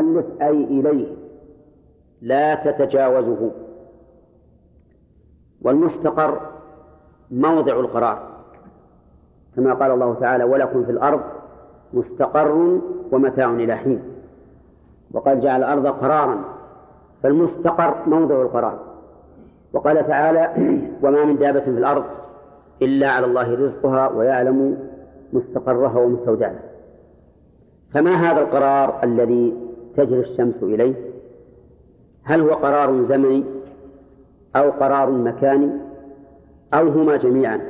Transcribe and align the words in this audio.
المؤلف 0.00 0.26
أي 0.42 0.64
إليه 0.64 1.06
لا 2.22 2.54
تتجاوزه. 2.54 3.50
والمستقر 5.62 6.40
موضع 7.30 7.80
القرار 7.80 8.28
كما 9.56 9.74
قال 9.74 9.90
الله 9.90 10.14
تعالى 10.14 10.44
ولكم 10.44 10.84
في 10.84 10.90
الأرض 10.90 11.20
مستقر 11.92 12.80
ومتاع 13.12 13.50
إلى 13.50 13.76
حين 13.76 14.02
وقد 15.12 15.40
جعل 15.40 15.62
الأرض 15.62 15.86
قرارا 15.86 16.44
فالمستقر 17.22 17.94
موضع 18.06 18.42
القرار. 18.42 18.78
وقال 19.72 20.06
تعالى 20.06 20.50
وما 21.02 21.24
من 21.24 21.36
دابة 21.36 21.60
في 21.60 21.70
الأرض 21.70 22.04
إلا 22.82 23.10
على 23.10 23.26
الله 23.26 23.54
رزقها 23.54 24.08
ويعلم 24.08 24.78
مستقرها 25.32 25.98
ومستودعها 25.98 26.60
فما 27.94 28.10
هذا 28.10 28.40
القرار 28.40 29.00
الذي 29.04 29.65
تجري 29.96 30.20
الشمس 30.20 30.62
إليه؟ 30.62 30.94
هل 32.24 32.40
هو 32.40 32.54
قرار 32.54 33.02
زمني 33.02 33.44
أو 34.56 34.70
قرار 34.70 35.10
مكاني 35.10 35.70
أو 36.74 36.88
هما 36.88 37.16
جميعا؟ 37.16 37.60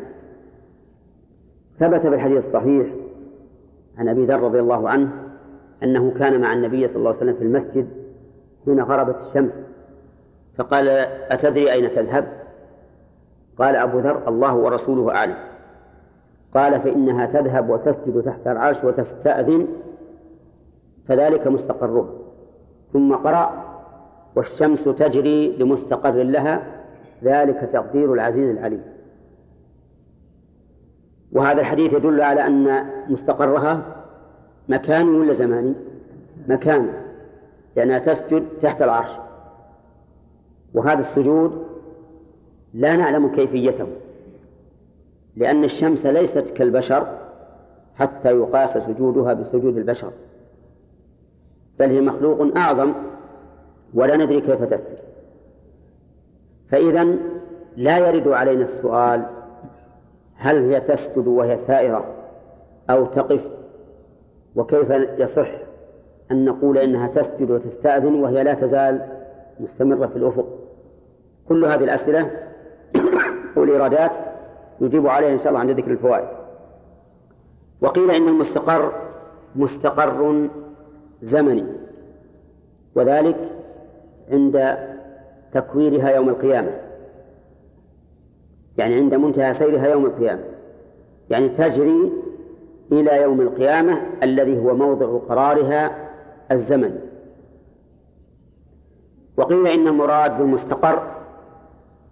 ثبت 1.81 2.01
في 2.01 2.09
الحديث 2.09 2.45
الصحيح 2.47 2.87
عن 3.99 4.09
أبي 4.09 4.27
ذر 4.27 4.41
رضي 4.41 4.61
الله 4.61 4.89
عنه 4.89 5.09
أنه 5.83 6.15
كان 6.19 6.41
مع 6.41 6.53
النبي 6.53 6.89
صلى 6.89 6.97
الله 6.97 7.09
عليه 7.11 7.19
وسلم 7.19 7.35
في 7.35 7.45
المسجد 7.45 7.89
حين 8.65 8.81
غربت 8.81 9.17
الشمس 9.29 9.53
فقال 10.57 10.89
أتدري 11.31 11.73
أين 11.73 11.95
تذهب؟ 11.95 12.29
قال 13.59 13.77
أبو 13.77 13.99
ذر 13.99 14.29
الله 14.29 14.55
ورسوله 14.55 15.15
أعلم. 15.15 15.37
قال 16.55 16.81
فإنها 16.81 17.27
تذهب 17.27 17.71
وتسجد 17.71 18.23
تحت 18.23 18.47
العرش 18.47 18.85
وتستأذن 18.85 19.67
فذلك 21.09 21.47
مستقرها. 21.47 22.09
ثم 22.93 23.15
قرأ 23.15 23.65
والشمس 24.37 24.85
تجري 24.85 25.57
لمستقر 25.57 26.23
لها 26.23 26.67
ذلك 27.23 27.69
تقدير 27.73 28.13
العزيز 28.13 28.51
العليم. 28.51 28.83
وهذا 31.33 31.61
الحديث 31.61 31.93
يدل 31.93 32.21
على 32.21 32.47
أن 32.47 32.87
مستقرها 33.09 33.97
مكاني 34.69 35.11
ولا 35.11 35.33
زماني 35.33 35.75
مكاني 36.49 36.91
لأنها 37.77 37.99
تسجد 37.99 38.47
تحت 38.63 38.83
العرش. 38.83 39.11
وهذا 40.75 41.01
السجود 41.01 41.67
لا 42.75 42.97
نعلم 42.97 43.29
كيفيته 43.29 43.87
لأن 45.37 45.65
الشمس 45.65 46.07
ليست 46.07 46.45
كالبشر 46.57 47.19
حتى 47.97 48.29
يقاس 48.29 48.79
سجودها 48.79 49.33
بسجود 49.33 49.77
البشر. 49.77 50.13
بل 51.79 51.91
هي 51.91 52.01
مخلوق 52.01 52.57
أعظم 52.57 52.93
ولا 53.95 54.17
ندري 54.17 54.41
كيف 54.41 54.63
تسجد 54.63 54.99
فإذا 56.71 57.17
لا 57.77 57.99
يرد 57.99 58.29
علينا 58.29 58.65
السؤال 58.65 59.27
هل 60.37 60.71
هي 60.73 60.81
تسجد 60.81 61.27
وهي 61.27 61.59
سائرة 61.67 62.05
أو 62.91 63.07
تقف 63.07 63.41
وكيف 64.57 64.91
يصح 65.19 65.49
أن 66.31 66.45
نقول 66.45 66.79
إنها 66.79 67.09
تسجد 67.09 67.51
وتستأذن 67.51 68.15
وهي 68.15 68.45
لا 68.45 68.55
تزال 68.55 69.09
مستمرة 69.61 70.07
في 70.07 70.17
الأفق. 70.17 70.47
كل 71.49 71.65
هذه 71.65 71.85
الأسئلة 71.85 72.31
والإيرادات 73.57 74.11
يجيب 74.81 75.07
عليها 75.07 75.33
إن 75.33 75.39
شاء 75.39 75.49
الله 75.49 75.61
عند 75.61 75.71
ذكر 75.71 75.91
الفوائد. 75.91 76.29
وقيل 77.81 78.11
إن 78.11 78.29
المستقر 78.29 78.93
مستقر 79.57 80.49
زمني. 81.23 81.65
وذلك 82.95 83.37
عند 84.31 84.77
تكويرها 85.53 86.11
يوم 86.11 86.29
القيامة. 86.29 86.71
يعني 88.79 88.95
عند 88.95 89.15
منتهى 89.15 89.55
سيرها 89.55 89.87
يوم 89.87 90.07
القيامة. 90.07 90.45
يعني 91.31 91.49
تجري 91.49 92.13
إلى 92.93 93.23
يوم 93.23 93.41
القيامة 93.41 94.01
الذي 94.23 94.59
هو 94.59 94.75
موضع 94.75 95.19
قرارها 95.19 96.11
الزمن. 96.53 97.01
وقيل 99.37 99.67
إن 99.67 99.89
المراد 99.89 100.39
بالمستقر 100.39 101.17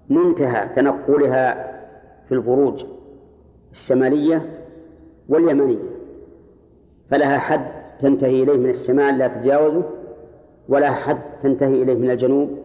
منتهى 0.09 0.69
تنقلها 0.77 1.75
في 2.29 2.35
البروج 2.35 2.85
الشمالية 3.73 4.61
واليمنية. 5.29 5.95
فلها 7.11 7.39
حد 7.39 7.74
تنتهي 8.05 8.43
إليه 8.43 8.57
من 8.57 8.71
الشمال 8.71 9.19
لا 9.19 9.29
تتجاوزه 9.29 9.83
ولا 10.69 10.91
حد 10.91 11.19
تنتهي 11.43 11.83
إليه 11.83 11.95
من 11.95 12.11
الجنوب 12.11 12.59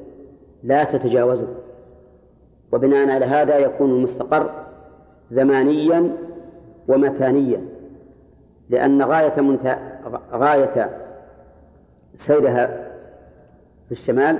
لا 0.64 0.84
تتجاوزه. 0.84 1.48
وبناء 2.72 3.10
على 3.10 3.26
هذا 3.26 3.58
يكون 3.58 3.90
المستقر 3.90 4.50
زمانيا 5.32 6.18
ومكانيا 6.88 7.62
لأن 8.70 9.02
غاية 9.02 9.42
منت... 9.42 9.78
غاية 10.34 10.90
سيرها 12.16 12.68
في 13.86 13.92
الشمال 13.92 14.40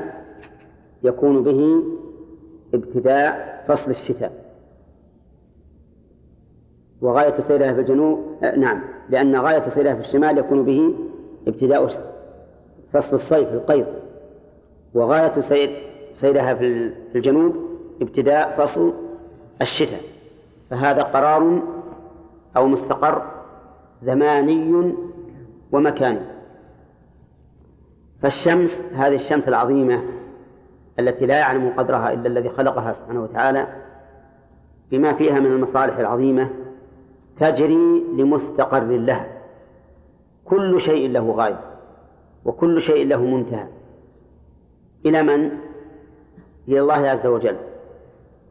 يكون 1.04 1.44
به 1.44 1.84
ابتداء 2.74 3.64
فصل 3.68 3.92
الشتاء. 3.92 4.32
وغاية 7.02 7.42
سيرها 7.42 7.74
في 7.74 7.80
الجنوب 7.80 8.20
آه 8.44 8.56
نعم. 8.56 8.99
لأن 9.10 9.36
غاية 9.36 9.70
سيرها 9.70 9.94
في 9.94 10.00
الشمال 10.00 10.38
يكون 10.38 10.66
به 10.66 10.96
ابتداء 11.48 11.88
فصل 12.94 13.16
الصيف 13.16 13.54
القيض. 13.54 13.86
وغاية 14.94 15.42
سير 15.42 15.70
سيرها 16.14 16.54
في 16.54 16.92
الجنوب 17.16 17.56
ابتداء 18.02 18.58
فصل 18.58 18.94
الشتاء. 19.62 20.02
فهذا 20.70 21.04
قرار 21.04 21.62
أو 22.58 22.68
مستقر 22.68 23.22
زماني 24.04 24.94
ومكاني. 25.72 26.22
فالشمس 28.22 28.82
هذه 28.94 29.16
الشمس 29.16 29.48
العظيمة 29.48 30.02
التي 31.00 31.26
لا 31.26 31.38
يعلم 31.38 31.74
قدرها 31.78 32.14
إلا 32.14 32.28
الذي 32.28 32.50
خلقها 32.50 32.94
سبحانه 32.94 33.24
وتعالى 33.24 33.68
بما 34.92 35.14
فيها 35.14 35.40
من 35.40 35.46
المصالح 35.52 35.98
العظيمة 35.98 36.50
تجري 37.40 38.04
لمستقر 38.18 38.84
لها. 38.84 39.28
كل 40.46 40.82
شيء 40.82 41.12
له 41.12 41.32
غاية 41.32 41.60
وكل 42.46 42.82
شيء 42.82 43.08
له 43.08 43.24
منتهى. 43.24 43.68
إلى 45.06 45.24
من؟ 45.24 45.52
إلى 46.68 46.80
الله 46.80 46.94
عز 46.94 47.26
وجل. 47.26 47.56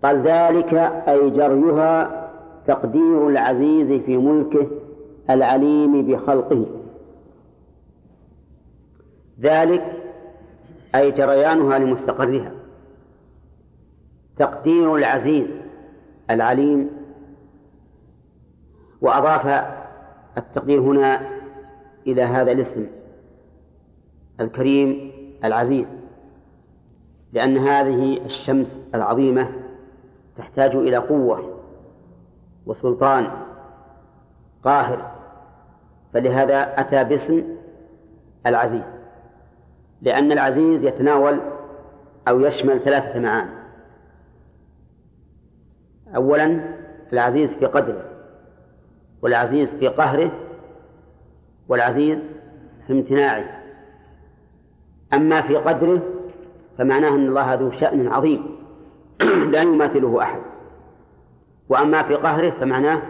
قال 0.04 0.22
ذلك 0.22 0.74
أي 1.08 1.30
جريها 1.30 2.30
تقدير 2.66 3.28
العزيز 3.28 4.02
في 4.02 4.16
ملكه 4.16 4.66
العليم 5.30 6.06
بخلقه. 6.06 6.66
ذلك 9.40 9.92
أي 10.94 11.10
جريانها 11.10 11.78
لمستقرها. 11.78 12.52
تقدير 14.38 14.96
العزيز 14.96 15.50
العليم 16.30 16.97
وأضاف 19.00 19.64
التقدير 20.38 20.80
هنا 20.80 21.20
إلى 22.06 22.22
هذا 22.22 22.52
الاسم 22.52 22.86
الكريم 24.40 25.12
العزيز 25.44 25.88
لأن 27.32 27.56
هذه 27.58 28.24
الشمس 28.24 28.82
العظيمة 28.94 29.48
تحتاج 30.36 30.76
إلى 30.76 30.96
قوة 30.96 31.60
وسلطان 32.66 33.30
قاهر 34.64 35.12
فلهذا 36.12 36.80
أتى 36.80 37.04
باسم 37.04 37.42
العزيز 38.46 38.84
لأن 40.02 40.32
العزيز 40.32 40.84
يتناول 40.84 41.40
أو 42.28 42.40
يشمل 42.40 42.80
ثلاثة 42.80 43.20
معاني 43.20 43.50
أولا 46.16 46.60
العزيز 47.12 47.50
في 47.50 47.66
قدره 47.66 48.17
والعزيز 49.22 49.70
في 49.70 49.88
قهره 49.88 50.30
والعزيز 51.68 52.18
في 52.86 52.92
امتناعه. 52.92 53.44
أما 55.12 55.42
في 55.42 55.56
قدره 55.56 56.02
فمعناه 56.78 57.08
أن 57.08 57.28
الله 57.28 57.54
ذو 57.54 57.70
شأن 57.70 58.08
عظيم 58.08 58.58
لا 59.52 59.62
يماثله 59.62 60.22
أحد. 60.22 60.40
وأما 61.68 62.02
في 62.02 62.14
قهره 62.14 62.50
فمعناه 62.50 63.02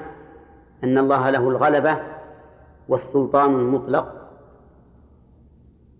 أن 0.85 0.99
الله 0.99 1.31
له 1.31 1.49
الغلبة 1.49 1.99
والسلطان 2.89 3.55
المطلق. 3.55 4.15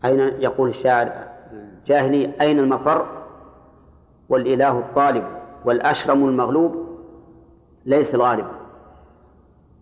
أين 0.05 0.21
يقول 0.21 0.69
الشاعر 0.69 1.13
الجاهلي؟ 1.53 2.33
أين 2.41 2.59
المفر؟ 2.59 3.07
والإله 4.29 4.79
الطالب 4.79 5.25
والأشرم 5.65 6.29
المغلوب 6.29 6.89
ليس 7.87 8.15
الغالب. 8.15 8.58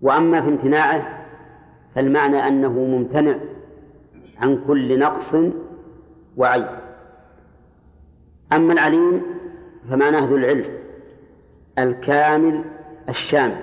وأما 0.07 0.41
في 0.41 0.49
امتناعه 0.49 1.27
فالمعنى 1.95 2.37
أنه 2.37 2.73
ممتنع 2.73 3.37
عن 4.39 4.65
كل 4.67 4.99
نقص 4.99 5.37
وعيب. 6.37 6.67
أما 8.53 8.73
العليم 8.73 9.23
فمعناه 9.91 10.27
ذو 10.27 10.37
العلم 10.37 10.65
الكامل 11.79 12.65
الشامل. 13.09 13.61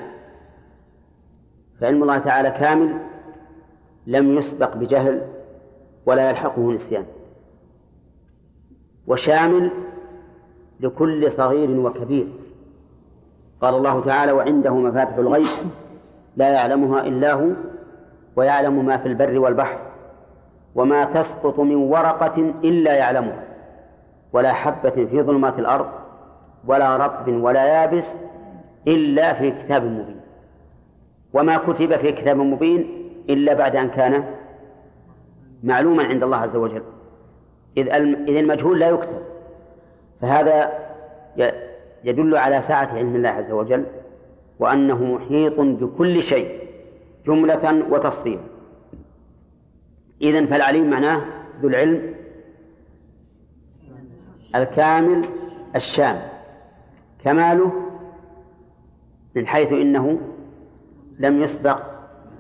فعلم 1.82 2.04
الله 2.04 2.18
تعالى 2.18 2.52
كامل 2.52 2.98
لم 4.08 4.38
يسبق 4.38 4.78
بجهل 4.78 5.22
ولا 6.06 6.30
يلحقه 6.30 6.72
نسيان. 6.72 7.06
وشامل 9.08 9.72
لكل 10.80 11.32
صغير 11.32 11.80
وكبير. 11.80 12.28
قال 13.62 13.76
الله 13.76 14.06
تعالى 14.06 14.32
وعنده 14.32 14.76
مفاتح 14.76 15.16
الغيب 15.16 15.48
لا 16.36 16.50
يعلمها 16.50 17.02
إلا 17.02 17.34
هو 17.34 17.50
ويعلم 18.36 18.86
ما 18.86 18.98
في 18.98 19.08
البر 19.08 19.40
والبحر 19.40 19.80
وما 20.76 21.06
تسقط 21.06 21.60
من 21.60 21.76
ورقة 21.76 22.54
إلا 22.64 22.94
يعلمها 22.94 23.44
ولا 24.34 24.54
حبة 24.54 24.90
في 24.90 25.22
ظلمات 25.22 25.60
الأرض 25.60 25.90
ولا 26.66 26.98
رطب 26.98 27.28
ولا 27.28 27.66
يابس 27.66 28.06
إلا 28.88 29.34
في 29.34 29.52
كتاب 29.52 29.84
مبين. 29.84 30.20
وما 31.34 31.58
كتب 31.58 31.96
في 31.96 32.12
كتاب 32.12 32.38
مبين 32.38 33.10
إلا 33.30 33.54
بعد 33.54 33.76
أن 33.76 33.90
كان 33.90 34.24
معلوما 35.64 36.04
عند 36.04 36.24
الله 36.24 36.38
عز 36.38 36.56
وجل. 36.56 36.84
إذ 37.78 37.90
المجهول 38.38 38.80
لا 38.80 38.90
يكتب. 38.90 39.22
فهذا 40.22 40.72
يدل 42.04 42.38
على 42.38 42.62
سعة 42.62 42.88
علم 42.88 43.16
الله 43.16 43.30
عز 43.30 43.52
وجل 43.52 43.86
وأنه 44.60 45.04
محيط 45.04 45.60
بكل 45.60 46.24
شيء 46.24 46.68
جملة 47.26 47.86
وتفصيلا 47.90 48.42
إذن 50.22 50.46
فالعليم 50.46 50.90
معناه 50.90 51.22
ذو 51.62 51.70
العلم 51.70 52.16
الكامل 54.56 55.26
الشامل 55.76 56.28
كماله 57.24 57.72
من 59.36 59.48
حيث 59.48 59.72
إنه 59.72 60.20
لم 61.20 61.44
يسبق 61.44 61.84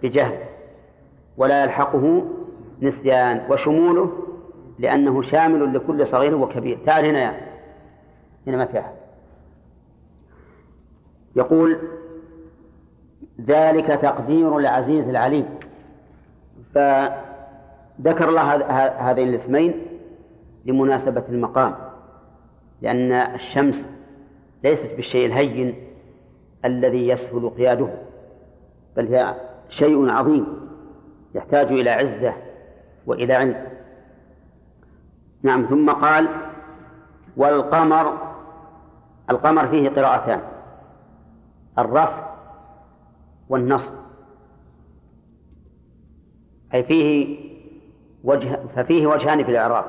بجهل 0.03 0.37
ولا 1.37 1.63
يلحقه 1.63 2.25
نسيان 2.81 3.51
وشموله 3.51 4.11
لأنه 4.79 5.21
شامل 5.21 5.73
لكل 5.75 6.07
صغير 6.07 6.35
وكبير. 6.35 6.77
تعال 6.85 7.05
هنا 7.05 7.19
يا 7.19 7.41
هنا 8.47 8.57
ما 8.57 8.65
في 8.65 8.79
أحد. 8.79 8.93
يقول 11.35 11.77
ذلك 13.41 13.87
تقدير 13.87 14.57
العزيز 14.57 15.09
العليم. 15.09 15.45
فذكر 16.75 18.29
الله 18.29 18.41
هذين 19.09 19.27
الاسمين 19.27 19.73
لمناسبة 20.65 21.23
المقام 21.29 21.75
لأن 22.81 23.11
الشمس 23.11 23.87
ليست 24.63 24.95
بالشيء 24.95 25.25
الهين 25.25 25.75
الذي 26.65 27.07
يسهل 27.07 27.49
قياده 27.49 27.89
بل 28.97 29.15
هي 29.15 29.35
شيء 29.69 30.09
عظيم 30.09 30.69
يحتاج 31.35 31.67
إلى 31.67 31.89
عزة 31.89 32.33
وإلى 33.05 33.33
علم. 33.33 33.67
نعم 35.43 35.65
ثم 35.65 35.91
قال 35.91 36.27
والقمر 37.37 38.17
القمر 39.29 39.67
فيه 39.67 39.89
قراءتان 39.89 40.41
الرفع 41.79 42.32
والنصب. 43.49 43.91
أي 46.73 46.83
فيه 46.83 47.37
وجه 48.23 48.59
ففيه 48.75 49.07
وجهان 49.07 49.43
في 49.43 49.51
الإعراب. 49.51 49.85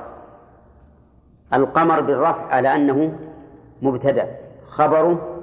القمر 1.55 2.01
بالرفع 2.01 2.47
على 2.47 2.75
أنه 2.75 3.19
مبتدأ 3.83 4.37
خبره 4.69 5.41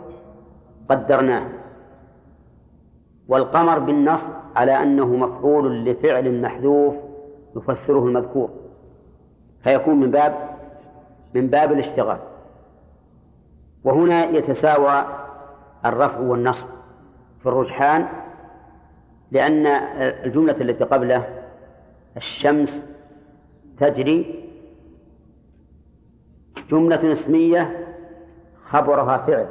قدرناه. 0.90 1.48
والقمر 3.28 3.80
بالنصب 3.80 4.30
على 4.56 4.84
أنه 4.84 5.06
مفعول 5.06 5.86
لفعل 5.86 6.42
محذوف 6.42 6.96
يفسره 7.56 8.06
المذكور. 8.06 8.50
فيكون 9.64 10.00
من 10.00 10.12
باب 10.12 10.50
من 11.34 11.48
باب 11.48 11.72
الاشتغال. 11.72 12.20
وهنا 13.84 14.26
يتساوى 14.26 15.06
الرفع 15.86 16.20
والنصب. 16.20 16.68
في 17.42 17.50
الرجحان 17.50 18.08
لأن 19.32 19.66
الجملة 20.26 20.62
التي 20.62 20.84
قبله 20.84 21.44
الشمس 22.18 22.86
تجري 23.80 24.46
جملة 26.70 27.12
اسمية 27.12 27.88
خبرها 28.70 29.18
فعل 29.18 29.48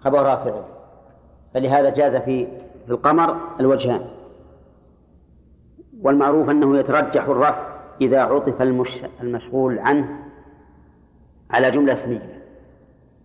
خبرها 0.00 0.36
فعل. 0.44 0.62
فلهذا 1.54 1.90
جاز 1.90 2.16
في 2.16 2.48
القمر 2.88 3.36
الوجهان. 3.60 4.04
والمعروف 6.02 6.50
أنه 6.50 6.78
يترجح 6.78 7.24
الرفع 7.24 7.66
إذا 8.00 8.22
عطف 8.22 8.62
المشغول 9.20 9.78
عنه 9.78 10.08
على 11.50 11.70
جملة 11.70 11.92
اسمية. 11.92 12.42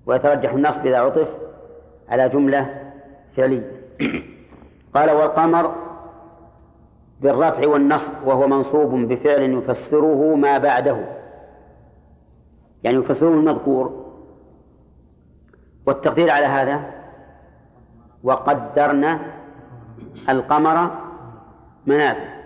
ويترجح 0.05 0.53
النصب 0.53 0.85
إذا 0.85 0.97
عطف 0.97 1.27
على 2.09 2.29
جملة 2.29 2.91
فعلية. 3.37 3.71
قال 4.95 5.11
والقمر 5.11 5.75
بالرفع 7.21 7.67
والنصب 7.67 8.11
وهو 8.25 8.47
منصوب 8.47 8.95
بفعل 8.95 9.41
يفسره 9.41 10.35
ما 10.35 10.57
بعده. 10.57 11.05
يعني 12.83 12.97
يفسره 12.97 13.29
المذكور. 13.29 14.05
والتقدير 15.85 16.31
على 16.31 16.45
هذا 16.45 16.93
وقدرنا 18.23 19.19
القمر 20.29 20.91
منازل. 21.85 22.37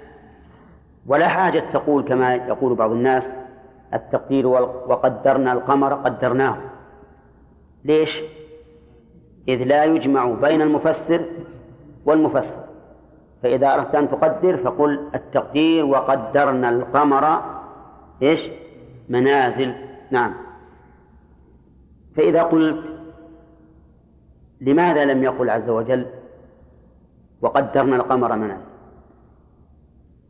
ولا 1.08 1.28
حاجة 1.28 1.60
تقول 1.60 2.04
كما 2.04 2.36
يقول 2.36 2.76
بعض 2.76 2.92
الناس 2.92 3.34
التقدير 3.94 4.48
وقدرنا 4.48 5.54
القمر 5.54 5.94
قدرناه. 5.94 6.58
ليش؟ 7.86 8.22
إذ 9.54 9.64
لا 9.64 9.84
يجمع 9.84 10.32
بين 10.32 10.62
المفسر 10.62 11.26
والمفسر. 12.06 12.64
فإذا 13.44 13.74
أردت 13.74 13.96
أن 13.96 14.10
تقدر 14.10 14.58
فقل 14.58 15.00
التقدير 15.16 15.86
وقدرنا 15.86 16.70
القمر 16.70 17.42
إيش؟ 18.22 18.50
منازل. 19.10 19.74
نعم. 20.12 20.34
فإذا 22.16 22.44
قلت 22.44 22.94
لماذا 24.62 25.06
لم 25.06 25.24
يقل 25.24 25.50
عز 25.50 25.70
وجل 25.70 26.06
وقدرنا 27.42 27.96
القمر 27.96 28.36
منازل؟ 28.36 28.72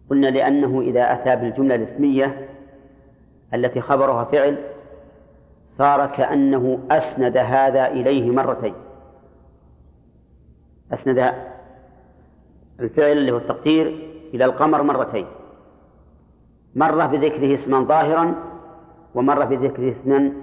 قلنا 0.09 0.27
لأنه 0.27 0.81
إذا 0.81 1.13
أتى 1.13 1.35
بالجملة 1.35 1.75
الاسمية 1.75 2.49
التي 3.53 3.81
خبرها 3.81 4.23
فعل 4.23 4.57
صار 5.77 6.05
كأنه 6.07 6.79
أسند 6.91 7.37
هذا 7.37 7.87
إليه 7.87 8.31
مرتين. 8.31 8.73
أسند 10.93 11.33
الفعل 12.79 13.11
اللي 13.17 13.31
هو 13.31 13.37
التقدير 13.37 13.87
إلى 14.33 14.45
القمر 14.45 14.83
مرتين. 14.83 15.25
مرة 16.75 17.05
بذكره 17.05 17.53
اسما 17.53 17.83
ظاهرا 17.83 18.35
ومرة 19.15 19.45
بذكره 19.45 19.89
اسما 19.91 20.33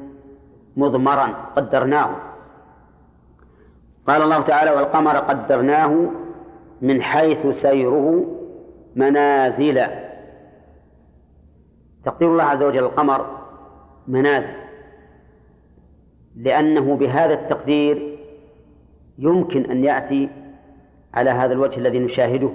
مضمرا 0.76 1.26
قدرناه. 1.56 2.10
قال 4.06 4.22
الله 4.22 4.40
تعالى 4.40 4.70
والقمر 4.70 5.16
قدرناه 5.16 6.10
من 6.82 7.02
حيث 7.02 7.46
سيره 7.46 8.26
منازل. 8.96 9.86
تقدير 12.04 12.32
الله 12.32 12.44
عز 12.44 12.62
وجل 12.62 12.84
القمر 12.84 13.26
منازل 14.08 14.54
لأنه 16.36 16.96
بهذا 16.96 17.34
التقدير 17.34 18.18
يمكن 19.18 19.70
أن 19.70 19.84
يأتي 19.84 20.28
على 21.18 21.30
هذا 21.30 21.52
الوجه 21.52 21.76
الذي 21.76 21.98
نشاهده 21.98 22.50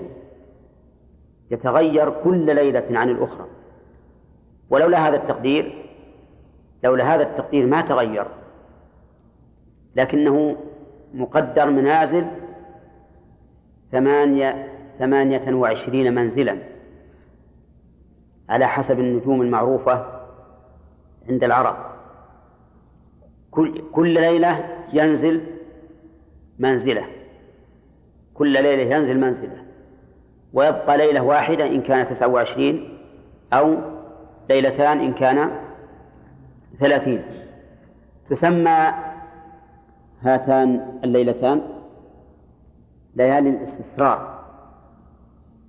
يتغير 1.51 2.10
كل 2.24 2.55
ليلة 2.55 3.00
عن 3.00 3.10
الأخرى. 3.10 3.48
ولولا 4.70 5.08
هذا 5.08 5.15
التقدير 5.15 5.86
لولا 6.84 7.15
هذا 7.15 7.24
التقدير 7.24 7.67
ما 7.67 7.82
تغير. 7.82 8.27
لكنه 9.96 10.55
مقدر 11.13 11.70
منازل 11.70 12.25
ثمانية 13.91 14.67
ثمانية 15.00 15.55
وعشرين 15.55 16.15
منزلا 16.15 16.58
على 18.50 18.67
حسب 18.67 19.00
النجوم 19.00 19.41
المعروفة 19.41 20.05
عند 21.29 21.43
العرب. 21.43 21.75
كل, 23.51 23.84
كل 23.91 24.13
ليلة 24.13 24.84
ينزل 24.93 25.41
منزلة. 26.60 27.22
كل 28.33 28.53
ليلة 28.53 28.95
ينزل 28.95 29.19
منزلة. 29.19 29.63
ويبقى 30.53 30.97
ليلة 30.97 31.21
واحدة 31.21 31.65
إن 31.65 31.81
كان 31.81 32.07
تسعة 32.07 32.27
وعشرين 32.27 32.97
أو 33.53 33.75
ليلتان 34.49 34.99
إن 34.99 35.13
كان 35.13 35.51
ثلاثين. 36.79 37.21
تسمى 38.29 38.93
هاتان 40.21 40.99
الليلتان 41.03 41.61
ليالي 43.15 43.49
الاستسرار 43.49 44.39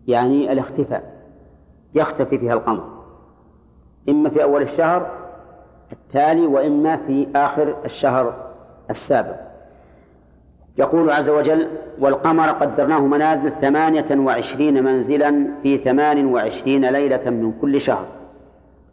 يعني 0.06 0.52
الاختفاء. 0.52 1.14
يختفي 1.94 2.38
فيها 2.38 2.52
القمر. 2.52 3.04
إما 4.08 4.30
في 4.30 4.42
أول 4.42 4.62
الشهر 4.62 5.24
التالي 5.92 6.46
وإما 6.46 6.96
في 6.96 7.28
آخر 7.36 7.84
الشهر 7.84 8.52
السابق. 8.90 9.36
يقول 10.78 11.10
عز 11.10 11.28
وجل 11.28 11.68
والقمر 11.98 12.50
قدرناه 12.50 13.00
منازل 13.00 13.52
ثمانية 13.60 14.06
وعشرين 14.18 14.84
منزلا 14.84 15.48
في 15.62 15.78
ثمان 15.78 16.26
وعشرين 16.26 16.84
ليلة 16.84 17.30
من 17.30 17.52
كل 17.60 17.80
شهر 17.80 18.06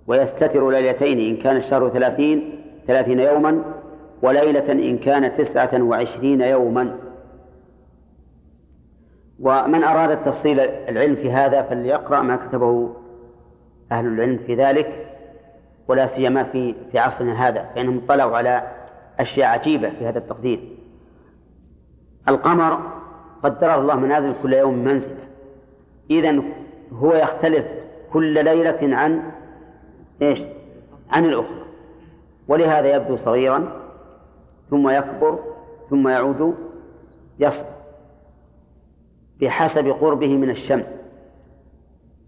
ويستتر 0.08 0.70
ليلتين 0.70 1.20
إن 1.20 1.44
كان 1.44 1.58
الشهر 1.58 1.90
ثلاثين 1.90 2.64
ثلاثين 2.88 3.20
يوما 3.20 3.64
وليلة 4.22 4.72
إن 4.72 4.98
كان 4.98 5.38
تسعة 5.38 5.84
وعشرين 5.84 6.42
يوما. 6.42 6.96
ومن 9.40 9.84
أراد 9.84 10.12
التفصيل 10.12 10.60
العلم 10.60 11.16
في 11.16 11.32
هذا 11.32 11.62
فليقرأ 11.62 12.22
ما 12.22 12.36
كتبه 12.36 12.94
أهل 13.92 14.06
العلم 14.06 14.38
في 14.38 14.56
ذلك 14.56 15.08
ولا 15.88 16.08
سيما 16.08 16.44
في 16.44 16.76
في 16.92 17.00
عصرنا 17.00 17.48
هذا 17.48 17.66
فإنهم 17.76 18.02
اطلعوا 18.06 18.38
على 18.38 18.64
أشياء 19.20 19.48
عجيبة 19.48 19.90
في 19.90 20.06
هذا 20.06 20.18
التقدير. 20.20 20.81
القمر 22.28 22.80
قدره 23.44 23.76
الله 23.76 23.96
منازل 23.96 24.34
كل 24.44 24.54
يوم 24.54 24.74
منزلة. 24.74 25.28
إذا 26.10 26.44
هو 26.94 27.14
يختلف 27.14 27.66
كل 28.14 28.44
ليلة 28.44 28.96
عن 28.98 29.32
إيش؟ 30.22 30.40
عن 31.10 31.26
الأخرى. 31.26 31.62
ولهذا 32.48 32.96
يبدو 32.96 33.18
صغيرا 33.18 33.82
ثم 34.70 34.90
يكبر 34.90 35.40
ثم 35.90 36.08
يعود 36.08 36.56
يصغر 37.40 37.66
بحسب 39.42 39.88
قربه 39.88 40.38
من 40.38 40.50
الشمس. 40.50 40.86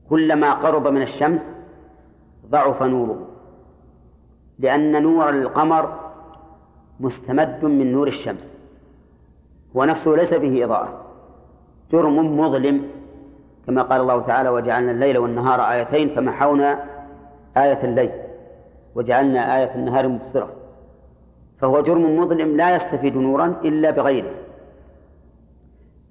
كلما 0.09 0.53
قرب 0.53 0.88
من 0.88 1.01
الشمس 1.01 1.41
ضعف 2.50 2.83
نوره 2.83 3.27
لأن 4.59 5.03
نور 5.03 5.29
القمر 5.29 6.00
مستمد 7.00 7.65
من 7.65 7.91
نور 7.91 8.07
الشمس. 8.07 8.52
هو 9.77 9.84
نفسه 9.84 10.12
ليس 10.12 10.34
به 10.34 10.65
إضاءة. 10.65 11.06
جرم 11.92 12.39
مظلم 12.39 12.89
كما 13.68 13.82
قال 13.82 14.01
الله 14.01 14.22
تعالى 14.22 14.50
وجعلنا 14.50 14.92
الليل 14.92 15.18
والنهار 15.18 15.62
آيتين 15.62 16.15
فمحونا 16.15 16.84
آية 17.58 17.84
الليل 17.84 18.12
وجعلنا 18.96 19.58
آية 19.58 19.75
النهار 19.75 20.08
مبصرة. 20.08 20.50
فهو 21.60 21.82
جرم 21.82 22.20
مظلم 22.20 22.58
لا 22.58 22.75
يستفيد 22.75 23.18
نورا 23.18 23.46
إلا 23.65 23.92
بغيره. 23.92 24.32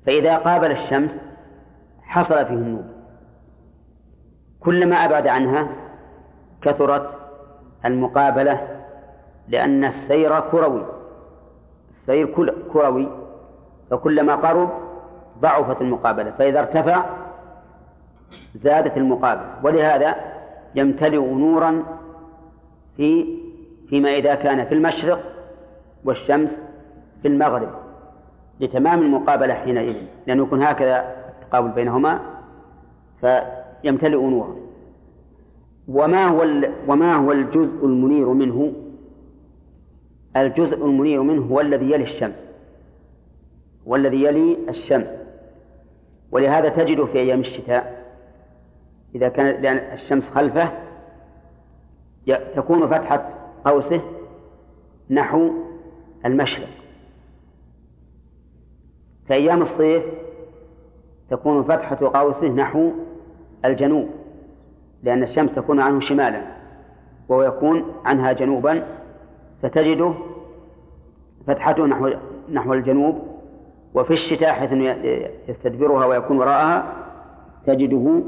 فإذا 0.07 0.37
قابل 0.37 0.71
الشمس 0.71 1.11
حصل 2.03 2.47
فيه 2.47 2.55
النور. 2.55 2.85
كلما 4.61 4.97
أبعد 4.97 5.27
عنها 5.27 5.69
كثرت 6.63 7.11
المقابلة 7.85 8.83
لأن 9.49 9.85
السير 9.85 10.41
كروي. 10.41 10.87
السير 12.01 12.27
كروي. 12.73 13.22
فكلما 13.93 14.35
قرب 14.35 14.71
ضعفت 15.41 15.81
المقابلة 15.83 16.31
فإذا 16.31 16.61
ارتفع 16.61 17.05
زادت 18.55 18.97
المقابلة. 18.97 19.55
ولهذا 19.63 20.15
يمتلئ 20.75 21.35
نورا 21.35 21.83
في 22.97 23.39
فيما 23.89 24.11
إذا 24.17 24.35
كان 24.35 24.65
في 24.65 24.75
المشرق 24.75 25.21
والشمس 26.05 26.51
في 27.23 27.29
المغرب 27.29 27.69
لتمام 28.61 29.03
المقابلة 29.03 29.55
حينئذ 29.55 29.97
لأنه 30.27 30.43
يكون 30.43 30.63
هكذا 30.63 31.15
التقابل 31.29 31.69
بينهما 31.69 32.21
فيمتلئ 33.21 34.17
نورا. 34.17 34.57
وما 35.89 36.25
هو 36.27 36.47
وما 36.89 37.15
هو 37.15 37.33
الجزء 37.33 37.87
المنير 37.87 38.29
منه؟ 38.29 38.73
الجزء 40.37 40.87
المنير 40.87 41.23
منه 41.23 41.43
هو 41.43 41.61
الذي 41.61 41.91
يلي 41.91 42.05
الشمس. 42.05 42.52
والذي 43.87 44.23
يلي 44.23 44.57
الشمس. 44.69 45.09
ولهذا 46.33 46.69
تجد 46.69 47.05
في 47.05 47.19
أيام 47.19 47.41
الشتاء 47.41 48.03
إذا 49.15 49.29
كان 49.29 49.63
لأن 49.63 49.77
الشمس 49.77 50.31
خلفه 50.31 50.73
تكون 52.57 52.89
فتحة 52.89 53.31
قوسه 53.65 54.01
نحو 55.11 55.51
المشرق. 56.27 56.69
في 59.27 59.35
أيام 59.35 59.63
الصيف 59.63 60.05
تكون 61.31 61.63
فتحة 61.63 61.99
قوسه 62.15 62.49
نحو 62.49 62.91
الجنوب 63.65 64.09
لأن 65.03 65.23
الشمس 65.23 65.55
تكون 65.55 65.81
عنه 65.81 66.01
شمالا 66.01 66.43
وهو 67.29 67.43
يكون 67.43 67.85
عنها 68.05 68.33
جنوبا 68.33 68.87
فتجده 69.63 70.15
فتحته 71.47 71.87
نحو 71.87 72.11
نحو 72.53 72.73
الجنوب 72.73 73.32
وفي 73.95 74.13
الشتاء 74.13 74.53
حيث 74.53 74.73
يستدبرها 75.49 76.07
ويكون 76.07 76.39
وراءها 76.39 76.93
تجده 77.67 78.23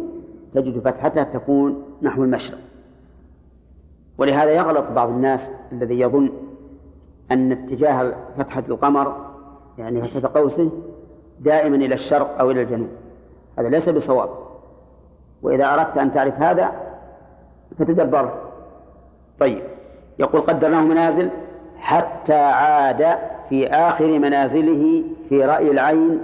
تجد 0.54 0.80
فتحتها 0.80 1.24
تكون 1.24 1.82
نحو 2.02 2.24
المشرق. 2.24 2.58
ولهذا 4.18 4.50
يغلط 4.50 4.84
بعض 4.90 5.08
الناس 5.08 5.50
الذي 5.72 6.00
يظن 6.00 6.30
أن 7.30 7.52
اتجاه 7.52 8.14
فتحة 8.38 8.62
القمر 8.68 9.16
يعني 9.78 10.08
فتحة 10.08 10.40
قوسه 10.40 10.70
دائما 11.40 11.76
إلى 11.76 11.94
الشرق 11.94 12.38
أو 12.38 12.50
إلى 12.50 12.62
الجنوب. 12.62 12.88
هذا 13.58 13.68
ليس 13.68 13.88
بصواب. 13.88 14.28
وإذا 15.42 15.74
أردت 15.74 15.98
أن 15.98 16.12
تعرف 16.12 16.40
هذا 16.40 16.72
فتدبره. 17.78 18.40
طيب. 19.40 19.62
يقول 20.18 20.40
قدرناه 20.40 20.80
منازل 20.80 21.30
حتى 21.78 22.34
عاد 22.34 23.18
في 23.48 23.66
آخر 23.66 24.18
منازله 24.18 25.04
في 25.28 25.44
رأي 25.44 25.70
العين 25.70 26.20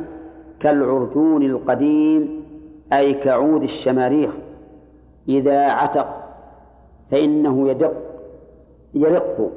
كالعرجون 0.60 1.42
القديم 1.42 2.44
أي 2.92 3.14
كعود 3.14 3.62
الشماريخ. 3.62 4.30
إذا 5.28 5.70
عتق 5.70 6.06
فإنه 7.10 7.68
يدق 7.68 7.92
يرق 8.94 9.50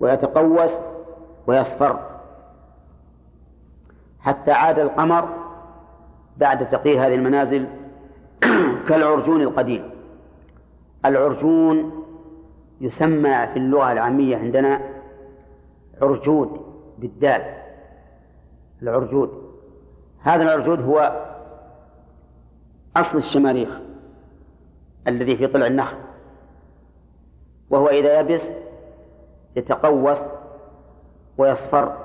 ويتقوس 0.00 0.70
ويصفر. 1.46 1.98
حتى 4.20 4.50
عاد 4.50 4.78
القمر 4.78 5.28
بعد 6.36 6.68
تقرير 6.68 7.06
هذه 7.06 7.14
المنازل 7.14 7.66
كالعرجون 8.88 9.42
القديم. 9.42 9.90
العرجون 11.04 11.92
يسمى 12.80 13.46
في 13.46 13.56
اللغة 13.56 13.92
العامية 13.92 14.36
عندنا 14.36 14.80
عرجود. 16.02 16.67
بالدال 16.98 17.54
العرجود. 18.82 19.48
هذا 20.22 20.42
العرجود 20.42 20.80
هو 20.80 21.26
أصل 22.96 23.18
الشماريخ 23.18 23.80
الذي 25.08 25.36
في 25.36 25.46
طلع 25.46 25.66
النخل 25.66 25.96
وهو 27.70 27.88
إذا 27.88 28.20
يبس 28.20 28.42
يتقوس 29.56 30.18
ويصفر. 31.38 31.96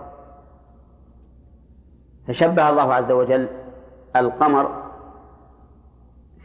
فشبه 2.27 2.69
الله 2.69 2.93
عز 2.93 3.12
وجل 3.12 3.47
القمر 4.15 4.83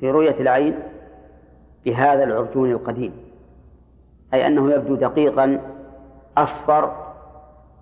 في 0.00 0.10
رؤية 0.10 0.40
العين 0.40 0.78
بهذا 1.84 2.24
العرجون 2.24 2.70
القديم 2.70 3.12
أي 4.34 4.46
أنه 4.46 4.72
يبدو 4.72 4.94
دقيقا 4.94 5.60
أصفر 6.36 7.07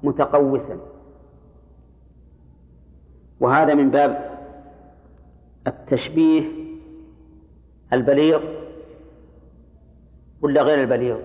متقوسا. 0.02 0.78
وهذا 3.40 3.74
من 3.74 3.90
باب 3.90 4.38
التشبيه 5.66 6.42
البليغ 7.92 8.40
ولا 10.42 10.62
غير 10.62 10.80
البليغ؟ 10.80 11.18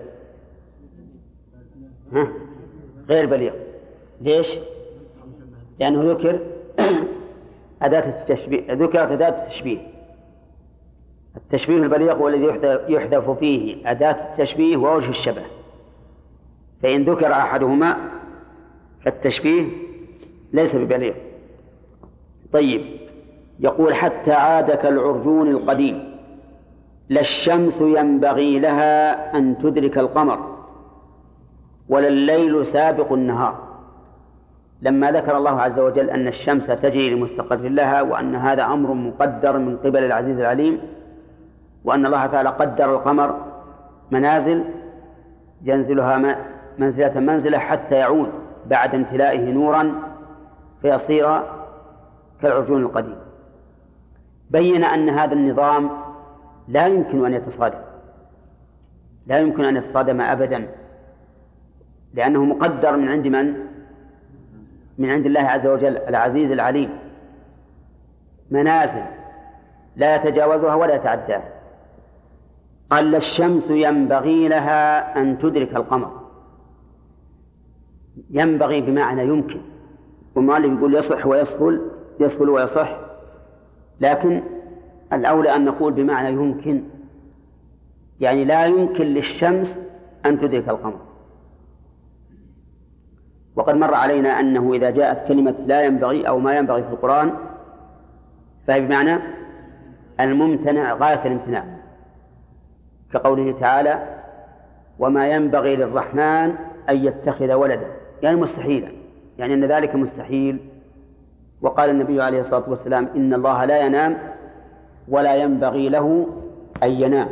ها؟ 2.12 2.28
غير 3.08 3.26
بليغ. 3.26 3.52
ليش؟ 4.20 4.58
لأنه 5.80 6.12
ذكر 6.12 6.40
أداة 7.82 8.20
التشبيه 8.20 8.72
ذكرت 8.72 9.10
أداة 9.10 9.44
التشبيه. 9.44 9.78
التشبيه 11.36 11.76
البليغ 11.76 12.12
هو 12.12 12.28
الذي 12.28 12.44
يحذف 12.88 13.30
فيه 13.30 13.90
أداة 13.90 14.32
التشبيه 14.32 14.76
ووجه 14.76 15.10
الشبه. 15.10 15.42
فإن 16.82 17.04
ذكر 17.04 17.32
أحدهما 17.32 17.96
فالتشبيه 19.04 19.66
ليس 20.52 20.76
ببليغ. 20.76 21.14
طيب 22.52 22.82
يقول 23.60 23.94
حتى 23.94 24.32
عاد 24.32 24.70
كالعرجون 24.70 25.50
القديم 25.50 26.12
لا 27.08 27.20
الشمس 27.20 27.74
ينبغي 27.80 28.58
لها 28.58 29.36
أن 29.38 29.58
تدرك 29.58 29.98
القمر 29.98 30.56
ولا 31.88 32.08
الليل 32.08 32.66
سابق 32.66 33.12
النهار. 33.12 33.72
لما 34.82 35.12
ذكر 35.12 35.36
الله 35.36 35.60
عز 35.60 35.78
وجل 35.78 36.10
أن 36.10 36.28
الشمس 36.28 36.66
تجري 36.66 37.10
لمستقر 37.10 37.56
لها 37.56 38.02
وأن 38.02 38.34
هذا 38.34 38.64
أمر 38.64 38.94
مقدر 38.94 39.58
من 39.58 39.76
قبل 39.76 40.04
العزيز 40.04 40.38
العليم 40.38 40.80
وأن 41.84 42.06
الله 42.06 42.26
تعالى 42.26 42.48
قدر 42.48 42.94
القمر 42.94 43.44
منازل 44.10 44.64
ينزلها 45.64 46.36
منزلة 46.78 47.20
منزلة 47.20 47.58
حتى 47.58 47.94
يعود. 47.94 48.28
بعد 48.66 48.94
امتلائه 48.94 49.52
نورا 49.52 49.94
فيصير 50.82 51.42
كالعرجون 52.42 52.82
القديم. 52.82 53.16
بين 54.50 54.84
أن 54.84 55.08
هذا 55.08 55.32
النظام 55.32 55.90
لا 56.68 56.86
يمكن 56.86 57.24
أن 57.26 57.34
يتصادم. 57.34 57.78
لا 59.26 59.38
يمكن 59.38 59.64
أن 59.64 59.76
يتصادم 59.76 60.20
أبدا. 60.20 60.68
لأنه 62.14 62.44
مقدر 62.44 62.96
من 62.96 63.08
عند 63.08 63.26
من؟ 63.26 63.54
من 64.98 65.10
عند 65.10 65.26
الله 65.26 65.40
عز 65.40 65.66
وجل 65.66 65.96
العزيز 65.96 66.50
العليم. 66.50 66.98
منازل 68.50 69.04
لا 69.96 70.16
يتجاوزها 70.16 70.74
ولا 70.74 70.94
يتعداها. 70.94 71.48
قال 72.90 73.14
الشمس 73.14 73.70
ينبغي 73.70 74.48
لها 74.48 75.16
أن 75.22 75.38
تدرك 75.38 75.76
القمر. 75.76 76.21
ينبغي 78.30 78.80
بمعنى 78.80 79.22
يمكن. 79.22 79.60
والمؤلف 80.34 80.78
يقول 80.78 80.94
يصح 80.94 81.26
ويسهل 81.26 81.90
يسهل 82.20 82.48
ويصح. 82.48 82.98
لكن 84.00 84.42
الأولى 85.12 85.56
أن 85.56 85.64
نقول 85.64 85.92
بمعنى 85.92 86.28
يمكن. 86.28 86.82
يعني 88.20 88.44
لا 88.44 88.66
يمكن 88.66 89.04
للشمس 89.04 89.78
أن 90.26 90.38
تدرك 90.38 90.68
القمر. 90.68 91.00
وقد 93.56 93.74
مر 93.74 93.94
علينا 93.94 94.40
أنه 94.40 94.74
إذا 94.74 94.90
جاءت 94.90 95.28
كلمة 95.28 95.54
لا 95.66 95.82
ينبغي 95.82 96.28
أو 96.28 96.38
ما 96.38 96.56
ينبغي 96.56 96.82
في 96.82 96.88
القرآن 96.88 97.32
فهي 98.66 98.80
بمعنى 98.80 99.18
الممتنع 100.20 100.94
غاية 100.94 101.26
الامتناع. 101.26 101.64
كقوله 103.12 103.60
تعالى 103.60 104.22
وما 104.98 105.28
ينبغي 105.28 105.76
للرحمن 105.76 106.54
أن 106.88 106.96
يتخذ 106.96 107.52
ولدا. 107.52 108.01
يعني 108.22 108.36
مستحيلا 108.36 108.88
يعني 109.38 109.54
أن 109.54 109.64
ذلك 109.64 109.94
مستحيل. 109.94 110.58
وقال 111.62 111.90
النبي 111.90 112.22
عليه 112.22 112.40
الصلاة 112.40 112.70
والسلام 112.70 113.08
إن 113.16 113.34
الله 113.34 113.64
لا 113.64 113.86
ينام 113.86 114.18
ولا 115.08 115.36
ينبغي 115.36 115.88
له 115.88 116.26
أن 116.82 116.90
ينام 116.90 117.28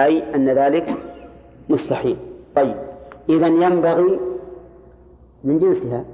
أي 0.00 0.34
أن 0.34 0.48
ذلك 0.48 0.94
مستحيل. 1.68 2.16
طيب 2.56 2.76
إذا 3.28 3.46
ينبغي 3.46 4.20
من 5.44 5.58
جنسها 5.58 6.04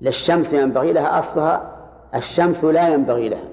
للشمس 0.00 0.52
ينبغي 0.52 0.92
لها 0.92 1.18
أصلها 1.18 1.76
الشمس 2.14 2.64
لا 2.64 2.88
ينبغي 2.88 3.28
لها. 3.28 3.48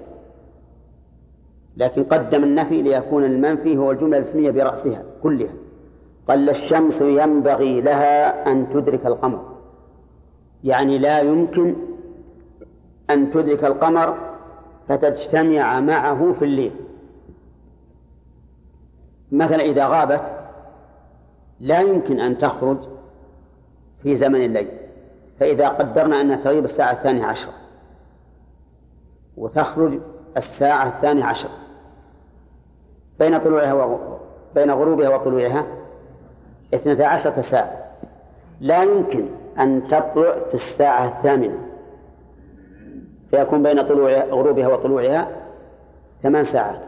لكن 1.77 2.03
قدم 2.03 2.43
النفي 2.43 2.81
ليكون 2.81 3.23
المنفي 3.23 3.77
هو 3.77 3.91
الجملة 3.91 4.17
الاسمية 4.17 4.51
برأسها 4.51 5.03
كلها. 5.23 5.53
قال 6.27 6.49
الشمس 6.49 7.01
ينبغي 7.01 7.81
لها 7.81 8.51
أن 8.51 8.69
تدرك 8.69 9.05
القمر. 9.05 9.57
يعني 10.63 10.97
لا 10.97 11.19
يمكن 11.19 11.75
أن 13.09 13.31
تدرك 13.31 13.65
القمر 13.65 14.17
فتجتمع 14.87 15.79
معه 15.79 16.33
في 16.39 16.45
الليل. 16.45 16.71
مثلا 19.31 19.61
إذا 19.61 19.87
غابت 19.87 20.23
لا 21.59 21.79
يمكن 21.79 22.19
أن 22.19 22.37
تخرج 22.37 22.77
في 24.03 24.15
زمن 24.15 24.45
الليل. 24.45 24.67
فإذا 25.39 25.69
قدرنا 25.69 26.21
أنها 26.21 26.35
تغيب 26.35 26.65
الساعة 26.65 26.91
الثانية 26.91 27.25
عشرة 27.25 27.53
وتخرج 29.37 29.99
الساعة 30.37 30.87
الثانية 30.87 31.23
عشر 31.23 31.49
بين 33.19 33.37
طلوعها 33.37 33.73
و... 33.73 34.17
بين 34.55 34.71
غروبها 34.71 35.09
وطلوعها 35.09 35.65
اثنتا 36.73 37.03
عشرة 37.03 37.41
ساعة. 37.41 37.87
لا 38.61 38.83
يمكن 38.83 39.25
أن 39.59 39.87
تطلع 39.87 40.35
في 40.47 40.53
الساعة 40.53 41.07
الثامنة. 41.07 41.57
فيكون 43.31 43.63
بين 43.63 43.81
طلوع 43.81 44.23
غروبها 44.23 44.67
وطلوعها 44.67 45.27
ثمان 46.23 46.43
ساعات. 46.43 46.79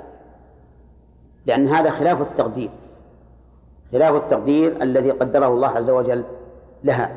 لأن 1.46 1.68
هذا 1.68 1.90
خلاف 1.90 2.22
التقدير. 2.22 2.70
خلاف 3.92 4.16
التقدير 4.16 4.84
الذي 4.84 5.12
قدره 5.12 5.48
الله 5.48 5.68
عز 5.68 5.90
وجل 5.90 6.24
لها 6.84 7.16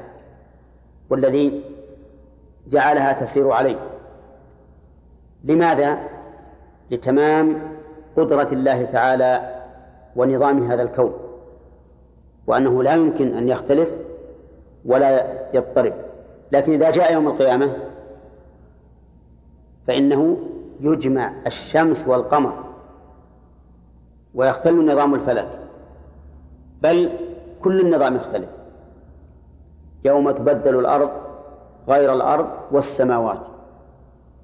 والذي 1.10 1.64
جعلها 2.68 3.12
تسير 3.12 3.50
عليه. 3.50 3.78
لماذا؟ 5.44 5.98
لتمام 6.90 7.62
قدرة 8.16 8.48
الله 8.52 8.84
تعالى 8.84 9.62
ونظام 10.16 10.70
هذا 10.70 10.82
الكون. 10.82 11.31
وأنه 12.46 12.82
لا 12.82 12.94
يمكن 12.94 13.34
أن 13.34 13.48
يختلف 13.48 13.88
ولا 14.84 15.38
يضطرب. 15.54 15.92
لكن 16.52 16.72
إذا 16.72 16.90
جاء 16.90 17.12
يوم 17.12 17.28
القيامة 17.28 17.76
فإنه 19.86 20.36
يجمع 20.80 21.32
الشمس 21.46 22.08
والقمر 22.08 22.64
ويختل 24.34 24.92
نظام 24.92 25.14
الفلك. 25.14 25.58
بل 26.82 27.10
كل 27.62 27.80
النظام 27.80 28.16
يختلف. 28.16 28.48
يوم 30.04 30.30
تبدل 30.30 30.78
الأرض 30.78 31.10
غير 31.88 32.12
الأرض 32.12 32.48
والسماوات 32.72 33.46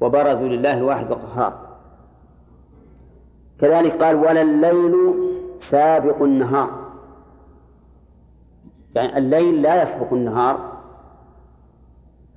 وبرزوا 0.00 0.48
لله 0.48 0.78
الواحد 0.78 1.12
القهار. 1.12 1.68
كذلك 3.60 4.02
قال 4.02 4.16
ولا 4.16 4.42
الليل 4.42 5.14
سابق 5.58 6.22
النهار. 6.22 6.77
يعني 8.98 9.18
الليل 9.18 9.62
لا 9.62 9.82
يسبق 9.82 10.12
النهار 10.12 10.72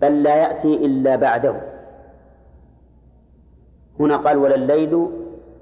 بل 0.02 0.24
لا 0.24 0.36
يأتي 0.36 0.86
إلا 0.86 1.16
بعده. 1.16 1.56
هنا 4.00 4.18
قال 4.18 4.38
ولا 4.38 4.56
الليل 4.56 5.08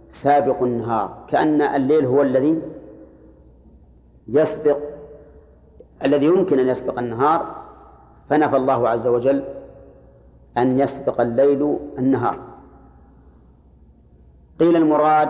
سابق 0.10 0.64
النهار. 0.64 1.26
كأن 1.28 1.62
الليل 1.62 2.06
هو 2.06 2.22
الذي 2.22 2.62
يسبق 4.28 4.78
الذي 6.06 6.26
يمكن 6.26 6.60
أن 6.60 6.68
يسبق 6.70 7.00
النهار 7.00 7.56
فنفى 8.30 8.56
الله 8.56 8.90
عز 8.90 9.08
وجل 9.08 9.44
أن 10.58 10.80
يسبق 10.80 11.22
الليل 11.22 11.78
النهار. 11.98 12.40
قيل 14.60 14.76
المراد 14.76 15.30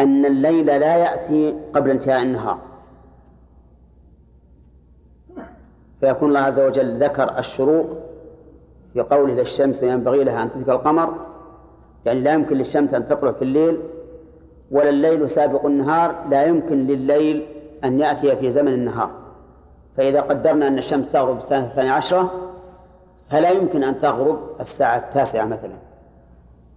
أن 0.00 0.26
الليل 0.26 0.66
لا 0.66 0.96
يأتي 0.96 1.60
قبل 1.74 1.90
انتهاء 1.90 2.22
النهار. 2.22 2.58
فيكون 6.00 6.28
الله 6.28 6.40
عز 6.40 6.60
وجل 6.60 7.04
ذكر 7.04 7.38
الشروق 7.38 7.86
في 8.92 9.00
قوله 9.00 9.34
للشمس 9.34 9.82
ينبغي 9.82 10.24
لها 10.24 10.42
أن 10.42 10.50
تدرك 10.52 10.68
القمر 10.68 11.14
يعني 12.04 12.20
لا 12.20 12.32
يمكن 12.32 12.56
للشمس 12.56 12.94
أن 12.94 13.06
تطلع 13.06 13.32
في 13.32 13.42
الليل 13.42 13.80
ولا 14.70 14.88
الليل 14.88 15.30
سابق 15.30 15.66
النهار 15.66 16.14
لا 16.30 16.44
يمكن 16.44 16.86
لليل 16.86 17.46
أن 17.84 18.00
يأتي 18.00 18.36
في 18.36 18.50
زمن 18.50 18.72
النهار. 18.72 19.10
فإذا 19.96 20.20
قدرنا 20.20 20.68
أن 20.68 20.78
الشمس 20.78 21.12
تغرب 21.12 21.38
الساعة 21.38 21.64
الثانية 21.64 21.92
عشرة 21.92 22.30
فلا 23.30 23.50
يمكن 23.50 23.84
أن 23.84 24.00
تغرب 24.00 24.38
الساعة 24.60 24.98
التاسعة 24.98 25.44
مثلا. 25.44 25.76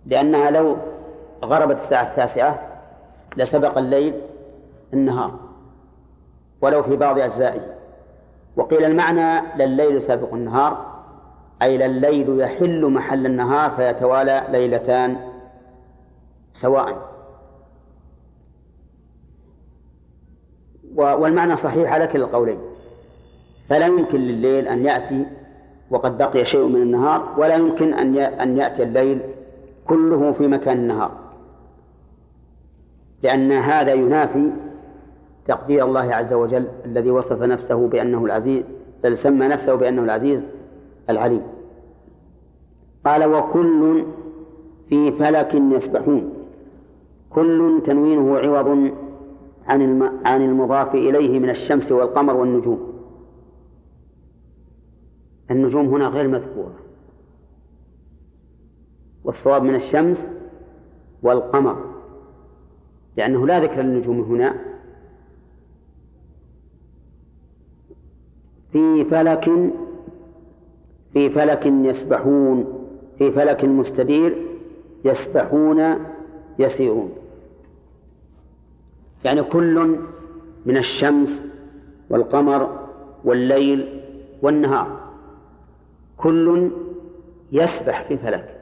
لأنها 0.05 0.51
لو 0.51 0.77
غربت 1.45 1.77
الساعة 1.77 2.03
التاسعة 2.03 2.59
لسبق 3.37 3.77
الليل 3.77 4.21
النهار 4.93 5.39
ولو 6.61 6.83
في 6.83 6.95
بعض 6.95 7.19
أجزائه. 7.19 7.61
وقيل 8.55 8.83
المعنى 8.83 9.41
لليل 9.57 10.01
سابق 10.01 10.33
النهار 10.33 11.01
أي 11.61 11.77
لليل 11.77 12.39
يحل 12.39 12.85
محل 12.85 13.25
النهار 13.25 13.71
فيتوالى 13.71 14.47
ليلتان 14.49 15.17
سواء. 16.51 17.11
والمعنى 20.95 21.55
صحيح 21.55 21.93
على 21.93 22.07
كلا 22.07 22.25
القولين 22.25 22.59
فلا 23.69 23.85
يمكن 23.85 24.19
لليل 24.19 24.67
أن 24.67 24.85
يأتي 24.85 25.25
وقد 25.91 26.17
بقي 26.17 26.45
شيء 26.45 26.65
من 26.67 26.81
النهار 26.81 27.33
ولا 27.37 27.55
يمكن 27.55 27.93
أن 27.93 28.17
أن 28.17 28.57
يأتي 28.57 28.83
الليل 28.83 29.21
كله 29.87 30.31
في 30.31 30.47
مكان 30.47 30.77
النهار 30.77 31.11
لأن 33.23 33.51
هذا 33.51 33.93
ينافي 33.93 34.51
تقدير 35.45 35.85
الله 35.85 36.13
عز 36.13 36.33
وجل 36.33 36.67
الذي 36.85 37.11
وصف 37.11 37.41
نفسه 37.41 37.87
بأنه 37.87 38.25
العزيز 38.25 38.63
بل 39.03 39.17
سمى 39.17 39.47
نفسه 39.47 39.75
بأنه 39.75 40.03
العزيز 40.03 40.41
العليم. 41.09 41.41
قال 43.05 43.25
وكل 43.33 44.05
في 44.89 45.11
فلك 45.11 45.53
يسبحون. 45.53 46.33
كل 47.29 47.81
تنوينه 47.85 48.37
عوض 48.37 48.91
عن 49.67 50.01
عن 50.25 50.41
المضاف 50.41 50.95
إليه 50.95 51.39
من 51.39 51.49
الشمس 51.49 51.91
والقمر 51.91 52.35
والنجوم. 52.35 52.93
النجوم 55.51 55.85
هنا 55.85 56.07
غير 56.07 56.27
مذكورة. 56.27 56.75
والصواب 59.23 59.63
من 59.63 59.75
الشمس 59.75 60.27
والقمر. 61.23 61.85
لأنه 63.17 63.47
لا 63.47 63.59
ذكر 63.59 63.81
للنجوم 63.81 64.21
هنا 64.21 64.70
في 68.71 69.05
فلك 69.05 69.49
في 71.13 71.29
فلك 71.29 71.65
يسبحون 71.65 72.81
في 73.17 73.31
فلك 73.31 73.65
مستدير 73.65 74.35
يسبحون 75.05 75.95
يسيرون. 76.59 77.11
يعني 79.23 79.43
كل 79.43 79.97
من 80.65 80.77
الشمس 80.77 81.43
والقمر 82.09 82.87
والليل 83.23 84.01
والنهار 84.41 84.99
كل 86.17 86.71
يسبح 87.51 88.07
في 88.07 88.17
فلك. 88.17 88.61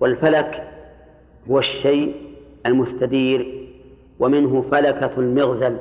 والفلك 0.00 0.72
هو 1.50 1.58
الشيء 1.58 2.14
المستدير 2.66 3.68
ومنه 4.20 4.62
فلكة 4.70 5.18
المغزل. 5.18 5.76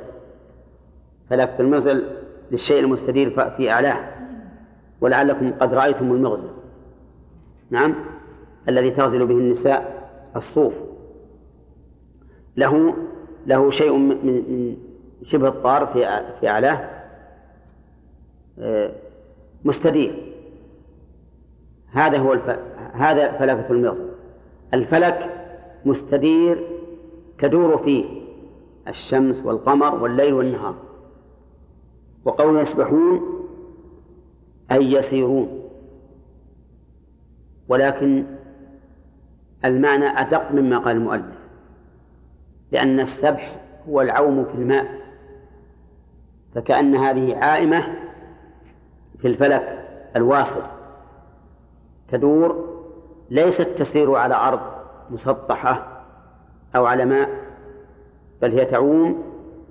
فلكة 1.29 1.59
المغزل 1.59 2.24
للشيء 2.51 2.79
المستدير 2.79 3.49
في 3.57 3.71
أعلاه. 3.71 3.99
ولعلكم 5.01 5.51
قد 5.51 5.73
رأيتم 5.73 6.11
المغزل 6.11 6.49
نعم؟ 7.69 7.95
الذي 8.69 8.91
تغزل 8.91 9.25
به 9.25 9.37
النساء 9.37 10.09
الصوف. 10.35 10.73
له 12.57 12.95
له 13.47 13.71
شيء 13.71 13.97
من 13.97 14.77
شبه 15.23 15.47
الطار 15.47 15.85
في 15.85 16.23
في 16.39 16.49
أعلاه 16.49 16.89
آه، 18.59 18.91
مستدير. 19.65 20.33
هذا 21.91 22.17
هو. 22.17 22.37
هذا 22.93 23.31
فلكة 23.31 23.71
المغزل 23.71 24.09
الفلك 24.73 25.29
مستدير 25.85 26.63
تدور 27.39 27.77
فيه 27.77 28.05
الشمس 28.87 29.45
والقمر 29.45 30.03
والليل 30.03 30.33
والنهار. 30.33 30.75
وقول 32.25 32.59
يسبحون 32.59 33.21
أي 34.71 34.91
يسيرون. 34.91 35.61
ولكن 37.67 38.25
المعنى 39.65 40.05
أدق 40.05 40.51
مما 40.51 40.77
قال 40.77 40.97
المؤلف 40.97 41.35
لأن 42.71 42.99
السبح 42.99 43.55
هو 43.89 44.01
العوم 44.01 44.45
في 44.45 44.55
الماء 44.55 44.85
فكأن 46.55 46.95
هذه 46.95 47.35
عائمة 47.35 47.95
في 49.19 49.27
الفلك 49.27 49.85
الواصل 50.15 50.61
تدور 52.11 52.75
ليست 53.29 53.61
تسير 53.61 54.15
على 54.15 54.35
أرض 54.35 54.59
مسطحة 55.09 56.01
أو 56.75 56.85
على 56.85 57.05
ماء 57.05 57.29
بل 58.41 58.51
هي 58.51 58.65
تعوم 58.65 59.23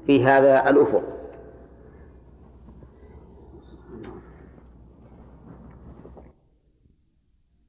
في 0.07 0.25
هذا 0.25 0.71
الأفق. 0.71 1.03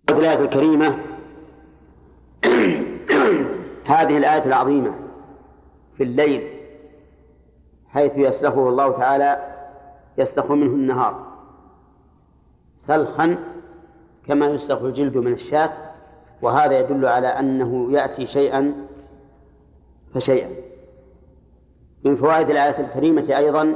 الآية 0.10 0.40
الكريمة. 0.40 0.88
هذه 3.96 4.18
الآية 4.18 4.46
العظيمة 4.46 4.92
في 5.98 6.04
الليل 6.04 6.50
حيث 7.88 8.12
يسلخه 8.16 8.70
الله 8.70 8.92
تعالى 8.92 9.56
يسلخ 10.18 10.52
منه 10.52 10.66
النهار. 10.66 11.26
سلخا 12.78 13.38
كما 14.28 14.46
يسلخ 14.46 14.82
الجلد 14.82 15.18
من 15.18 15.34
الشاة 15.34 15.72
وهذا 16.42 16.80
يدل 16.80 17.06
على 17.06 17.28
أنه 17.28 17.92
يأتي 17.92 18.28
شيئا 18.28 18.88
فشيئا. 20.14 20.50
من 22.04 22.16
فوائد 22.16 22.50
الآية 22.50 22.80
الكريمة 22.80 23.38
أيضا 23.38 23.76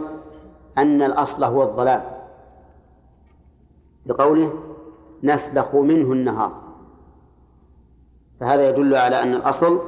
أن 0.77 1.01
الأصل 1.01 1.43
هو 1.43 1.63
الظلام. 1.63 2.03
لقوله 4.05 4.68
نسلخ 5.23 5.75
منه 5.75 6.11
النهار. 6.11 6.51
فهذا 8.39 8.69
يدل 8.69 8.95
على 8.95 9.23
أن 9.23 9.33
الأصل 9.33 9.79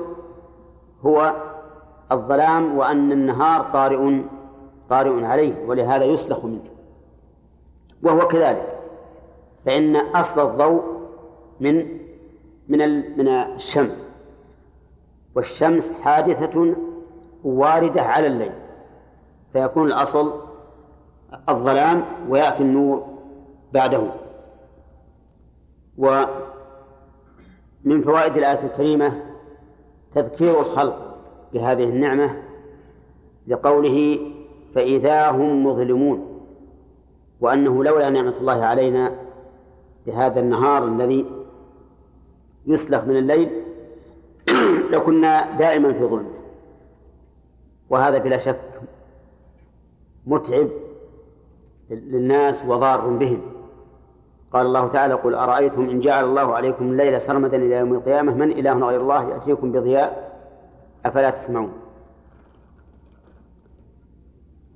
هو 1.05 1.35
الظلام 2.11 2.77
وأن 2.77 3.11
النهار 3.11 3.61
طارئ 3.73 4.21
طارئ 4.89 5.25
عليه 5.25 5.65
ولهذا 5.65 6.03
يسلخ 6.05 6.45
منه. 6.45 6.69
وهو 8.03 8.27
كذلك. 8.27 8.79
فإن 9.65 9.95
أصل 9.95 10.49
الضوء 10.49 10.83
من 11.59 11.99
من 12.67 12.79
من 13.17 13.27
الشمس. 13.27 14.07
والشمس 15.35 15.91
حادثة 16.01 16.75
واردة 17.43 18.01
على 18.01 18.27
الليل. 18.27 18.51
فيكون 19.53 19.87
الأصل 19.87 20.33
الظلام 21.49 22.05
ويأتي 22.29 22.63
النور 22.63 23.07
بعده. 23.73 24.03
ومن 26.01 28.01
فوائد 28.01 28.37
الآية 28.37 28.65
الكريمة 28.65 29.21
تذكير 30.15 30.59
الخلق 30.59 31.17
بهذه 31.53 31.83
النعمة 31.83 32.41
لقوله 33.47 34.19
فإذا 34.75 35.29
هم 35.29 35.65
مظلمون 35.65 36.41
وأنه 37.41 37.83
لولا 37.83 38.09
نعمة 38.09 38.37
الله 38.37 38.63
علينا 38.63 39.15
بهذا 40.07 40.39
النهار 40.39 40.87
الذي 40.87 41.25
يسلخ 42.65 43.03
من 43.03 43.17
الليل 43.17 43.49
لكنا 44.91 45.57
دائما 45.57 45.93
في 45.93 46.05
ظلم. 46.05 46.31
وهذا 47.89 48.17
بلا 48.17 48.37
شك 48.37 48.61
متعب 50.27 50.67
للناس 51.89 52.63
وضار 52.67 53.07
بهم. 53.07 53.50
قال 54.53 54.65
الله 54.65 54.87
تعالى 54.87 55.13
قل 55.13 55.35
أرأيتم 55.35 55.89
إن 55.89 55.99
جعل 55.99 56.25
الله 56.25 56.55
عليكم 56.55 56.91
الليل 56.91 57.21
سرمدا 57.21 57.57
إلى 57.57 57.75
يوم 57.75 57.93
القيامة؟ 57.93 58.33
من 58.33 58.51
إله 58.51 58.87
غير 58.87 59.01
الله 59.01 59.29
يأتيكم 59.29 59.71
بضياء؟ 59.71 60.31
أفلا 61.05 61.29
تسمعون. 61.29 61.73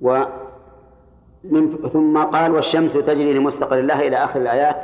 ومن 0.00 1.88
ثم 1.92 2.24
قال 2.24 2.52
والشمس 2.52 2.92
تجري 2.92 3.32
لمستقر 3.32 3.78
الله 3.78 4.08
إلى 4.08 4.16
آخر 4.16 4.40
الآيات 4.40 4.76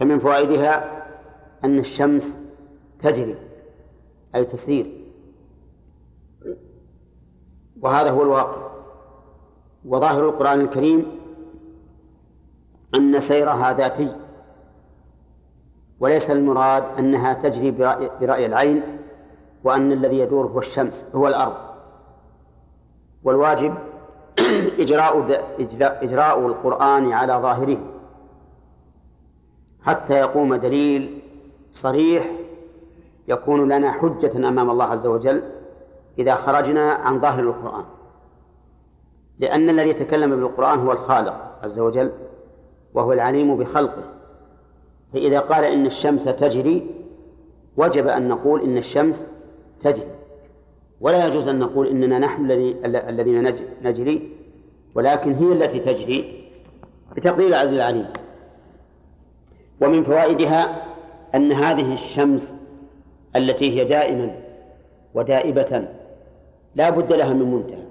فمن 0.00 0.18
فوائدها 0.18 1.02
أن 1.64 1.78
الشمس 1.78 2.42
تجري 3.02 3.36
أي 4.34 4.44
تسير. 4.44 4.86
وهذا 7.80 8.10
هو 8.10 8.22
الواقع. 8.22 8.70
وظاهر 9.84 10.28
القرآن 10.28 10.60
الكريم 10.60 11.23
أن 12.94 13.20
سيرها 13.20 13.72
ذاتي 13.72 14.16
وليس 16.00 16.30
المراد 16.30 16.84
أنها 16.98 17.32
تجري 17.32 17.70
برأي, 18.20 18.46
العين 18.46 18.82
وأن 19.64 19.92
الذي 19.92 20.18
يدور 20.18 20.46
هو 20.46 20.58
الشمس 20.58 21.06
هو 21.14 21.28
الأرض. 21.28 21.56
والواجب 23.22 23.74
إجراء 24.82 25.42
إجراء 25.78 26.46
القرآن 26.46 27.12
على 27.12 27.32
ظاهره. 27.32 27.78
حتى 29.82 30.14
يقوم 30.14 30.54
دليل 30.54 31.22
صريح 31.72 32.30
يكون 33.28 33.68
لنا 33.72 33.92
حجة 33.92 34.48
أمام 34.48 34.70
الله 34.70 34.84
عز 34.84 35.06
وجل 35.06 35.42
إذا 36.18 36.34
خرجنا 36.34 36.92
عن 36.92 37.20
ظاهر 37.20 37.40
القرآن. 37.40 37.84
لأن 39.38 39.70
الذي 39.70 39.90
يتكلم 39.90 40.30
بالقرآن 40.30 40.78
هو 40.78 40.92
الخالق 40.92 41.58
عز 41.62 41.80
وجل. 41.80 42.12
وهو 42.94 43.12
العليم 43.12 43.56
بخلقه. 43.56 44.04
فإذا 45.12 45.40
قال 45.40 45.64
إن 45.64 45.86
الشمس 45.86 46.24
تجري 46.24 46.86
وجب 47.76 48.06
أن 48.06 48.28
نقول 48.28 48.62
إن 48.62 48.76
الشمس 48.78 49.30
تجري. 49.82 50.10
ولا 51.00 51.26
يجوز 51.26 51.48
أن 51.48 51.58
نقول 51.58 51.86
إننا 51.86 52.18
نحن 52.18 52.50
الذين 52.84 53.54
نجري 53.82 54.30
ولكن 54.94 55.34
هي 55.34 55.52
التي 55.52 55.78
تجري 55.78 56.44
بتقدير 57.16 57.46
العزيز 57.46 57.74
العليم. 57.74 58.06
ومن 59.80 60.04
فوائدها 60.04 60.84
أن 61.34 61.52
هذه 61.52 61.94
الشمس 61.94 62.54
التي 63.36 63.80
هي 63.80 63.84
دائما 63.84 64.36
ودائبة 65.14 65.88
لا 66.74 66.90
بد 66.90 67.12
لها 67.12 67.32
من 67.32 67.54
منتهى. 67.54 67.84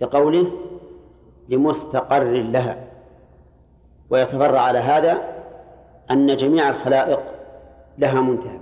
لقوله 0.00 0.52
لمستقر 1.48 2.24
لها. 2.24 2.87
ويتفرع 4.10 4.60
على 4.60 4.78
هذا 4.78 5.18
أن 6.10 6.36
جميع 6.36 6.68
الخلائق 6.68 7.20
لها 7.98 8.20
منتهى. 8.20 8.58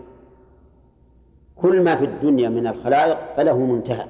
كل 1.56 1.82
ما 1.82 1.96
في 1.96 2.04
الدنيا 2.04 2.48
من 2.48 2.66
الخلائق 2.66 3.18
فله 3.36 3.58
منتهى 3.58 4.06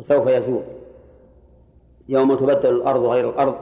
وسوف 0.00 0.26
يزول. 0.26 0.62
يوم 2.08 2.36
تبدل 2.36 2.70
الأرض 2.70 3.04
غير 3.04 3.30
الأرض 3.30 3.56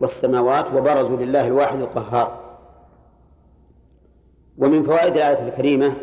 والسماوات 0.00 0.66
وبرزوا 0.74 1.16
لله 1.16 1.46
الواحد 1.46 1.80
القهار. 1.80 2.38
ومن 4.58 4.82
فوائد 4.82 5.16
الآية 5.16 5.48
الكريمة 5.48 5.94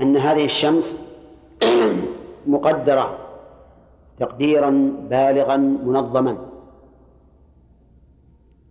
أن 0.00 0.16
هذه 0.16 0.44
الشمس 0.44 0.96
مقدرة 2.46 3.18
تقديرا 4.18 4.92
بالغا 5.10 5.56
منظما. 5.56 6.45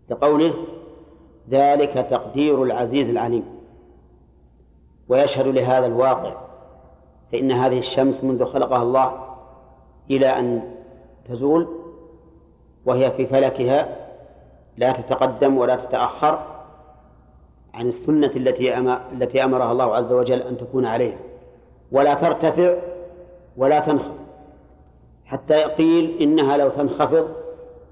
لقوله 0.10 0.54
ذلك 1.50 2.08
تقدير 2.10 2.64
العزيز 2.64 3.10
العليم. 3.10 3.46
ويشهد 5.10 5.48
لهذا 5.48 5.86
الواقع 5.86 6.34
فإن 7.32 7.52
هذه 7.52 7.80
الشمس 7.80 8.24
منذ 8.24 8.46
خلقها 8.46 8.84
الله 8.84 9.36
إلى 10.12 10.28
أن 10.28 10.72
تزول 11.30 11.68
وهي 12.86 13.12
في 13.12 13.26
فلكها 13.26 13.96
لا 14.78 14.92
تتقدم 14.92 15.58
ولا 15.58 15.76
تتأخر 15.76 16.40
عن 17.74 17.88
السنة 17.88 18.32
التي 18.36 18.78
التي 19.12 19.44
أمرها 19.44 19.72
الله 19.72 19.96
عز 19.96 20.12
وجل 20.12 20.42
أن 20.42 20.58
تكون 20.58 20.86
عليها. 20.86 21.18
ولا 21.92 22.14
ترتفع 22.14 22.76
ولا 23.58 23.80
تنخفض. 23.80 24.26
حتى 25.26 25.64
قيل 25.64 26.22
إنها 26.22 26.58
لو 26.58 26.70
تنخفض 26.70 27.30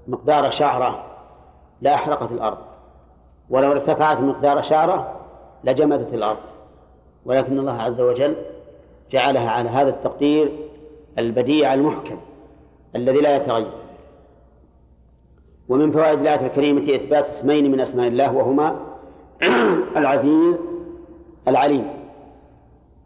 مقدار 0.08 0.50
شعرة 0.50 1.13
لأحرقت 1.84 2.32
الأرض. 2.32 2.58
ولو 3.50 3.72
ارتفعت 3.72 4.20
مقدار 4.20 4.62
شعرة 4.62 5.20
لجمدت 5.64 6.14
الأرض. 6.14 6.38
ولكن 7.24 7.58
الله 7.58 7.82
عز 7.82 8.00
وجل 8.00 8.36
جعلها 9.10 9.50
على 9.50 9.68
هذا 9.68 9.88
التقدير 9.88 10.52
البديع 11.18 11.74
المحكم 11.74 12.16
الذي 12.96 13.20
لا 13.20 13.36
يتغير. 13.36 13.72
ومن 15.68 15.92
فوائد 15.92 16.18
الآية 16.18 16.46
الكريمة 16.46 16.94
إثبات 16.94 17.26
اسمين 17.26 17.72
من 17.72 17.80
أسماء 17.80 18.08
الله 18.08 18.32
وهما 18.34 18.76
العزيز 19.96 20.56
العليم. 21.48 21.88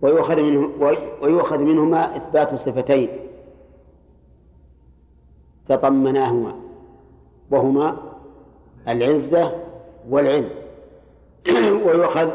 ويؤخذ 0.03 0.41
منه 0.41 0.71
ويؤخذ 1.23 1.59
منهما 1.59 2.17
إثبات 2.17 2.55
صفتين. 2.55 3.09
تضمناهما 5.69 6.55
وهما 7.51 7.97
العزة 8.89 9.53
والعلم. 10.11 10.51
ويؤخذ 11.87 12.31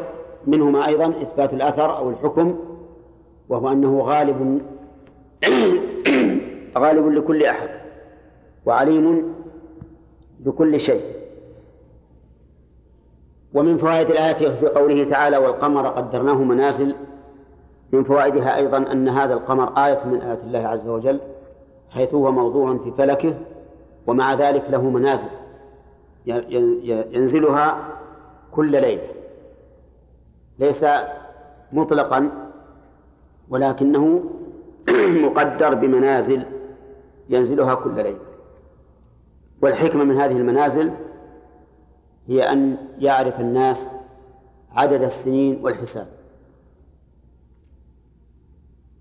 منهما 0.47 0.87
أيضا 0.87 1.07
إثبات 1.07 1.53
الأثر 1.53 1.97
أو 1.97 2.09
الحكم 2.09 2.59
وهو 3.49 3.71
أنه 3.71 4.01
غالب 4.01 4.61
غالب 6.77 7.07
لكل 7.07 7.43
أحد 7.43 7.69
وعليم 8.65 9.33
بكل 10.39 10.79
شيء. 10.79 11.03
ومن 13.53 13.77
فوائد 13.77 14.09
الآية 14.09 14.33
في 14.33 14.67
قوله 14.67 15.09
تعالى 15.09 15.37
والقمر 15.37 15.87
قدرناه 15.87 16.33
منازل 16.43 16.95
من 17.91 18.03
فوائدها 18.03 18.55
أيضا 18.55 18.77
أن 18.77 19.09
هذا 19.09 19.33
القمر 19.33 19.85
آية 19.85 19.99
من 20.05 20.21
آيات 20.21 20.39
الله 20.43 20.59
عز 20.59 20.87
وجل 20.87 21.19
حيث 21.89 22.13
هو 22.13 22.31
موضوع 22.31 22.77
في 22.77 22.91
فلكه 22.97 23.33
ومع 24.07 24.33
ذلك 24.33 24.63
له 24.69 24.89
منازل. 24.89 25.27
ينزلها 26.25 27.77
كل 28.51 28.71
ليلة 28.71 29.07
ليس 30.59 30.85
مطلقا 31.71 32.49
ولكنه 33.49 34.23
مقدر 35.25 35.73
بمنازل 35.73 36.43
ينزلها 37.29 37.75
كل 37.75 37.95
ليلة 37.95 38.19
والحكمة 39.61 40.03
من 40.03 40.17
هذه 40.17 40.37
المنازل 40.37 40.91
هي 42.27 42.51
أن 42.51 42.77
يعرف 42.99 43.39
الناس 43.39 43.89
عدد 44.71 45.01
السنين 45.01 45.59
والحساب. 45.63 46.07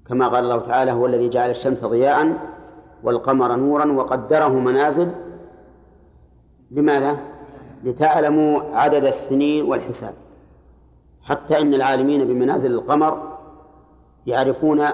كما 0.09 0.29
قال 0.29 0.45
الله 0.45 0.59
تعالى 0.59 0.93
هو 0.93 1.07
الذي 1.07 1.29
جعل 1.29 1.51
الشمس 1.51 1.85
ضياء 1.85 2.37
والقمر 3.03 3.57
نورا 3.57 3.93
وقدره 3.93 4.49
منازل 4.49 5.13
لماذا؟ 6.73 7.17
لتعلموا 7.85 8.63
عدد 8.77 9.05
السنين 9.05 9.65
والحساب. 9.65 10.15
حتى 11.23 11.61
إن 11.61 11.75
العالمين 11.75 12.25
بمنازل 12.25 12.73
القمر 12.73 13.39
يعرفون 14.27 14.87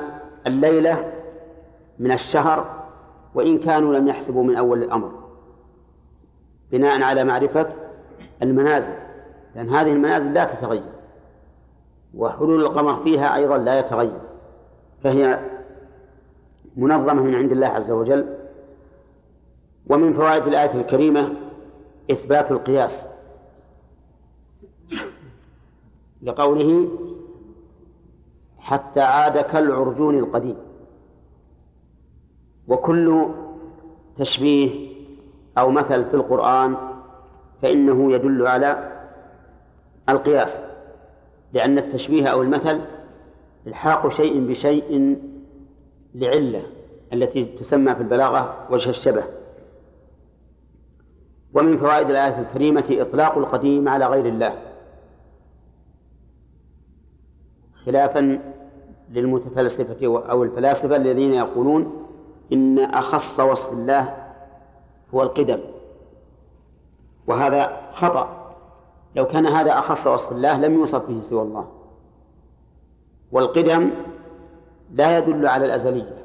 الليلة 0.46 1.12
من 1.98 2.12
الشهر 2.12 2.84
وإن 3.34 3.58
كانوا 3.58 3.94
لم 3.94 4.08
يحسبوا 4.08 4.44
من 4.44 4.56
أول 4.56 4.82
الأمر. 4.82 5.12
بناء 6.72 7.02
على 7.02 7.24
معرفة 7.24 7.66
المنازل 8.42 8.92
لأن 9.54 9.68
هذه 9.68 9.92
المنازل 9.92 10.34
لا 10.34 10.44
تتغير 10.44 10.92
وحلول 12.14 12.64
القمر 12.64 13.02
فيها 13.02 13.34
أيضا 13.36 13.58
لا 13.58 13.78
يتغير. 13.78 14.20
فهي 15.04 15.38
منظمة 16.76 17.22
من 17.22 17.34
عند 17.34 17.52
الله 17.52 17.66
عز 17.66 17.90
وجل 17.90 18.34
ومن 19.90 20.12
فوائد 20.12 20.46
الآية 20.46 20.80
الكريمة 20.80 21.34
إثبات 22.10 22.50
القياس 22.50 23.06
لقوله 26.22 26.88
حتى 28.58 29.00
عاد 29.00 29.38
كالعرجون 29.38 30.18
القديم 30.18 30.56
وكل 32.68 33.26
تشبيه 34.18 34.88
أو 35.58 35.70
مثل 35.70 36.04
في 36.04 36.14
القرآن 36.14 36.76
فإنه 37.62 38.12
يدل 38.12 38.46
على 38.46 39.00
القياس 40.08 40.60
لأن 41.52 41.78
التشبيه 41.78 42.26
أو 42.26 42.42
المثل 42.42 42.80
إلحاق 43.66 44.08
شيء 44.08 44.46
بشيء 44.46 45.18
لعلة 46.14 46.62
التي 47.12 47.44
تسمى 47.44 47.94
في 47.94 48.00
البلاغة 48.00 48.66
وجه 48.70 48.90
الشبه. 48.90 49.24
ومن 51.54 51.78
فوائد 51.78 52.10
الآية 52.10 52.40
الكريمة 52.40 52.84
إطلاق 52.90 53.38
القديم 53.38 53.88
على 53.88 54.06
غير 54.06 54.26
الله. 54.26 54.58
خلافا 57.84 58.40
للمتفلسفة 59.10 60.30
أو 60.30 60.44
الفلاسفة 60.44 60.96
الذين 60.96 61.34
يقولون 61.34 62.06
إن 62.52 62.78
أخص 62.78 63.40
وصف 63.40 63.72
الله 63.72 64.16
هو 65.14 65.22
القدم. 65.22 65.60
وهذا 67.26 67.76
خطأ. 67.92 68.54
لو 69.16 69.26
كان 69.26 69.46
هذا 69.46 69.78
أخص 69.78 70.06
وصف 70.06 70.32
الله 70.32 70.58
لم 70.58 70.74
يوصف 70.74 71.08
به 71.08 71.22
سوى 71.22 71.42
الله. 71.42 71.68
والقدم 73.32 73.90
لا 74.92 75.18
يدل 75.18 75.46
على 75.46 75.66
الأزلية. 75.66 76.16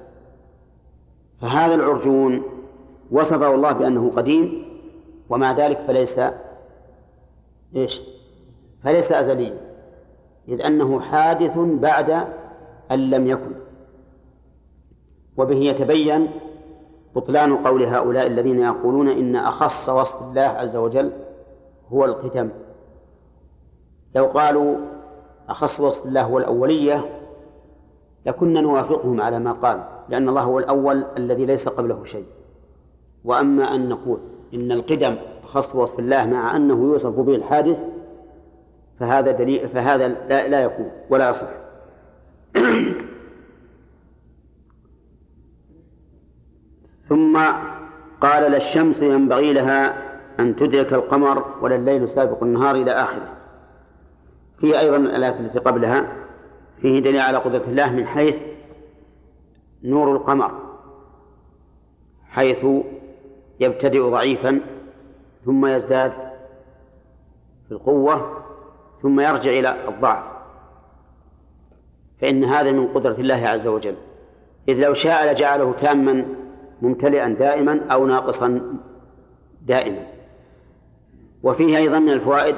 فهذا 1.41 1.75
العرجون 1.75 2.43
وصفه 3.11 3.55
الله 3.55 3.71
بأنه 3.71 4.11
قديم 4.15 4.72
ومع 5.33 5.51
ذلك 5.51 5.79
فليس 5.87 6.19
إيش؟ 7.75 8.01
فليس 8.83 9.11
أزليا 9.11 9.57
إذ 10.47 10.61
أنه 10.61 10.99
حادث 10.99 11.57
بعد 11.57 12.09
أن 12.91 13.09
لم 13.09 13.27
يكن. 13.27 13.51
وبه 15.37 15.55
يتبين 15.55 16.31
بطلان 17.15 17.57
قول 17.57 17.83
هؤلاء 17.83 18.27
الذين 18.27 18.59
يقولون 18.59 19.09
إن 19.09 19.35
أخص 19.35 19.89
وصف 19.89 20.21
الله 20.21 20.41
عز 20.41 20.75
وجل 20.75 21.11
هو 21.89 22.05
القدم 22.05 22.49
لو 24.15 24.25
قالوا 24.25 24.77
أخص 25.49 25.79
وصف 25.79 26.05
الله 26.05 26.21
هو 26.21 26.37
الأولية 26.37 27.19
لكنا 28.25 28.61
نوافقهم 28.61 29.21
على 29.21 29.39
ما 29.39 29.51
قال 29.53 29.83
لأن 30.09 30.29
الله 30.29 30.41
هو 30.41 30.59
الأول 30.59 31.05
الذي 31.17 31.45
ليس 31.45 31.67
قبله 31.69 32.05
شيء. 32.05 32.25
وأما 33.23 33.75
أن 33.75 33.89
نقول 33.89 34.19
إن 34.53 34.71
القدم 34.71 35.15
خص 35.43 35.75
وصف 35.75 35.99
الله 35.99 36.25
مع 36.25 36.55
أنه 36.55 36.73
يوصف 36.73 37.19
به 37.19 37.35
الحادث 37.35 37.77
فهذا 38.99 39.31
دليل 39.31 39.69
فهذا 39.69 40.07
لا, 40.07 40.47
لا 40.47 40.61
يكون 40.63 40.91
ولا 41.09 41.29
يصح. 41.29 41.47
ثم 47.09 47.37
قال 48.21 48.51
لا 48.51 48.57
الشمس 48.57 49.01
ينبغي 49.01 49.53
لها 49.53 50.03
أن 50.39 50.55
تدرك 50.55 50.93
القمر 50.93 51.45
ولا 51.61 51.75
الليل 51.75 52.09
سابق 52.09 52.43
النهار 52.43 52.75
إلى 52.75 52.91
آخره. 52.91 53.33
في 54.59 54.79
أيضا 54.79 54.97
الآيات 54.97 55.39
التي 55.39 55.59
قبلها 55.59 56.07
فيه 56.81 56.99
دليل 56.99 57.19
على 57.19 57.37
قدرة 57.37 57.63
الله 57.67 57.91
من 57.91 58.07
حيث 58.07 58.35
نور 59.83 60.11
القمر 60.15 60.51
حيث 62.29 62.65
يبتدئ 63.63 64.09
ضعيفا 64.09 64.59
ثم 65.45 65.65
يزداد 65.65 66.11
في 67.67 67.71
القوة 67.71 68.43
ثم 69.01 69.19
يرجع 69.19 69.51
إلى 69.51 69.87
الضعف. 69.87 70.23
فإن 72.21 72.43
هذا 72.43 72.71
من 72.71 72.87
قدرة 72.87 73.15
الله 73.15 73.47
عز 73.47 73.67
وجل. 73.67 73.95
إذ 74.67 74.73
لو 74.73 74.93
شاء 74.93 75.31
لجعله 75.31 75.73
تاما 75.73 76.25
ممتلئا 76.81 77.29
دائما 77.29 77.81
أو 77.91 78.05
ناقصا 78.05 78.77
دائما. 79.61 80.05
وفيه 81.43 81.77
أيضا 81.77 81.99
من 81.99 82.09
الفوائد 82.09 82.55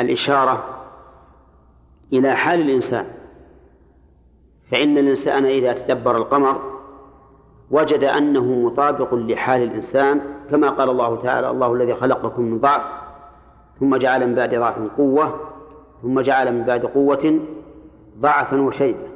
الإشارة 0.00 0.84
إلى 2.12 2.36
حال 2.36 2.60
الإنسان. 2.60 3.06
فإن 4.70 4.98
الإنسان 4.98 5.44
إذا 5.44 5.72
تدبر 5.72 6.16
القمر 6.16 6.67
وجد 7.70 8.04
أنه 8.04 8.44
مطابق 8.44 9.14
لحال 9.14 9.62
الإنسان 9.62 10.20
كما 10.50 10.70
قال 10.70 10.90
الله 10.90 11.22
تعالى 11.22 11.50
الله 11.50 11.72
الذي 11.72 11.94
خلقكم 11.94 12.42
من 12.42 12.58
ضعف 12.58 12.82
ثم 13.80 13.96
جعل 13.96 14.26
من 14.26 14.34
بعد 14.34 14.54
ضعف 14.54 14.74
قوة 14.96 15.40
ثم 16.02 16.20
جعل 16.20 16.54
من 16.54 16.62
بعد 16.64 16.86
قوة 16.86 17.40
ضعفا 18.20 18.60
وشيبة. 18.60 19.08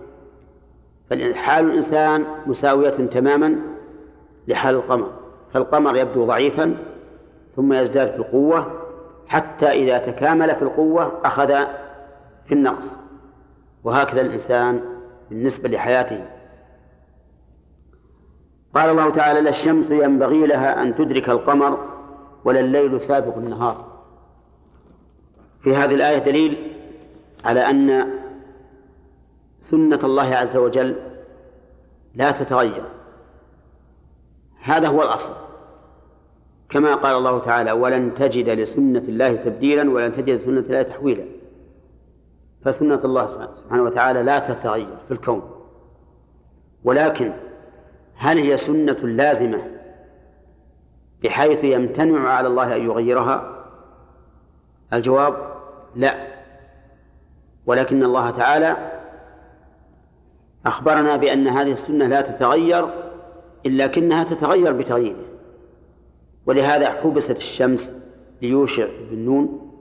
فحال 1.10 1.70
الإنسان 1.70 2.24
مساوية 2.46 2.90
تماما 3.06 3.56
لحال 4.48 4.74
القمر 4.74 5.10
فالقمر 5.52 5.96
يبدو 5.96 6.24
ضعيفا 6.26 6.76
ثم 7.56 7.72
يزداد 7.72 8.10
في 8.10 8.16
القوة 8.16 8.66
حتى 9.26 9.66
إذا 9.66 9.98
تكامل 9.98 10.56
في 10.56 10.62
القوة 10.62 11.12
أخذ 11.24 11.48
في 12.46 12.52
النقص 12.52 12.96
وهكذا 13.84 14.20
الإنسان 14.20 14.80
بالنسبة 15.30 15.68
لحياته. 15.68 16.24
قال 18.74 18.90
الله 18.90 19.10
تعالى 19.10 19.40
لا 19.40 19.50
الشمس 19.50 19.90
ينبغي 19.90 20.46
لها 20.46 20.82
أن 20.82 20.94
تدرك 20.94 21.28
القمر 21.28 21.88
ولا 22.44 22.60
الليل 22.60 23.00
سابق 23.00 23.36
النهار. 23.36 23.92
في 25.60 25.76
هذه 25.76 25.94
الآية 25.94 26.18
دليل 26.18 26.72
على 27.44 27.70
أن 27.70 28.12
سنة 29.60 30.00
الله 30.04 30.34
عز 30.36 30.56
وجل 30.56 30.96
لا 32.14 32.30
تتغير. 32.30 32.84
هذا 34.62 34.88
هو 34.88 35.02
الأصل. 35.02 35.32
كما 36.70 36.94
قال 36.94 37.16
الله 37.16 37.38
تعالى 37.38 37.72
ولن 37.72 38.14
تجد 38.14 38.48
لسنة 38.48 38.98
الله 38.98 39.36
تبديلا 39.36 39.90
ولن 39.90 40.12
تجد 40.12 40.28
لسنة 40.28 40.60
الله 40.60 40.82
تحويلا. 40.82 41.24
فسنة 42.64 43.00
الله 43.04 43.26
سبحانه 43.26 43.82
وتعالى 43.82 44.22
لا 44.22 44.38
تتغير 44.38 44.96
في 45.08 45.14
الكون. 45.14 45.42
ولكن 46.84 47.32
هل 48.22 48.38
هي 48.38 48.56
سنة 48.56 48.92
لازمة 48.92 49.62
بحيث 51.22 51.64
يمتنع 51.64 52.28
على 52.28 52.48
الله 52.48 52.76
أن 52.76 52.84
يغيرها؟ 52.84 53.64
الجواب 54.92 55.36
لا. 55.96 56.26
ولكن 57.66 58.02
الله 58.04 58.30
تعالى 58.30 58.76
أخبرنا 60.66 61.16
بأن 61.16 61.48
هذه 61.48 61.72
السنة 61.72 62.06
لا 62.06 62.20
تتغير 62.20 62.88
إلا 63.66 63.86
كنها 63.86 64.24
تتغير 64.24 64.72
بتغييره. 64.72 65.24
ولهذا 66.46 66.90
حبست 66.90 67.36
الشمس 67.36 67.92
ليوشع 68.42 68.86
بن 69.10 69.18
نون 69.18 69.72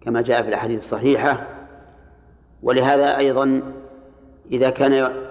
كما 0.00 0.22
جاء 0.22 0.42
في 0.42 0.48
الأحاديث 0.48 0.78
الصحيحة. 0.78 1.46
ولهذا 2.62 3.18
أيضا 3.18 3.62
إذا 4.52 4.70
كان 4.70 5.25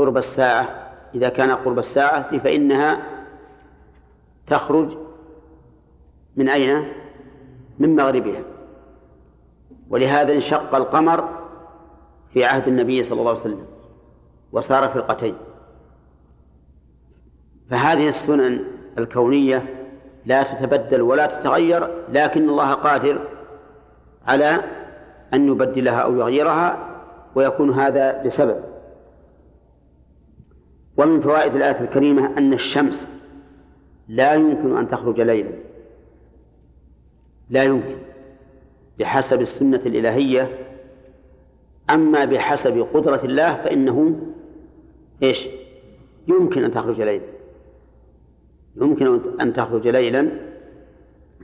قرب 0.00 0.16
الساعة 0.16 0.92
إذا 1.14 1.28
كان 1.28 1.50
قرب 1.50 1.78
الساعة 1.78 2.38
فإنها 2.38 3.02
تخرج 4.46 4.96
من 6.36 6.48
أين؟ 6.48 6.92
من 7.78 7.96
مغربها. 7.96 8.42
ولهذا 9.90 10.32
انشق 10.32 10.74
القمر 10.74 11.28
في 12.32 12.44
عهد 12.44 12.68
النبي 12.68 13.02
صلى 13.02 13.20
الله 13.20 13.30
عليه 13.30 13.40
وسلم 13.40 13.66
وصار 14.52 14.88
فرقتين. 14.88 15.34
فهذه 17.70 18.08
السنن 18.08 18.64
الكونية 18.98 19.86
لا 20.26 20.42
تتبدل 20.42 21.02
ولا 21.02 21.26
تتغير 21.26 21.88
لكن 22.08 22.48
الله 22.48 22.74
قادر 22.74 23.18
على 24.26 24.60
أن 25.34 25.48
يبدلها 25.48 26.00
أو 26.00 26.14
يغيرها 26.14 26.78
ويكون 27.34 27.70
هذا 27.70 28.22
لسبب. 28.24 28.69
ومن 30.96 31.20
فوائد 31.20 31.54
الآية 31.54 31.80
الكريمة 31.80 32.38
أن 32.38 32.52
الشمس 32.52 33.08
لا 34.08 34.34
يمكن 34.34 34.76
أن 34.76 34.88
تخرج 34.88 35.20
ليلا. 35.20 35.50
لا 37.50 37.62
يمكن. 37.62 37.96
بحسب 38.98 39.40
السنة 39.40 39.80
الإلهية. 39.86 40.58
أما 41.90 42.24
بحسب 42.24 42.86
قدرة 42.94 43.20
الله 43.24 43.54
فإنه 43.54 44.20
إيش؟ 45.22 45.48
يمكن 46.28 46.64
أن 46.64 46.72
تخرج 46.72 47.00
ليلا. 47.00 47.24
يمكن 48.76 49.20
أن 49.40 49.52
تخرج 49.52 49.88
ليلا. 49.88 50.30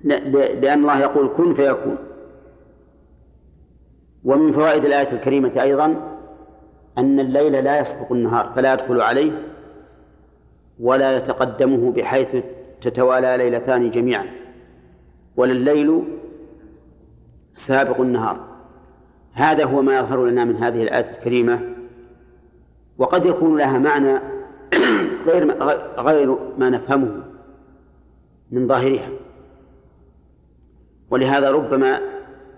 لأن 0.05 0.81
الله 0.81 1.01
يقول 1.01 1.31
كن 1.37 1.55
فيكون. 1.55 1.99
ومن 4.25 4.53
فوائد 4.53 4.85
الآية 4.85 5.13
الكريمة 5.13 5.63
أيضا 5.63 6.16
أن 6.99 7.21
الليل 7.21 7.65
لا 7.65 7.81
يسبق 7.81 8.13
النهار 8.13 8.53
فلا 8.57 8.73
يدخل 8.73 9.01
عليه 9.01 9.33
ولا 10.81 11.17
يتقدمه 11.17 11.93
بحيث 11.93 12.45
تتوالى 12.81 13.37
ليلتان 13.37 13.91
جميعا. 13.91 14.27
ولا 15.37 15.53
الليل 15.53 16.03
سابق 17.55 18.01
النهار. 18.01 18.41
هذا 19.33 19.65
هو 19.65 19.83
ما 19.83 19.99
يظهر 19.99 20.27
لنا 20.27 20.45
من 20.45 20.57
هذه 20.57 20.83
الآية 20.83 21.11
الكريمة. 21.11 21.61
وقد 22.99 23.27
يكون 23.27 23.59
لها 23.59 23.79
معنى 23.79 24.19
غير 25.29 25.63
غير 25.99 26.39
ما 26.59 26.71
نفهمه 26.71 27.23
من 28.51 28.69
ظاهرها. 28.69 29.09
ولهذا 31.11 31.51
ربما 31.51 32.01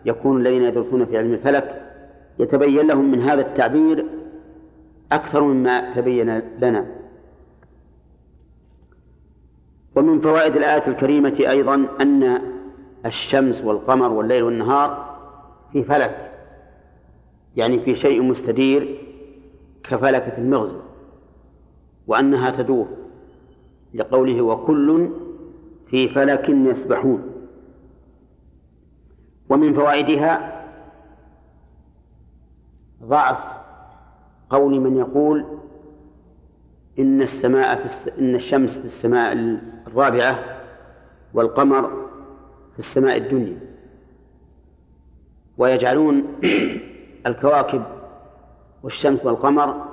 يكون 0.05 0.41
الذين 0.41 0.63
يدرسون 0.63 1.05
في 1.05 1.19
علم 1.19 1.33
الفلك 1.33 1.83
يتبين 2.39 2.87
لهم 2.87 3.11
من 3.11 3.23
هذا 3.23 3.41
التعبير 3.41 4.07
أكثر 5.13 5.43
مما 5.43 5.95
تبين 5.95 6.39
لنا. 6.39 6.87
ومن 9.97 10.21
فوائد 10.21 10.57
الآية 10.57 10.87
الكريمة 10.89 11.37
أيضا 11.39 11.75
أن 12.01 12.41
الشمس 13.07 13.65
والقمر 13.65 14.13
والليل 14.13 14.43
والنهار 14.43 15.19
في 15.73 15.83
فلك 15.83 16.33
يعني 17.57 17.81
في 17.81 17.95
شيء 17.95 18.23
مستدير 18.23 19.05
كفلكة 19.85 20.39
المغزى 20.39 20.81
وأنها 22.07 22.51
تدور 22.51 22.89
لقوله 23.95 24.43
وكل 24.43 25.11
في 25.87 26.09
فلك 26.09 26.49
يسبحون. 26.49 27.23
ومن 29.49 29.75
فوائدها 29.75 30.65
ضعف 33.03 33.58
قول 34.51 34.81
من 34.81 34.97
يقول 34.97 35.45
إن 36.99 37.23
السماء 37.23 37.77
في 37.77 37.85
الس... 37.85 38.09
إن 38.19 38.35
الشمس 38.35 38.79
في 38.79 38.85
السماء 38.85 39.33
الرابعة 39.87 40.61
والقمر 41.35 42.09
في 42.73 42.79
السماء 42.79 43.17
الدنيا. 43.17 43.59
ويجعلون 45.59 46.25
الكواكب 47.27 47.83
والشمس 48.83 49.25
والقمر 49.25 49.85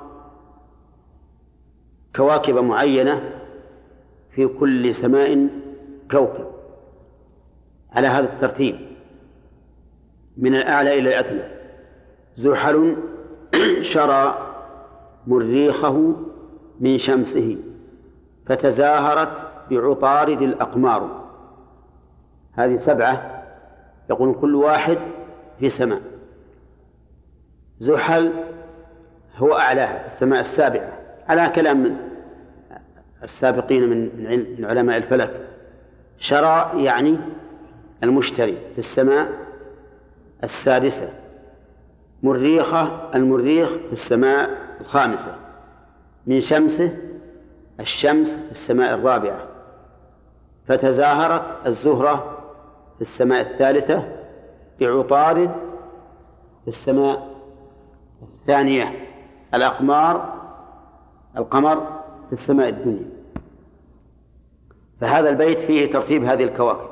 كواكب 2.16 2.56
معينة 2.56 3.32
في 4.32 4.48
كل 4.48 4.94
سماء 4.94 5.48
كوكب. 6.12 6.46
على 7.92 8.08
هذا 8.08 8.34
الترتيب 8.34 8.76
من 10.38 10.56
الأعلى 10.56 11.00
إلى 11.00 11.10
الأدنى. 11.10 11.44
زحل 12.38 12.98
شرى 13.82 14.45
مريخه 15.28 16.14
من 16.80 16.98
شمسه 16.98 17.58
فتزاهرت 18.46 19.30
بعطارد 19.72 20.42
الأقمار. 20.42 21.26
هذه 22.54 22.76
سبعة 22.78 23.44
يقول 24.10 24.36
كل 24.42 24.56
واحد 24.56 24.98
في 25.60 25.70
سماء. 25.70 26.02
زحل 27.80 28.32
هو 29.38 29.54
أعلاها 29.54 30.08
السماء 30.08 30.40
السابعة 30.40 30.92
على 31.28 31.50
كلام 31.50 31.98
السابقين 33.24 33.90
من 33.90 34.66
علماء 34.66 34.98
الفلك. 34.98 35.48
شرى 36.18 36.72
يعني 36.84 37.18
المشتري 38.04 38.58
في 38.74 38.78
السماء 38.78 39.30
السادسة. 40.44 41.10
مريخة 42.24 43.10
المريخ 43.16 43.70
في 43.70 43.94
السماء 43.94 44.65
الخامسة. 44.86 45.36
من 46.28 46.42
شمسه 46.42 46.98
الشمس 47.80 48.30
في 48.30 48.52
السماء 48.52 48.94
الرابعة. 48.94 49.40
فتزاهرت 50.68 51.68
الزهرة 51.68 52.38
في 52.96 53.02
السماء 53.02 53.42
الثالثة 53.42 54.04
بعطارد 54.80 55.52
في 56.62 56.68
السماء 56.68 57.28
الثانية. 58.22 58.92
الأقمار 59.54 60.34
القمر 61.38 61.76
في 62.28 62.34
السماء 62.34 62.70
الدنيا. 62.70 63.10
فهذا 65.02 65.30
البيت 65.30 65.60
فيه 65.60 65.92
ترتيب 65.92 66.24
هذه 66.24 66.44
الكواكب. 66.44 66.90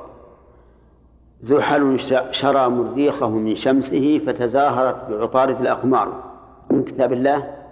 زحل 1.40 2.00
شرى 2.30 2.68
مريخه 2.68 3.28
من 3.28 3.54
شمسه 3.54 4.18
فتزاهرت 4.26 5.10
بعطارد 5.10 5.60
الأقمار. 5.60 6.22
من 6.70 6.84
كتاب 6.84 7.12
الله 7.12 7.63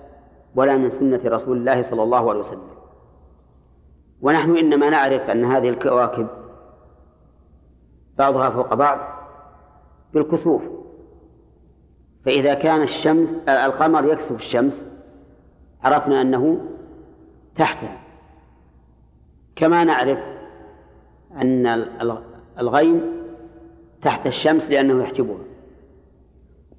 ولا 0.55 0.77
من 0.77 0.91
سنة 0.91 1.21
رسول 1.25 1.57
الله 1.57 1.83
صلى 1.83 2.03
الله 2.03 2.31
عليه 2.31 2.41
وسلم. 2.41 2.69
ونحن 4.23 4.57
إنما 4.57 4.91
نعرف 4.91 5.31
أن 5.31 5.45
هذه 5.45 5.69
الكواكب 5.69 6.27
بعضها 8.19 8.51
فوق 8.51 8.75
بعض 8.75 8.99
بالكسوف. 10.15 10.63
فإذا 12.25 12.55
كان 12.55 12.83
الشمس 12.83 13.29
القمر 13.49 14.05
يكسف 14.05 14.33
الشمس 14.33 14.85
عرفنا 15.83 16.23
أنه 16.23 16.61
تحتها. 17.57 17.99
كما 19.57 19.85
نعرف 19.85 20.19
أن 21.37 21.67
الغيم 22.59 23.23
تحت 24.03 24.27
الشمس 24.27 24.71
لأنه 24.71 25.03
يحجبها. 25.03 25.45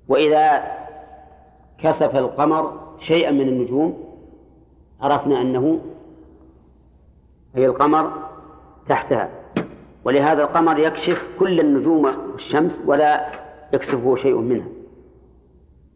وإذا 0.08 0.64
كسف 1.78 2.16
القمر 2.16 2.83
شيئا 3.04 3.32
من 3.32 3.48
النجوم 3.48 4.04
عرفنا 5.02 5.42
أنه 5.42 5.80
هي 7.56 7.66
القمر 7.66 8.12
تحتها 8.90 9.30
ولهذا 10.04 10.44
القمر 10.44 10.80
يكشف 10.80 11.28
كل 11.40 11.60
النجوم 11.60 12.06
والشمس 12.06 12.80
ولا 12.86 13.32
يكسفه 13.74 14.16
شيء 14.16 14.38
منها. 14.38 14.68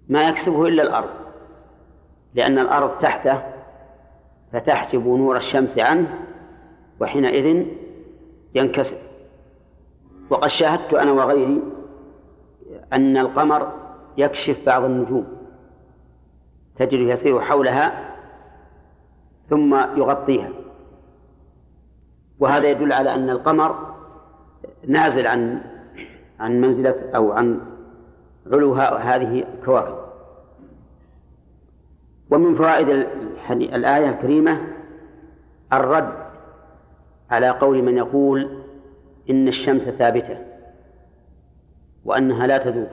ما 0.10 0.30
يكسبه 0.30 0.68
إلا 0.68 0.84
الأرض 0.84 1.10
لأن 2.36 2.60
الأرض 2.60 3.00
تحته 3.00 3.42
فتحجب 4.54 5.08
نور 5.08 5.38
الشمس 5.38 5.80
عنه 5.80 6.20
وحينئذ 7.00 7.66
ينكسر. 8.56 8.98
وقد 10.30 10.48
شاهدت 10.48 10.94
أنا 10.94 11.12
وغيري 11.12 11.62
أن 12.94 13.18
القمر 13.18 13.72
يكشف 14.18 14.66
بعض 14.66 14.84
النجوم. 14.84 15.37
تجري 16.80 17.10
يسير 17.10 17.42
حولها 17.42 18.14
ثم 19.50 19.76
يغطيها. 19.76 20.50
وهذا 22.40 22.68
يدل 22.68 22.94
على 22.94 23.16
أن 23.16 23.30
القمر 23.30 23.96
نازل 24.88 25.28
عن 25.28 25.62
عن 26.40 26.62
منزلة 26.62 26.96
أو 27.16 27.32
عن 27.32 27.60
علو 28.52 28.74
هذه 28.74 29.46
الكواكب. 29.54 29.98
ومن 32.32 32.56
فوائد 32.56 32.90
الآية 33.52 34.10
الكريمة 34.10 34.62
الرد 35.74 36.14
على 37.32 37.50
قول 37.50 37.84
من 37.84 37.98
يقول 37.98 38.64
إن 39.30 39.48
الشمس 39.48 39.82
ثابتة 39.82 40.38
وأنها 42.06 42.48
لا 42.48 42.58
تذوب. 42.58 42.88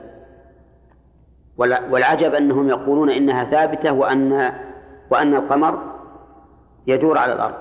والعجب 1.57 2.33
أنهم 2.33 2.69
يقولون 2.69 3.09
إنها 3.09 3.43
ثابتة 3.43 3.93
وأن 3.93 4.53
وأن 5.09 5.35
القمر 5.35 5.79
يدور 6.87 7.17
على 7.17 7.33
الأرض. 7.33 7.55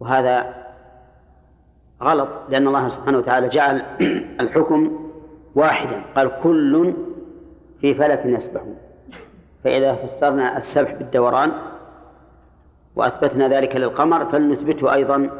وهذا 0.00 0.64
غلط 2.02 2.28
لأن 2.48 2.66
الله 2.66 2.88
سبحانه 2.88 3.18
وتعالى 3.18 3.48
جعل 3.48 3.82
الحكم 4.40 5.10
واحدا 5.54 6.02
قال 6.16 6.30
كل 6.42 6.94
في 7.80 7.94
فلك 7.94 8.22
يسبحون 8.24 8.76
فإذا 9.64 9.94
فسرنا 9.94 10.56
السبح 10.56 10.92
بالدوران 10.92 11.52
وأثبتنا 12.96 13.48
ذلك 13.48 13.76
للقمر 13.76 14.24
فلنثبته 14.24 14.94
أيضا 14.94 15.30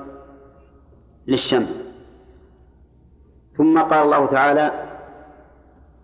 للشمس. 1.26 1.82
ثم 3.56 3.78
قال 3.78 4.02
الله 4.02 4.26
تعالى 4.26 4.93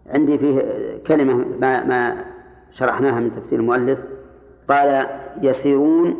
عندي 0.06 0.38
فيه 0.38 0.62
كلمة 1.06 1.34
ما, 1.34 1.84
ما 1.84 2.24
شرحناها 2.72 3.20
من 3.20 3.36
تفسير 3.36 3.58
المؤلف. 3.58 3.98
قال 4.68 5.06
يسيرون 5.42 6.16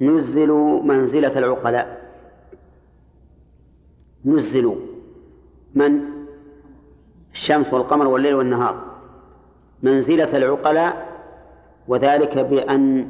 نزلوا 0.00 0.82
منزلة 0.82 1.38
العقلاء. 1.38 2.10
نزلوا. 4.24 4.76
من؟ 5.74 6.00
الشمس 7.32 7.72
والقمر 7.72 8.06
والليل 8.06 8.34
والنهار. 8.34 8.84
منزلة 9.82 10.36
العقلاء 10.36 11.06
وذلك 11.88 12.38
بأن 12.38 13.08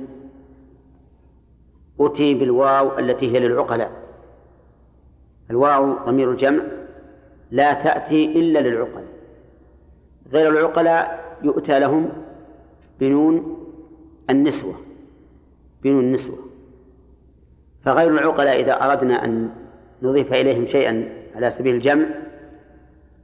أتي 2.01 2.35
بالواو 2.35 2.99
التي 2.99 3.33
هي 3.33 3.41
للعقلاء. 3.41 3.91
الواو 5.51 5.95
ضمير 6.07 6.31
الجمع 6.31 6.63
لا 7.51 7.75
تأتي 7.75 8.25
إلا 8.25 8.59
للعقلاء. 8.59 9.16
غير 10.33 10.51
العقلاء 10.51 11.25
يؤتى 11.43 11.81
لهم 11.81 12.09
بنون 13.01 13.57
النسوة 14.31 14.75
بنون 15.83 16.05
النسوة. 16.05 16.39
فغير 17.85 18.11
العقلاء 18.11 18.61
إذا 18.61 18.73
أردنا 18.73 19.25
أن 19.25 19.51
نضيف 20.03 20.33
إليهم 20.33 20.67
شيئا 20.67 21.09
على 21.35 21.51
سبيل 21.51 21.75
الجمع 21.75 22.07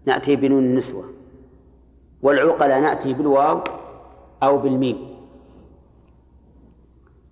نأتي 0.07 0.37
بنون 0.37 0.65
النسوة. 0.65 1.05
والعقلاء 2.23 2.81
نأتي 2.81 3.15
بالواو 3.15 3.65
أو 4.43 4.59
بالميم. 4.59 4.99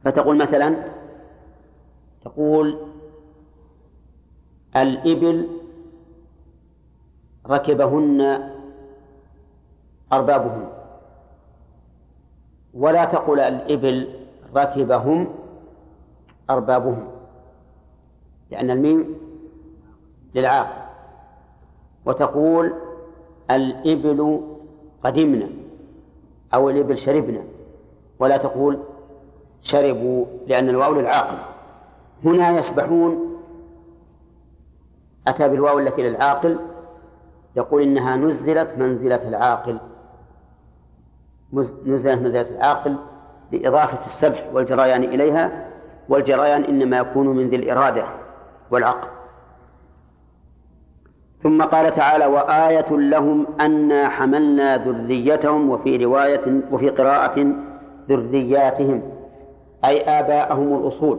فتقول 0.05 0.37
مثلا 0.37 0.77
تقول 2.25 2.79
الإبل 4.77 5.49
ركبهن 7.47 8.51
أربابهن 10.13 10.69
ولا 12.75 13.05
تقول 13.05 13.41
الإبل 13.41 14.09
ركبهم 14.55 15.29
أربابهم. 16.51 17.09
لأن 18.51 18.71
الميم 18.71 19.15
للعاقل. 20.35 20.81
وتقول 22.07 22.73
الإبل 23.51 24.41
قدمنا 25.05 25.49
أو 26.55 26.71
الإبل 26.71 26.99
شربنا. 26.99 27.43
ولا 28.19 28.37
تقول 28.37 28.79
شربوا 29.63 30.27
لأن 30.47 30.69
الواو 30.69 30.95
للعاقل. 30.95 31.39
هنا 32.25 32.51
يسبحون 32.51 33.37
أتى 35.27 35.49
بالواو 35.49 35.79
التي 35.79 36.03
للعاقل. 36.03 36.59
يقول 37.57 37.83
إنها 37.83 38.17
نزلت 38.17 38.79
منزلة 38.79 39.29
العاقل. 39.29 39.79
نزلت 41.53 42.19
منزلة 42.19 42.51
العاقل 42.57 42.97
لإضافة 43.53 44.07
السبح 44.07 44.51
والجريان 44.53 45.05
إليها 45.05 45.67
والجريان 46.09 46.65
إنما 46.65 46.99
يكون 46.99 47.27
من 47.27 47.49
ذي 47.49 47.57
الإرادة 47.57 48.05
والعقل. 48.71 49.09
ثم 51.43 51.63
قال 51.63 51.93
تعالى 51.93 52.27
وآية 52.27 52.91
لهم 52.91 53.47
أنا 53.61 54.09
حملنا 54.09 54.77
ذريتهم 54.77 55.71
وفي 55.71 56.05
رواية 56.05 56.61
وفي 56.71 56.89
قراءة 56.89 57.47
ذرياتهم 58.09 59.03
أي 59.85 60.01
آباءهم 60.01 60.77
الأصول. 60.77 61.19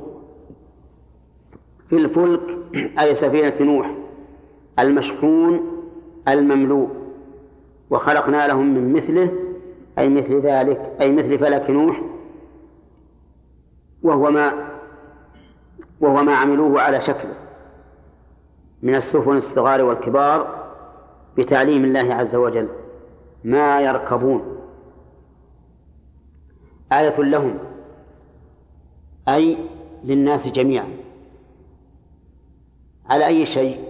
في 1.89 1.95
الفلك 1.95 2.41
أي 2.99 3.15
سفينة 3.15 3.53
نوح 3.61 3.91
المشحون 4.79 5.61
المملوء. 6.27 6.89
وخلقنا 7.89 8.47
لهم 8.47 8.73
من 8.73 8.93
مثله 8.93 9.32
أي 9.99 10.09
مثل 10.09 10.39
ذلك 10.39 10.91
أي 11.01 11.11
مثل 11.11 11.39
فلك 11.39 11.69
نوح 11.69 12.01
وهو 14.03 14.31
ما 14.31 14.71
وهو 16.01 16.23
ما 16.23 16.35
عملوه 16.35 16.81
على 16.81 17.01
شكله 17.01 17.33
من 18.81 18.95
السفن 18.95 19.37
الصغار 19.37 19.83
والكبار 19.83 20.61
بتعليم 21.37 21.85
الله 21.85 22.13
عز 22.13 22.35
وجل. 22.35 22.67
ما 23.43 23.81
يركبون. 23.81 24.57
آية 26.91 27.19
لهم 27.19 27.57
أي 29.27 29.57
للناس 30.03 30.47
جميعا. 30.47 30.87
على 33.09 33.27
أي 33.27 33.45
شيء؟ 33.45 33.85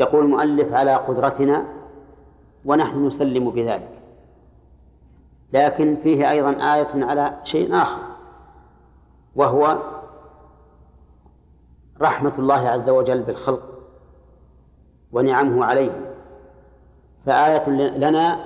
يقول 0.00 0.24
المؤلف 0.24 0.72
على 0.72 0.94
قدرتنا 0.94 1.66
ونحن 2.64 3.06
نسلم 3.06 3.50
بذلك. 3.50 3.91
لكن 5.52 5.96
فيه 6.02 6.30
أيضا 6.30 6.50
آية 6.74 7.04
على 7.04 7.34
شيء 7.44 7.76
آخر 7.76 8.02
وهو 9.36 9.78
رحمة 12.00 12.32
الله 12.38 12.68
عز 12.68 12.88
وجل 12.88 13.22
بالخلق 13.22 13.62
ونعمه 15.12 15.64
عليه. 15.64 16.12
فآية 17.26 17.68
لنا 17.70 18.38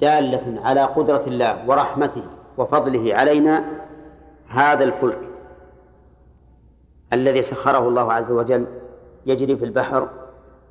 دالة 0.00 0.60
على 0.64 0.84
قدرة 0.84 1.22
الله 1.26 1.68
ورحمته 1.68 2.22
وفضله 2.58 3.14
علينا 3.14 3.64
هذا 4.48 4.84
الفلك 4.84 5.20
الذي 7.12 7.42
سخره 7.42 7.88
الله 7.88 8.12
عز 8.12 8.30
وجل. 8.30 8.66
يجري 9.26 9.56
في 9.56 9.64
البحر 9.64 10.08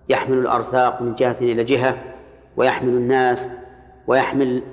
يحمل 0.09 0.37
الأرزاق 0.37 1.01
من 1.01 1.15
جهة 1.15 1.37
إلى 1.41 1.63
جهة 1.63 1.97
ويحمل 2.57 2.89
الناس 2.89 3.47
ويحمل 4.07 4.63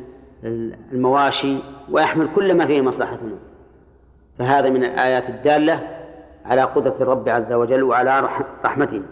المواشي 0.45 1.59
ويحمل 1.91 2.29
كل 2.35 2.55
ما 2.55 2.67
فيه 2.67 2.81
مصلحتنا 2.81 3.39
فهذا 4.39 4.71
من 4.71 4.85
الآيات 4.85 5.29
الدالة 5.29 6.03
على 6.45 6.63
قدرة 6.63 6.97
الرب 7.01 7.29
عز 7.29 7.53
وجل 7.53 7.83
وعلى 7.83 8.29
رحمته. 8.65 9.03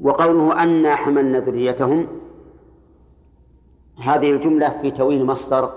وقوله 0.00 0.62
أنا 0.62 0.94
حملنا 0.94 1.38
ذريتهم 1.38 2.06
هذه 3.98 4.30
الجملة 4.30 4.78
في 4.82 4.90
توين 4.90 5.24
مصدر 5.24 5.72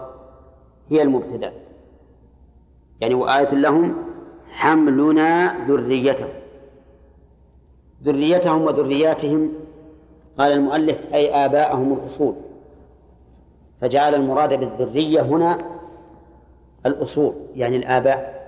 هي 0.89 1.01
المبتدأ. 1.01 1.53
يعني 3.01 3.13
وآية 3.13 3.53
لهم 3.53 3.95
حملنا 4.51 5.57
ذريتهم. 5.67 6.29
ذريتهم 8.03 8.61
وذرياتهم 8.61 9.53
قال 10.37 10.51
المؤلف 10.51 11.13
أي 11.13 11.45
آباءهم 11.45 11.93
الأصول. 11.93 12.35
فجعل 13.81 14.15
المراد 14.15 14.53
بالذرية 14.53 15.21
هنا 15.21 15.57
الأصول 16.85 17.33
يعني 17.55 17.77
الآباء. 17.77 18.43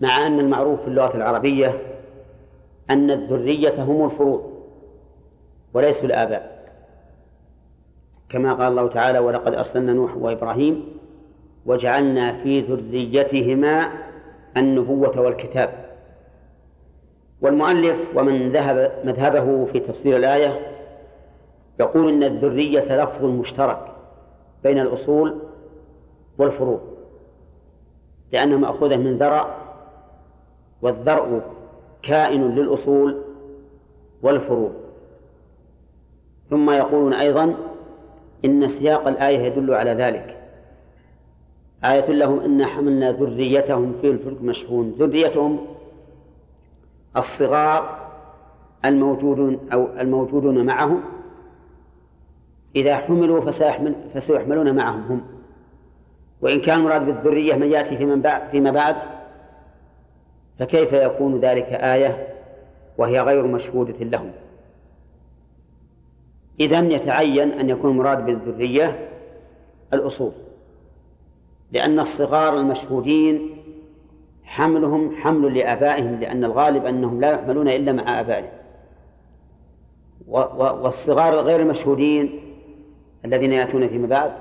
مع 0.00 0.26
أن 0.26 0.40
المعروف 0.40 0.80
في 0.80 0.88
اللغة 0.88 1.16
العربية 1.16 1.78
أن 2.90 3.10
الذرية 3.10 3.84
هم 3.84 4.04
الفروض 4.04 4.52
وليسوا 5.74 6.04
الآباء. 6.04 6.62
كما 8.28 8.54
قال 8.54 8.66
الله 8.66 8.88
تعالى 8.88 9.18
ولقد 9.18 9.54
أرسلنا 9.54 9.92
نوح 9.92 10.16
وإبراهيم 10.16 10.84
وجعلنا 11.66 12.42
في 12.42 12.60
ذريتهما 12.60 13.92
النبوة 14.56 15.20
والكتاب. 15.20 15.81
والمؤلف 17.42 17.96
ومن 18.14 18.52
ذهب 18.52 18.92
مذهبه 19.04 19.66
في 19.72 19.80
تفسير 19.80 20.16
الآية 20.16 20.60
يقول 21.80 22.08
إن 22.08 22.22
الذرية 22.22 23.04
لفظ 23.04 23.24
مشترك 23.24 23.92
بين 24.64 24.78
الأصول 24.78 25.38
والفروع 26.38 26.80
لأنها 28.32 28.58
مأخوذة 28.58 28.96
من 28.96 29.18
ذرع 29.18 29.56
والذرع 30.82 31.40
كائن 32.02 32.54
للأصول 32.54 33.22
والفروع. 34.22 34.70
ثم 36.50 36.70
يقولون 36.70 37.12
أيضا 37.12 37.54
إن 38.44 38.68
سياق 38.68 39.08
الآية 39.08 39.38
يدل 39.38 39.74
على 39.74 39.90
ذلك. 39.90 40.36
آية 41.84 42.10
لهم 42.10 42.40
إن 42.40 42.66
حملنا 42.66 43.12
ذريتهم 43.12 43.94
في 44.00 44.10
الفلك 44.10 44.42
مشحون 44.42 44.94
ذريتهم 44.98 45.66
الصغار 47.16 47.98
الموجودون 48.84 49.68
أو 49.72 49.88
الموجودون 50.00 50.66
معهم 50.66 51.02
إذا 52.76 52.96
حملوا 52.96 53.40
فسيحمل 53.40 53.94
فسيحملون 54.14 54.74
معهم 54.76 55.02
هم. 55.02 55.22
وإن 56.42 56.60
كان 56.60 56.80
مراد 56.80 57.06
بالذرية 57.06 57.54
من 57.54 57.70
يأتي 57.70 57.96
فيما 57.96 58.14
بعد, 58.14 58.50
فيما 58.50 58.70
بعد 58.70 58.96
فكيف 60.58 60.92
يكون 60.92 61.40
ذلك 61.40 61.66
آية 61.66 62.28
وهي 62.98 63.20
غير 63.20 63.46
مشهودة 63.46 64.04
لهم؟ 64.04 64.32
إذا 66.60 66.78
يتعين 66.78 67.52
أن 67.52 67.70
يكون 67.70 67.96
مراد 67.96 68.26
بالذرية 68.26 69.08
الأصول 69.92 70.32
لأن 71.72 72.00
الصغار 72.00 72.56
المشهودين 72.56 73.61
حملهم 74.52 75.16
حمل 75.16 75.58
لآبائهم 75.58 76.20
لأن 76.20 76.44
الغالب 76.44 76.86
أنهم 76.86 77.20
لا 77.20 77.32
يحملون 77.32 77.68
إلا 77.68 77.92
مع 77.92 78.20
آبائهم. 78.20 78.48
والصغار 80.82 81.34
غير 81.34 81.60
المشهودين 81.60 82.40
الذين 83.24 83.52
يأتون 83.52 83.88
فيما 83.88 84.06
بعد 84.06 84.32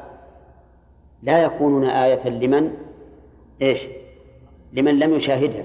لا 1.23 1.43
يكونون 1.43 1.85
آية 1.85 2.29
لمن؟ 2.29 2.73
إيش؟ 3.61 3.81
لمن 4.73 4.99
لم 4.99 5.13
يشاهدها. 5.13 5.63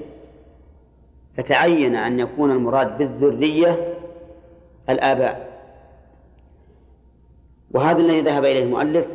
فتعين 1.37 1.95
أن 1.95 2.21
يكون 2.21 2.51
المراد 2.51 2.99
بالذرية 2.99 3.95
الآباء. 4.89 5.61
وهذا 7.71 7.99
الذي 7.99 8.21
ذهب 8.21 8.45
إليه 8.45 8.63
المؤلف 8.63 9.07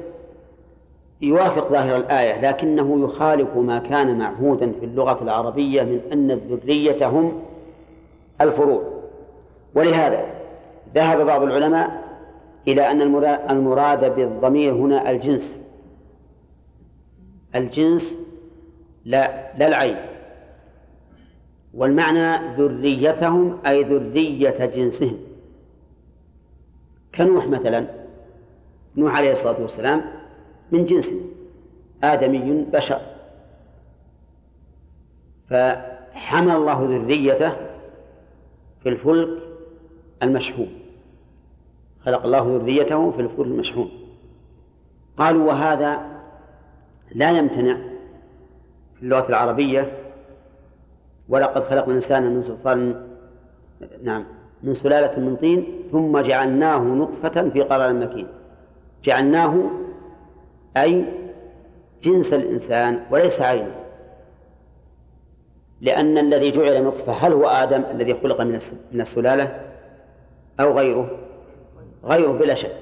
يوافق 1.22 1.70
ظاهر 1.70 1.96
الآية 1.96 2.50
لكنه 2.50 3.04
يخالف 3.04 3.58
ما 3.58 3.80
كان 3.80 4.18
معهودا 4.18 4.72
في 4.80 4.86
اللغة 4.86 5.24
العربية 5.24 5.84
من 5.84 6.02
أن 6.12 6.32
الذرية 6.32 7.08
هم 7.08 7.42
الفروع. 8.42 8.84
ولهذا 9.76 10.26
ذهب 10.96 11.26
بعض 11.26 11.42
العلماء 11.42 12.04
إلى 12.68 12.92
أن 12.92 13.02
المراد 13.50 14.16
بالضمير 14.16 14.74
هنا 14.74 15.12
الجنس. 15.12 15.60
الجنس 17.56 18.20
لا 19.06 19.58
لا 19.58 19.68
العين. 19.68 19.98
والمعنى 21.74 22.56
ذريتهم 22.58 23.58
أي 23.66 23.84
ذرية 23.84 24.66
جنسهم. 24.66 25.18
كنوح 27.16 27.48
مثلا 27.48 27.88
نوح 28.96 29.16
عليه 29.16 29.32
الصلاة 29.32 29.62
والسلام 29.62 30.21
من 30.72 30.86
جنس 30.86 31.10
آدمي 32.04 32.66
بشر. 32.74 33.02
فحمل 35.50 36.56
الله 36.56 36.86
ذريته 36.90 37.54
في 38.84 38.90
الفلك 38.90 39.44
المشحون. 40.24 40.68
خلق 42.06 42.24
الله 42.24 42.58
ذريته 42.62 43.12
في 43.12 43.22
الفلك 43.22 43.48
المشحون. 43.48 43.90
قالوا 45.18 45.48
وهذا 45.48 46.00
لا 47.12 47.32
يمتنع 47.32 47.78
في 48.96 49.04
اللغة 49.04 49.30
العربية. 49.30 49.92
ولقد 51.30 51.64
خلقنا 51.64 51.88
الإنسان 51.88 52.36
من 52.36 52.42
صلصال 52.42 53.08
نعم 54.04 54.26
من 54.64 54.74
سلالة 54.74 55.20
من 55.20 55.36
طين 55.36 55.66
ثم 55.92 56.20
جعلناه 56.20 56.80
نطفة 56.80 57.50
في 57.50 57.62
قرار 57.62 57.94
مكين. 57.94 58.28
جعلناه 59.04 59.72
أي 60.78 61.06
جنس 62.04 62.34
الإنسان 62.34 63.00
وليس 63.12 63.42
عينه. 63.42 63.76
لأن 65.82 66.18
الذي 66.18 66.52
جعل 66.52 66.84
نطفة 66.84 67.14
هل 67.14 67.34
هو 67.34 67.48
آدم 67.48 67.84
الذي 67.92 68.14
خلق 68.14 68.42
من 68.42 69.02
السلالة؟ 69.02 69.62
أو 70.60 70.78
غيره؟ 70.78 71.20
غيره 72.04 72.32
بلا 72.32 72.56
شك. 72.56 72.78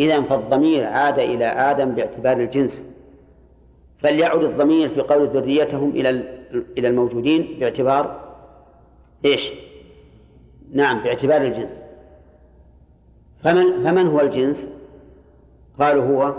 إذا 0.00 0.22
فالضمير 0.22 0.86
عاد 0.86 1.18
إلى 1.18 1.44
آدم 1.44 1.90
باعتبار 1.90 2.36
الجنس. 2.36 2.86
فليعد 3.98 4.42
الضمير 4.42 4.88
في 4.88 5.00
قول 5.00 5.28
ذريتهم 5.28 5.90
إلى 5.90 6.10
إلى 6.78 6.88
الموجودين 6.88 7.56
باعتبار 7.60 8.20
إيش؟ 9.24 9.52
نعم 10.72 11.02
باعتبار 11.02 11.42
الجنس. 11.42 11.82
فمن 13.44 13.84
فمن 13.84 14.06
هو 14.06 14.20
الجنس؟ 14.20 14.68
قالوا 15.78 16.04
هو 16.04 16.34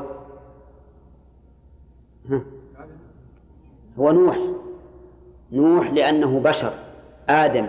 هو 3.99 4.11
نوح. 4.11 4.39
نوح 5.51 5.93
لأنه 5.93 6.39
بشر 6.39 6.73
آدم 7.29 7.67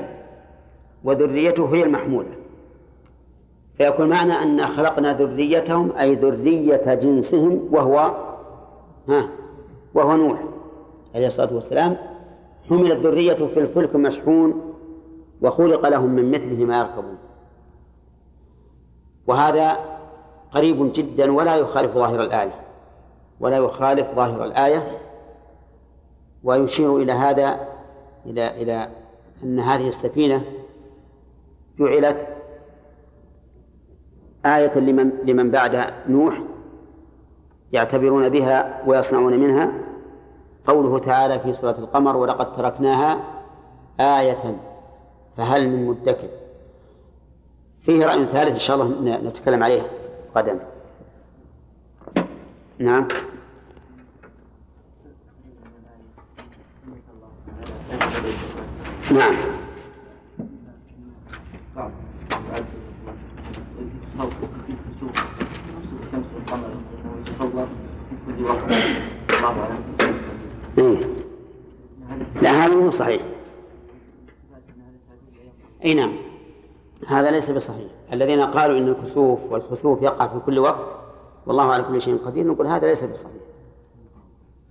وذريته 1.05 1.75
هي 1.75 1.83
المحمولة. 1.83 2.29
فيكون 3.77 4.09
معنى 4.09 4.33
أن 4.33 4.67
خلقنا 4.67 5.15
ذريتهم 5.15 5.93
أي 5.93 6.15
ذرية 6.15 6.95
جنسهم 6.95 7.69
وهو 7.71 7.99
ها 9.09 9.29
وهو 9.95 10.17
نوح 10.17 10.43
عليه 11.15 11.27
الصلاة 11.27 11.55
والسلام. 11.55 11.97
حملت 12.71 12.99
ذريته 13.07 13.47
في 13.47 13.61
الفلك 13.61 13.97
مشحون 13.97 14.75
وخلق 15.43 15.89
لهم 15.89 16.11
من 16.11 16.31
مثله 16.31 16.65
ما 16.65 16.79
يركبون. 16.79 17.19
وهذا 19.27 19.77
قريب 20.53 20.93
جدا 20.93 21.33
ولا 21.33 21.57
يخالف 21.57 21.95
ظاهر 21.95 22.23
الآية. 22.23 22.55
ولا 23.43 23.57
يخالف 23.57 24.07
ظاهر 24.17 24.45
الآية 24.45 24.99
ويشير 26.45 26.97
إلى 26.97 27.13
هذا 27.13 27.69
إلى 28.27 28.63
إلى 28.63 28.89
أن 29.43 29.61
هذه 29.61 29.89
السفينة 29.89 30.45
جعلت 31.79 32.29
آية 34.47 34.79
لمن 34.79 35.13
لمن 35.25 35.51
بعد 35.51 35.95
نوح 36.09 36.43
يعتبرون 37.73 38.29
بها 38.29 38.83
ويصنعون 38.87 39.41
منها. 39.41 39.73
قوله 40.67 40.99
تعالى 40.99 41.39
في 41.39 41.53
سورة 41.53 41.79
القمر 41.79 42.17
ولقد 42.17 42.57
تركناها 42.57 43.19
آية 44.01 44.57
فهل 45.37 45.69
من 45.69 45.87
مدكر؟ 45.87 46.29
فيه 47.83 48.05
رأي 48.05 48.27
ثالث 48.27 48.53
إن 48.53 48.59
شاء 48.59 48.77
الله 48.77 49.19
نتكلم 49.29 49.63
عليه 49.63 49.83
غدا 50.37 50.59
نعم. 52.79 53.09
نعم؟ 57.93 59.35
لا 72.43 72.51
هذا 72.51 72.75
مو 72.75 72.91
صحيح. 72.91 73.23
أي 75.85 75.95
نعم. 75.95 76.13
هذا 77.07 77.31
ليس 77.31 77.51
بصحيح. 77.51 77.91
الذين 78.13 78.41
قالوا 78.41 78.79
إن 78.79 78.89
الكسوف 78.89 79.39
والخسوف 79.51 80.03
يقع 80.03 80.27
في 80.27 80.39
كل 80.47 80.59
وقت 80.59 80.97
والله 81.47 81.73
على 81.73 81.83
كل 81.83 82.03
شيء 82.03 82.17
قدير 82.17 82.47
نقول 82.47 82.67
هذا 82.67 82.87
ليس 82.87 83.05
بصحيح. 83.05 83.43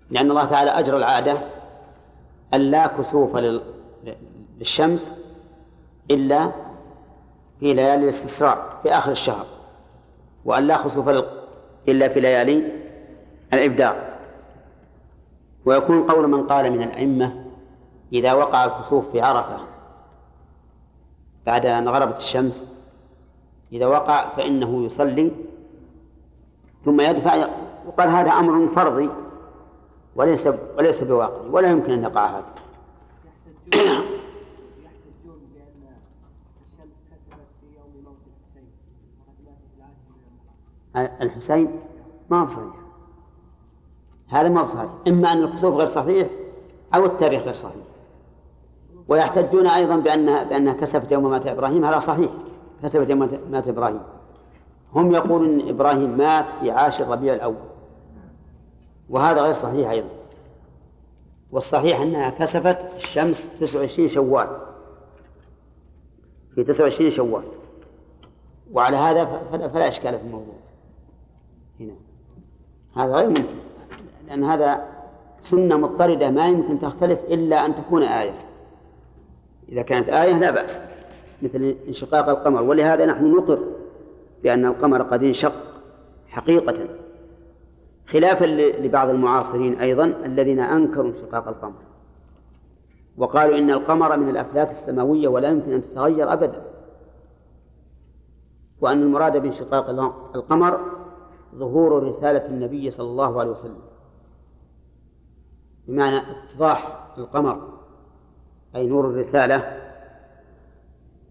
لأن 0.10 0.30
الله 0.30 0.46
تعالى 0.46 0.70
اجرى 0.70 0.98
العادة 0.98 1.61
أن 2.54 2.62
لا 2.62 2.88
كسوف 2.88 3.38
للشمس 4.60 5.12
إلا 6.12 6.52
في 7.60 7.74
ليالي 7.74 8.04
الاستسراء 8.04 8.80
في 8.84 8.92
آخر 8.92 9.12
الشهر 9.12 9.46
وأن 10.46 10.64
لا 10.64 10.78
خسوف 10.78 11.10
إلا 11.88 12.08
في 12.10 12.20
ليالي 12.20 12.72
الإبداع. 13.54 14.18
ويكون 15.66 16.12
قول 16.12 16.28
من 16.28 16.48
قال 16.48 16.72
من 16.72 16.84
الأئمة 16.84 17.46
إذا 18.14 18.34
وقع 18.34 18.66
الكسوف 18.66 19.12
في 19.12 19.22
عرفة 19.22 19.58
بعد 21.46 21.66
أن 21.66 21.90
غربت 21.90 22.18
الشمس 22.18 22.66
إذا 23.72 23.86
وقع 23.86 24.36
فإنه 24.36 24.86
يصلي 24.86 25.32
ثم 26.86 27.02
يدفع 27.02 27.48
وقال 27.88 28.10
هذا 28.10 28.32
أمر 28.32 28.68
فرضي. 28.76 29.10
وليس 30.16 30.50
وليس 30.78 31.04
بواقع 31.04 31.42
ولا 31.52 31.72
يمكن 31.72 31.92
أن 31.92 32.04
يقع 32.04 32.40
هذا. 32.40 32.46
الحسين 41.22 41.80
ما 42.30 42.42
هو 42.42 42.48
صحيح 42.48 42.76
هذا 44.28 44.50
ما 44.50 44.62
هو 44.62 44.68
صحيح 44.68 44.90
إما 45.08 45.32
أن 45.32 45.44
الكسوف 45.44 45.76
غير 45.76 45.88
صحيح 45.88 46.28
أو 46.96 47.06
التاريخ 47.06 47.44
غير 47.44 47.54
صحيح. 47.54 47.84
ويحتجون 49.08 49.68
أيضا 49.68 49.96
بأنها 49.96 50.44
بأنها 50.44 50.74
كسفت 50.74 51.12
يوم 51.12 51.32
مات 51.32 51.48
إبراهيم 51.48 51.86
هذا 51.86 52.00
صحيح. 52.00 52.32
كسفت 52.84 53.10
يوم 53.10 53.30
مات 53.52 53.68
إبراهيم. 53.68 54.02
هم 54.96 55.14
يقولون 55.14 55.70
إبراهيم 55.70 56.18
مات 56.18 56.46
في 56.62 56.72
عاشر 56.72 57.08
ربيع 57.08 57.34
الأول. 57.34 57.71
وهذا 59.12 59.42
غير 59.42 59.54
صحيح 59.54 59.90
أيضا. 59.90 60.10
والصحيح 61.52 62.02
أنها 62.02 62.30
كسفت 62.30 62.78
الشمس 62.98 63.46
29 63.60 64.08
شوال. 64.08 64.48
في 66.56 66.64
29 66.64 67.12
شوال. 67.12 67.44
وعلى 68.72 68.98
هذا 68.98 69.26
فلا 69.52 69.88
إشكال 69.88 70.20
في 70.20 70.24
الموضوع. 70.26 70.56
هنا. 71.80 71.94
هذا 72.96 73.16
غير 73.16 73.30
ممكن. 73.30 73.44
لأن 74.28 74.44
هذا 74.44 74.88
سنة 75.42 75.78
مضطردة 75.78 76.30
ما 76.30 76.48
يمكن 76.48 76.80
تختلف 76.80 77.20
إلا 77.20 77.66
أن 77.66 77.76
تكون 77.76 78.04
آية. 78.04 78.34
إذا 79.70 79.82
كانت 79.82 80.10
آية 80.10 80.38
لا 80.38 80.52
بأس. 80.52 80.82
مثل 81.42 81.76
انشقاق 81.88 82.30
القمر. 82.30 82.62
ولهذا 82.62 83.06
نحن 83.06 83.32
نقر 83.32 83.60
بأن 84.44 84.66
القمر 84.66 85.02
قد 85.02 85.24
انشق 85.24 85.54
حقيقة. 86.28 87.01
خلافا 88.12 88.46
لبعض 88.86 89.10
المعاصرين 89.10 89.80
أيضا 89.80 90.06
الذين 90.06 90.60
أنكروا 90.60 91.12
انشقاق 91.12 91.48
القمر. 91.48 91.82
وقالوا 93.18 93.58
إن 93.58 93.70
القمر 93.70 94.18
من 94.18 94.30
الأفلاك 94.30 94.72
السماوية 94.72 95.28
ولا 95.28 95.48
يمكن 95.50 95.72
أن 95.74 95.82
تتغير 95.82 96.34
أبدا. 96.34 96.62
وأن 98.82 99.02
المراد 99.02 99.38
بانشقاق 99.38 99.90
القمر 100.36 100.80
ظهور 101.56 102.04
رسالة 102.04 102.46
النبي 102.46 102.92
صلى 102.92 103.08
الله 103.08 103.40
عليه 103.40 103.52
وسلم. 103.52 103.82
بمعنى 105.88 106.18
اتضاح 106.18 107.08
القمر 107.18 107.70
أي 108.76 108.88
نور 108.88 109.06
الرسالة. 109.10 109.78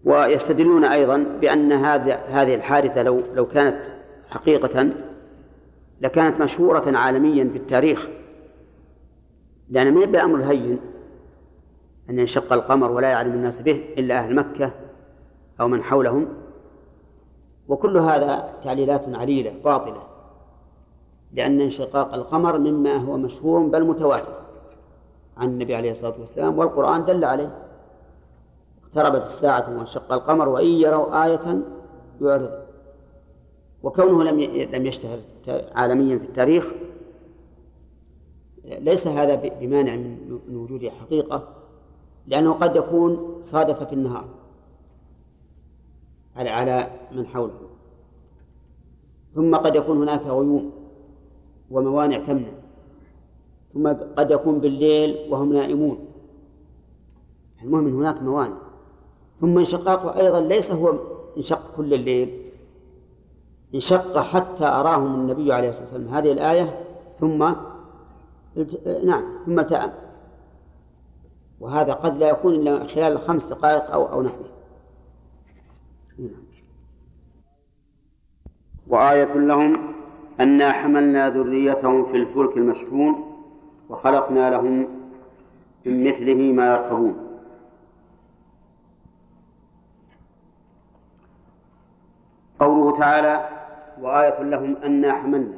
ويستدلون 0.05 0.83
أيضا 0.83 1.17
بأن 1.41 1.71
هذه 1.71 2.13
هذه 2.13 2.55
الحادثة 2.55 3.03
لو 3.03 3.21
لو 3.33 3.45
كانت 3.45 3.77
حقيقة 4.29 4.91
لكانت 6.01 6.41
مشهورة 6.41 6.97
عالميا 6.97 7.49
في 7.49 7.57
التاريخ. 7.57 8.07
لأن 9.69 9.93
ما 9.93 10.01
يبقى 10.01 10.23
أمر 10.23 10.43
هين 10.43 10.79
أن 12.09 12.19
ينشق 12.19 12.53
القمر 12.53 12.91
ولا 12.91 13.09
يعلم 13.09 13.33
الناس 13.33 13.61
به 13.61 13.85
إلا 13.97 14.19
أهل 14.19 14.35
مكة 14.35 14.71
أو 15.59 15.67
من 15.67 15.83
حولهم. 15.83 16.27
وكل 17.67 17.97
هذا 17.97 18.53
تعليلات 18.63 19.15
عليلة 19.15 19.53
باطلة 19.63 20.03
لأن 21.33 21.61
انشقاق 21.61 22.13
القمر 22.13 22.57
مما 22.57 22.97
هو 22.97 23.17
مشهور 23.17 23.59
بل 23.59 23.83
متواتر 23.83 24.41
عن 25.37 25.47
النبي 25.47 25.75
عليه 25.75 25.91
الصلاة 25.91 26.19
والسلام. 26.19 26.59
والقرآن 26.59 27.05
دل 27.05 27.23
عليه. 27.25 27.57
اقتربت 28.83 29.25
الساعة 29.25 29.77
وانشق 29.77 30.11
القمر 30.13 30.49
وإن 30.49 30.65
يروا 30.65 31.25
آية 31.25 31.61
يعرض 32.21 32.51
وكونه 33.83 34.23
لم 34.23 34.39
لم 34.75 34.85
يشتهر 34.85 35.19
عالميا 35.49 36.17
في 36.17 36.25
التاريخ 36.25 36.65
ليس 38.65 39.07
هذا 39.07 39.35
بمانع 39.35 39.95
من 39.95 40.55
وجود 40.55 40.87
حقيقة 40.87 41.47
لأنه 42.27 42.53
قد 42.53 42.75
يكون 42.75 43.37
صادف 43.41 43.83
في 43.83 43.93
النهار 43.93 44.25
على 46.35 46.49
على 46.49 46.91
من 47.11 47.27
حوله. 47.27 47.59
ثم 49.35 49.55
قد 49.55 49.75
يكون 49.75 49.97
هناك 49.97 50.21
غيوم 50.21 50.71
وموانع 51.71 52.19
تمنع. 52.19 52.51
ثم 53.73 53.87
قد 54.17 54.31
يكون 54.31 54.59
بالليل 54.59 55.31
وهم 55.31 55.53
نائمون. 55.53 55.99
المهم 57.63 57.99
هناك 57.99 58.21
موانع. 58.21 58.57
ثم 59.41 59.57
انشقاقه 59.57 60.19
أيضا 60.19 60.41
ليس 60.41 60.71
هو 60.71 60.95
انشق 61.37 61.75
كل 61.77 61.93
الليل. 61.93 62.40
انشق 63.75 64.17
حتى 64.17 64.65
أراهم 64.65 65.15
النبي 65.15 65.53
عليه 65.53 65.69
الصلاة 65.69 65.93
والسلام. 65.93 66.13
هذه 66.13 66.31
الآية 66.31 66.83
ثم 67.19 67.53
نعم 69.03 69.23
ثم 69.45 69.61
تأم. 69.61 69.91
وهذا 71.59 71.93
قد 71.93 72.17
لا 72.17 72.29
يكون 72.29 72.53
إلا 72.53 72.87
خلال 72.87 73.19
خمس 73.19 73.43
دقائق 73.43 73.91
أو 73.91 74.11
أو 74.11 74.21
نحوه. 74.21 74.45
وآية 78.87 79.33
لهم 79.33 79.93
أنا 80.39 80.71
حملنا 80.71 81.29
ذريتهم 81.29 82.11
في 82.11 82.17
الفلك 82.17 82.57
المشحون 82.57 83.37
وخلقنا 83.89 84.49
لهم 84.49 84.87
من 85.85 86.09
مثله 86.09 86.53
ما 86.53 86.71
يركبون. 86.71 87.27
قوله 92.59 92.97
تعالى 92.97 93.60
وآية 94.01 94.41
لهم 94.41 94.77
أنا 94.77 95.13
حملنا 95.13 95.57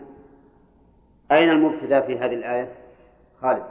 أين 1.32 1.50
المبتدأ 1.50 2.02
في 2.02 2.18
هذه 2.18 2.34
الآية؟ 2.34 2.72
خالد 3.42 3.64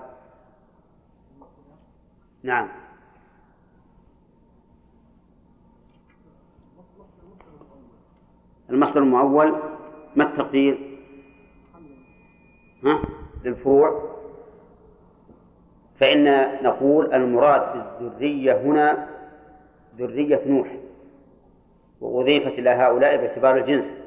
نعم 2.43 2.69
المصدر 8.71 9.01
المؤول 9.01 9.55
ما 10.17 10.25
التقدير؟ 10.25 10.99
ها؟ 12.85 13.03
للفروع 13.45 14.13
فإن 16.01 16.55
نقول 16.65 17.15
المراد 17.15 17.85
بالذرية 18.01 18.57
هنا 18.57 19.09
ذرية 19.99 20.41
نوح 20.47 20.77
وأضيفت 22.01 22.59
إلى 22.59 22.71
هؤلاء 22.71 23.17
باعتبار 23.17 23.57
الجنس 23.57 24.02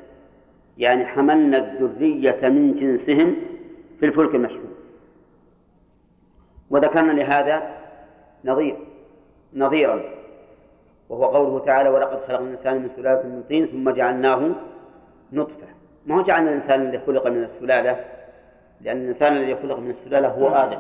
يعني 0.78 1.06
حملنا 1.06 1.58
الذرية 1.58 2.50
من 2.50 2.74
جنسهم 2.74 3.36
في 4.00 4.06
الفلك 4.06 4.36
المشحون. 4.36 4.76
وذكرنا 6.70 7.12
لهذا 7.12 7.78
نظير 8.46 8.78
نظيرا 9.54 10.02
وهو 11.10 11.26
قوله 11.26 11.66
تعالى 11.66 11.90
ولقد 11.90 12.20
خلقنا 12.28 12.48
الإنسان 12.48 12.82
من 12.82 12.90
سلالة 12.96 13.24
من 13.24 13.44
طين 13.50 13.66
ثم 13.66 13.90
جعلناه 13.90 14.52
نطفة. 15.34 15.68
ما 16.06 16.18
هو 16.18 16.22
جعلنا 16.22 16.50
الإنسان 16.50 16.82
الذي 16.82 17.00
خلق 17.00 17.28
من 17.28 17.44
السلالة؟ 17.44 18.06
لأن 18.82 18.98
الإنسان 18.98 19.38
الذي 19.38 19.56
خلق 19.56 19.80
من 19.80 19.90
السلالة 19.90 20.28
هو 20.28 20.48
آدم. 20.48 20.80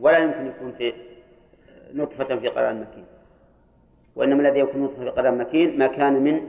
ولا 0.00 0.18
يمكن 0.18 0.46
يكون 0.46 0.72
في 0.72 0.92
نطفة 1.94 2.36
في 2.36 2.48
قرار 2.48 2.74
مكين. 2.74 3.04
وإنما 4.16 4.48
الذي 4.48 4.58
يكون 4.60 4.82
نطفة 4.82 5.04
في 5.04 5.10
قرار 5.10 5.34
مكين 5.34 5.78
ما 5.78 5.86
كان 5.86 6.12
من 6.12 6.40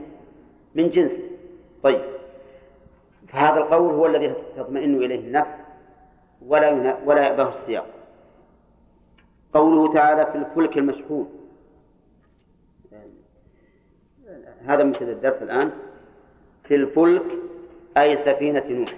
من 0.74 0.88
جنس. 0.88 1.20
طيب. 1.82 2.00
فهذا 3.34 3.60
القول 3.60 3.94
هو 3.94 4.06
الذي 4.06 4.34
تطمئن 4.56 4.94
إليه 4.94 5.20
النفس 5.20 5.58
ولا 6.46 6.96
ولا 7.04 7.22
يأبه 7.22 7.48
السياق. 7.48 7.86
قوله 9.54 9.94
تعالى 9.94 10.26
في 10.26 10.38
الفلك 10.38 10.78
المشحون. 10.78 11.30
هذا 14.66 14.84
مثل 14.84 15.02
الدرس 15.02 15.42
الآن. 15.42 15.70
في 16.64 16.74
الفلك 16.74 17.24
أي 17.96 18.16
سفينة 18.16 18.64
نوح. 18.68 18.94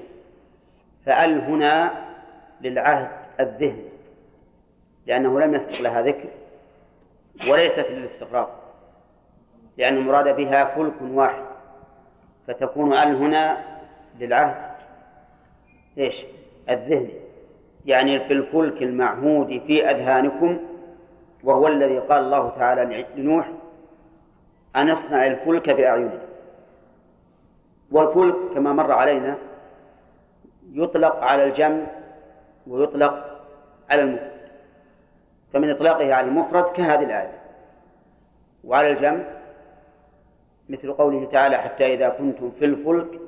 فأل 1.07 1.41
هنا 1.41 2.05
للعهد 2.61 3.11
الذهني 3.41 3.89
لأنه 5.07 5.41
لم 5.41 5.55
يسبق 5.55 5.81
لها 5.81 6.03
ذكر 6.03 6.29
وليست 7.49 7.87
للاستغراق. 7.91 8.63
لأن 9.77 9.97
المراد 9.97 10.37
بها 10.37 10.65
فلك 10.65 11.03
واحد. 11.03 11.45
فتكون 12.47 12.93
أل 12.93 13.17
هنا 13.17 13.76
للعهد. 14.21 14.77
إيش؟ 15.99 16.25
الذهني 16.71 17.15
يعني 17.87 18.21
في 18.21 18.33
الفلك 18.33 18.83
المعهود 18.83 19.63
في 19.67 19.91
أذهانكم 19.91 20.59
وهو 21.45 21.69
الذي 21.69 21.99
قال 21.99 22.25
الله 22.25 22.49
تعالى 22.51 23.07
لنوح 23.17 23.51
أن 24.77 24.91
اصنع 24.91 25.27
الفلك 25.27 25.71
بأعيننا. 25.71 26.21
والفلك 27.93 28.35
كما 28.55 28.73
مر 28.73 28.93
علينا 28.93 29.37
يطلق 30.73 31.17
على 31.17 31.45
الجمع 31.45 31.87
ويطلق 32.67 33.41
على 33.91 34.03
المفرد. 34.03 34.37
فمن 35.53 35.71
إطلاقه 35.71 36.15
على 36.15 36.27
المفرد 36.27 36.65
كهذه 36.65 37.03
الآية. 37.03 37.39
وعلى 38.65 38.91
الجمع 38.91 39.25
مثل 40.69 40.93
قوله 40.93 41.29
تعالى 41.33 41.57
حتى 41.57 41.95
إذا 41.95 42.09
كنتم 42.09 42.51
في 42.51 42.65
الفلك 42.65 43.21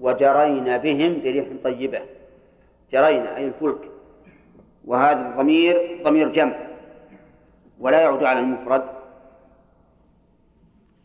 وجرينا 0.00 0.76
بهم 0.76 1.20
بريح 1.20 1.46
طيبة. 1.64 2.00
جرينا 2.92 3.36
أي 3.36 3.44
الفلك. 3.44 3.90
وهذا 4.84 5.20
الضمير 5.20 6.00
ضمير 6.04 6.28
جمع. 6.28 6.56
ولا 7.80 8.00
يعود 8.00 8.24
على 8.24 8.38
المفرد. 8.40 8.84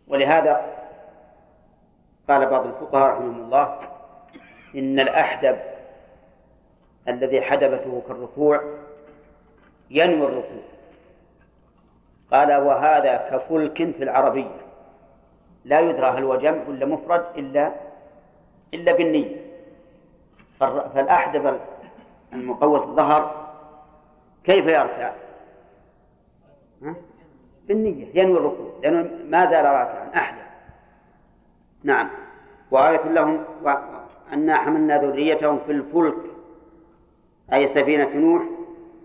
ولهذا 0.07 0.65
قال 2.29 2.45
بعض 2.45 2.65
الفقهاء 2.65 3.13
رحمهم 3.13 3.43
الله 3.43 3.79
إن 4.75 4.99
الأحدب 4.99 5.57
الذي 7.07 7.41
حدبته 7.41 8.03
كالركوع 8.07 8.61
ينوي 9.89 10.27
الركوع. 10.27 10.63
قال 12.31 12.53
وهذا 12.53 13.17
كفلك 13.17 13.77
في 13.77 14.03
العربية. 14.03 14.57
لا 15.65 15.79
يدرى 15.79 16.05
هل 16.05 16.23
هو 16.23 16.35
جمع 16.35 16.67
ولا 16.67 16.85
مفرد 16.85 17.25
إلا 17.37 17.84
إلا 18.75 18.95
بالنية. 18.95 19.45
فالأحدب 20.59 21.59
المقوس 22.33 22.81
الظهر 22.81 23.45
كيف 24.43 24.65
يركع؟ 24.65 25.11
بالنية 27.67 28.07
ينوي 28.13 28.37
الركوع 28.37 28.69
لأنه 28.83 29.09
ما 29.29 29.45
زال 29.45 29.65
راكعا 29.65 30.09
أحدب 30.15 30.45
نعم. 31.83 32.09
وآية 32.71 33.09
لهم 33.09 33.43
أنا 34.33 34.57
حملنا 34.57 34.97
ذريتهم 34.97 35.59
في 35.65 35.71
الفلك 35.71 36.15
أي 37.53 37.67
سفينة 37.67 38.09
نوح 38.15 38.43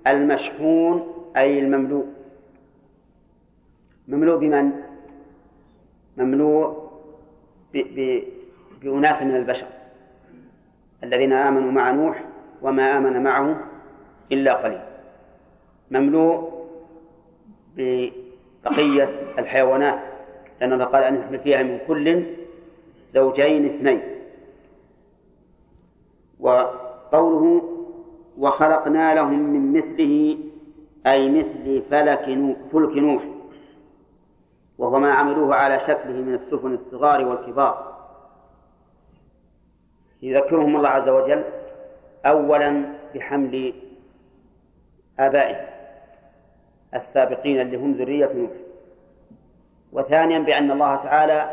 المشحون 0.06 1.14
أي 1.36 1.58
المملوء. 1.58 2.06
مملوء 4.08 4.38
بمن؟ 4.38 4.72
مملوء 6.16 6.90
بأناس 8.80 9.22
من 9.22 9.36
البشر 9.36 9.66
الذين 11.04 11.32
آمنوا 11.32 11.72
مع 11.72 11.90
نوح 11.90 12.24
وما 12.62 12.98
آمن 12.98 13.22
معه 13.22 13.60
إلا 14.32 14.54
قليل. 14.54 14.80
مملوء 15.90 16.66
ببقية 17.76 19.10
الحيوانات 19.38 20.00
لأن 20.60 20.72
الله 20.72 20.84
قال 20.84 21.04
أن 21.04 21.38
فيها 21.38 21.62
من 21.62 21.78
كل 21.88 22.24
زوجين 23.14 23.66
اثنين. 23.66 24.00
وقوله 26.40 27.62
وخلقنا 28.38 29.14
لهم 29.14 29.38
من 29.38 29.72
مثله 29.72 30.38
أي 31.06 31.30
مثل 31.30 31.82
فلك 31.90 32.28
نوح 32.28 32.56
فلك 32.72 32.96
نوح 32.96 33.22
وهو 34.78 34.98
ما 34.98 35.12
عملوه 35.12 35.54
على 35.54 35.80
شكله 35.80 36.12
من 36.12 36.34
السفن 36.34 36.74
الصغار 36.74 37.24
والكبار. 37.24 37.89
يذكرهم 40.22 40.76
الله 40.76 40.88
عز 40.88 41.08
وجل 41.08 41.44
أولا 42.26 42.84
بحمل 43.14 43.74
آبائهم 45.18 45.66
السابقين 46.94 47.60
اللي 47.60 47.76
هم 47.76 47.92
ذرية 47.92 48.32
نوح 48.34 48.50
وثانيا 49.92 50.38
بأن 50.38 50.70
الله 50.70 50.96
تعالى 50.96 51.50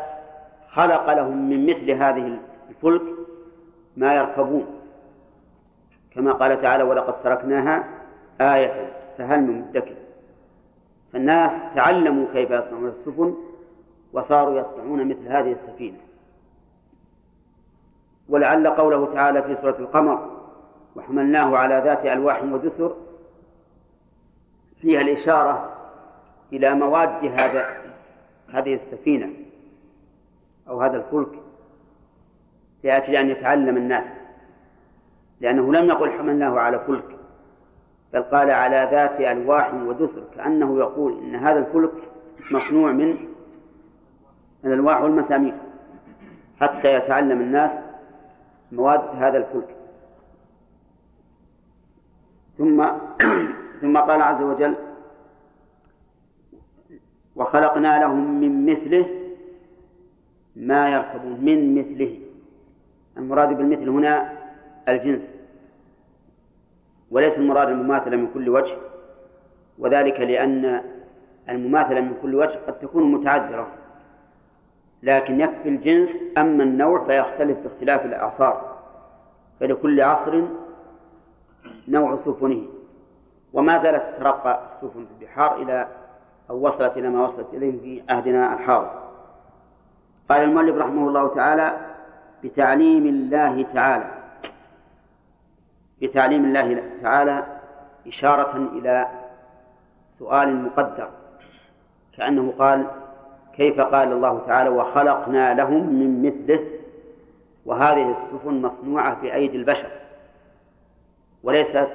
خلق 0.68 1.12
لهم 1.12 1.50
من 1.50 1.66
مثل 1.66 1.90
هذه 1.90 2.38
الفلك 2.70 3.02
ما 3.96 4.14
يركبون. 4.14 4.66
كما 6.14 6.32
قال 6.32 6.62
تعالى 6.62 6.82
ولقد 6.82 7.22
تركناها 7.22 7.84
آية 8.40 8.92
فهل 9.18 9.42
من 9.42 9.60
مدكر 9.60 9.94
فالناس 11.12 11.74
تعلموا 11.74 12.26
كيف 12.32 12.50
يصنعون 12.50 12.88
السفن 12.88 13.34
وصاروا 14.12 14.60
يصنعون 14.60 15.08
مثل 15.08 15.28
هذه 15.28 15.52
السفينة. 15.52 15.98
ولعل 18.28 18.66
قوله 18.66 19.14
تعالى 19.14 19.42
في 19.42 19.56
سورة 19.62 19.76
القمر 19.78 20.30
وحملناه 20.96 21.56
على 21.56 21.82
ذات 21.84 22.06
ألواح 22.06 22.42
ودسر 22.42 22.96
فيها 24.80 25.00
الإشارة 25.00 25.72
إلى 26.52 26.74
مواد 26.74 27.24
هذا 27.24 27.66
هذه 28.52 28.74
السفينة 28.74 29.30
أو 30.68 30.82
هذا 30.82 30.96
الفلك 30.96 31.38
لأجل 32.84 33.16
أن 33.16 33.30
يتعلم 33.30 33.76
الناس. 33.76 34.04
لأنه 35.40 35.72
لم 35.72 35.88
يقل 35.88 36.10
حملناه 36.10 36.58
على 36.60 36.78
فلك 36.78 37.18
بل 38.12 38.22
قال 38.22 38.50
على 38.50 38.88
ذات 38.90 39.20
ألواح 39.20 39.74
ودسر 39.74 40.22
كأنه 40.36 40.78
يقول 40.78 41.18
إن 41.18 41.34
هذا 41.36 41.58
الفلك 41.58 41.92
مصنوع 42.50 42.92
من 42.92 43.18
الألواح 44.64 45.00
والمسامير 45.02 45.54
حتى 46.60 46.94
يتعلم 46.94 47.40
الناس 47.40 47.87
مواد 48.72 49.00
هذا 49.00 49.38
الفلك. 49.38 49.76
ثم 52.58 52.86
ثم 53.80 53.96
قال 53.98 54.22
عز 54.22 54.42
وجل 54.42 54.74
وخلقنا 57.36 57.98
لهم 58.00 58.40
من 58.40 58.66
مثله 58.66 59.06
ما 60.56 60.88
يركبون 60.88 61.40
من 61.40 61.74
مثله. 61.78 62.18
المراد 63.16 63.56
بالمثل 63.56 63.88
هنا 63.88 64.32
الجنس. 64.88 65.34
وليس 67.10 67.38
المراد 67.38 67.68
المماثلة 67.68 68.16
من 68.16 68.28
كل 68.34 68.48
وجه 68.48 68.76
وذلك 69.78 70.20
لأن 70.20 70.82
المماثلة 71.48 72.00
من 72.00 72.14
كل 72.22 72.34
وجه 72.34 72.58
قد 72.66 72.78
تكون 72.78 73.12
متعذرة. 73.12 73.72
لكن 75.02 75.40
يكفي 75.40 75.68
الجنس 75.68 76.08
أما 76.38 76.62
النوع 76.62 77.04
فيختلف 77.04 77.58
باختلاف 77.58 78.04
الأعصار 78.04 78.78
فلكل 79.60 80.00
عصر 80.00 80.42
نوع 81.88 82.16
سفنه. 82.16 82.62
وما 83.52 83.82
زالت 83.82 84.02
تترقى 84.16 84.64
السفن 84.64 85.06
في 85.06 85.12
البحار 85.20 85.62
إلى 85.62 85.88
أو 86.50 86.66
وصلت 86.66 86.96
إلى 86.96 87.08
ما 87.08 87.24
وصلت 87.24 87.54
إليه 87.54 87.80
في 87.80 88.12
عهدنا 88.12 88.54
الحاضر. 88.54 89.02
قال 90.28 90.42
المؤلف 90.42 90.76
رحمه 90.76 91.08
الله 91.08 91.34
تعالى 91.34 91.76
بتعليم 92.44 93.06
الله 93.06 93.62
تعالى. 93.62 94.10
بتعليم 96.02 96.44
الله 96.44 96.82
تعالى 97.02 97.46
إشارة 98.06 98.56
إلى 98.56 99.06
سؤال 100.18 100.62
مقدر. 100.64 101.10
كأنه 102.16 102.52
قال 102.58 102.86
كيف 103.58 103.80
قال 103.80 104.12
الله 104.12 104.46
تعالى 104.46 104.68
وخلقنا 104.68 105.54
لهم 105.54 105.92
من 105.92 106.22
مثله 106.26 106.64
وهذه 107.66 108.10
السفن 108.12 108.62
مصنوعة 108.62 109.22
بأيدي 109.22 109.56
البشر 109.56 109.90
وليست 111.42 111.88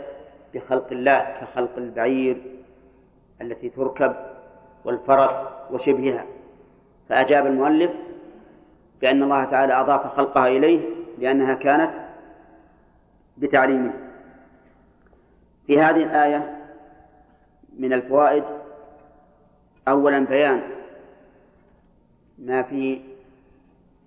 بخلق 0.54 0.88
الله 0.92 1.20
كخلق 1.42 1.78
البعير 1.78 2.42
التي 3.42 3.70
تركب 3.70 4.16
والفرس 4.86 5.32
وشبهها. 5.72 6.26
فأجاب 7.10 7.46
المؤلف 7.46 7.92
بأن 9.02 9.24
الله 9.24 9.46
تعالى 9.46 9.82
أضاف 9.82 10.08
خلقها 10.18 10.48
إليه 10.48 10.80
لأنها 11.18 11.54
كانت 11.54 11.92
بتعليمه. 13.38 13.94
في 15.68 15.80
هذه 15.80 16.04
الآية 16.04 16.58
من 17.80 17.94
الفوائد 17.94 18.44
أولا 19.88 20.20
بيان 20.20 20.62
ما 22.38 22.62
في 22.62 23.02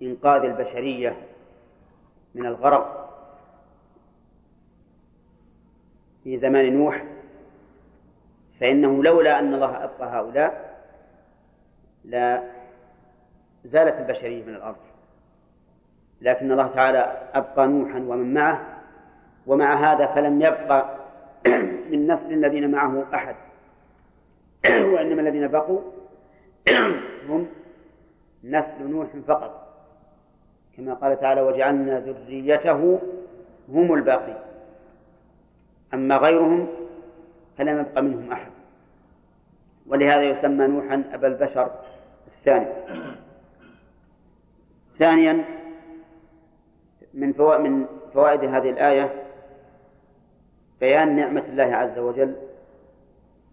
إنقاذ 0.01 0.41
البشرية 0.43 1.17
من 2.35 2.45
الغرق. 2.45 3.07
في 6.23 6.39
زمان 6.39 6.73
نوح 6.77 7.03
فإنه 8.59 9.03
لولا 9.03 9.39
أن 9.39 9.53
الله 9.53 9.83
أبقى 9.83 10.19
هؤلاء 10.19 10.77
لا 12.05 12.43
زالت 13.65 13.95
البشرية 13.95 14.43
من 14.43 14.55
الأرض. 14.55 14.75
لكن 16.21 16.51
الله 16.51 16.67
تعالى 16.67 17.29
أبقى 17.33 17.67
نوحا 17.67 17.99
ومن 17.99 18.33
معه 18.33 18.77
ومع 19.47 19.73
هذا 19.73 20.05
فلم 20.05 20.41
يبقى 20.41 20.97
من 21.91 22.07
نسل 22.11 22.33
الذين 22.33 22.71
معه 22.71 23.05
أحد. 23.13 23.35
وإنما 24.93 25.21
الذين 25.21 25.47
بقوا 25.47 25.81
هم 27.29 27.47
نسل 28.49 28.87
نوح 28.91 29.07
فقط. 29.27 29.67
كما 30.77 30.93
قال 30.93 31.19
تعالى 31.19 31.41
وجعلنا 31.41 31.99
ذريته 31.99 32.99
هم 33.69 33.93
الباقين. 33.93 34.37
أما 35.93 36.17
غيرهم 36.17 36.67
فلم 37.57 37.79
يبق 37.79 37.99
منهم 37.99 38.31
أحد. 38.31 38.51
ولهذا 39.87 40.23
يسمى 40.23 40.67
نوحا 40.67 41.03
أبا 41.13 41.27
البشر 41.27 41.71
الثاني. 42.27 42.67
ثانيا 44.97 45.45
من 47.13 47.33
فوائد 47.33 47.61
من 47.61 47.85
فوائد 48.13 48.43
هذه 48.43 48.69
الآية 48.69 49.23
بيان 50.79 51.15
نعمة 51.15 51.43
الله 51.49 51.63
عز 51.63 51.99
وجل 51.99 52.35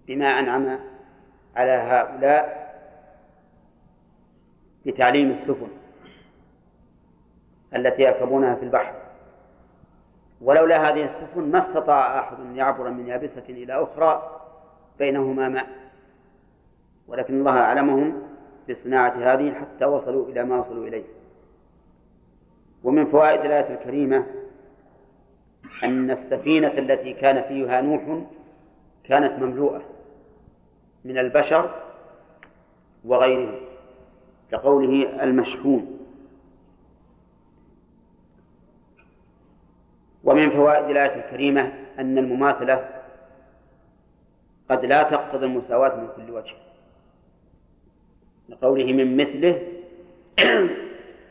بما 0.07 0.27
أنعم 0.27 0.79
على 1.57 1.71
هؤلاء 1.71 2.64
بتعليم 4.87 5.31
السفن 5.31 5.69
التي 7.77 8.03
يركبونها 8.03 8.55
في 8.55 8.63
البحر. 8.63 8.95
ولولا 10.41 10.89
هذه 10.89 11.05
السفن 11.05 11.51
ما 11.51 11.59
استطاع 11.59 12.21
أحد 12.21 12.41
أن 12.41 12.57
يعبر 12.57 12.91
من 12.91 13.07
يابسة 13.07 13.45
إلى 13.49 13.83
أخرى 13.83 14.41
بينهما 14.99 15.49
ماء. 15.49 15.67
ولكن 17.09 17.39
الله 17.39 17.59
أعلمهم 17.59 18.23
بصناعة 18.71 19.33
هذه 19.35 19.53
حتى 19.53 19.85
وصلوا 19.85 20.29
إلى 20.29 20.45
ما 20.45 20.61
وصلوا 20.61 20.87
إليه. 20.87 21.05
ومن 22.85 23.07
فوائد 23.07 23.41
الآية 23.41 23.75
الكريمة 23.75 24.27
أن 25.85 26.11
السفينة 26.11 26.69
التي 26.69 27.13
كان 27.13 27.43
فيها 27.43 27.81
نوح 27.81 28.23
كانت 29.05 29.43
مملوءة 29.43 29.83
من 31.05 31.19
البشر 31.19 31.71
وغيرهم. 33.05 33.64
كقوله 34.51 35.23
المشحون. 35.25 35.99
ومن 40.25 40.51
فوائد 40.51 40.91
الآية 40.91 41.25
الكريمة 41.25 41.73
أن 41.99 42.19
المماثلة 42.19 42.89
قد 44.71 44.85
لا 44.85 45.03
تقتضي 45.03 45.47
المساواة 45.47 46.01
من 46.01 46.09
كل 46.17 46.33
وجه. 46.33 46.55
لقوله 48.49 48.93
من 48.93 49.17
مثله 49.17 49.63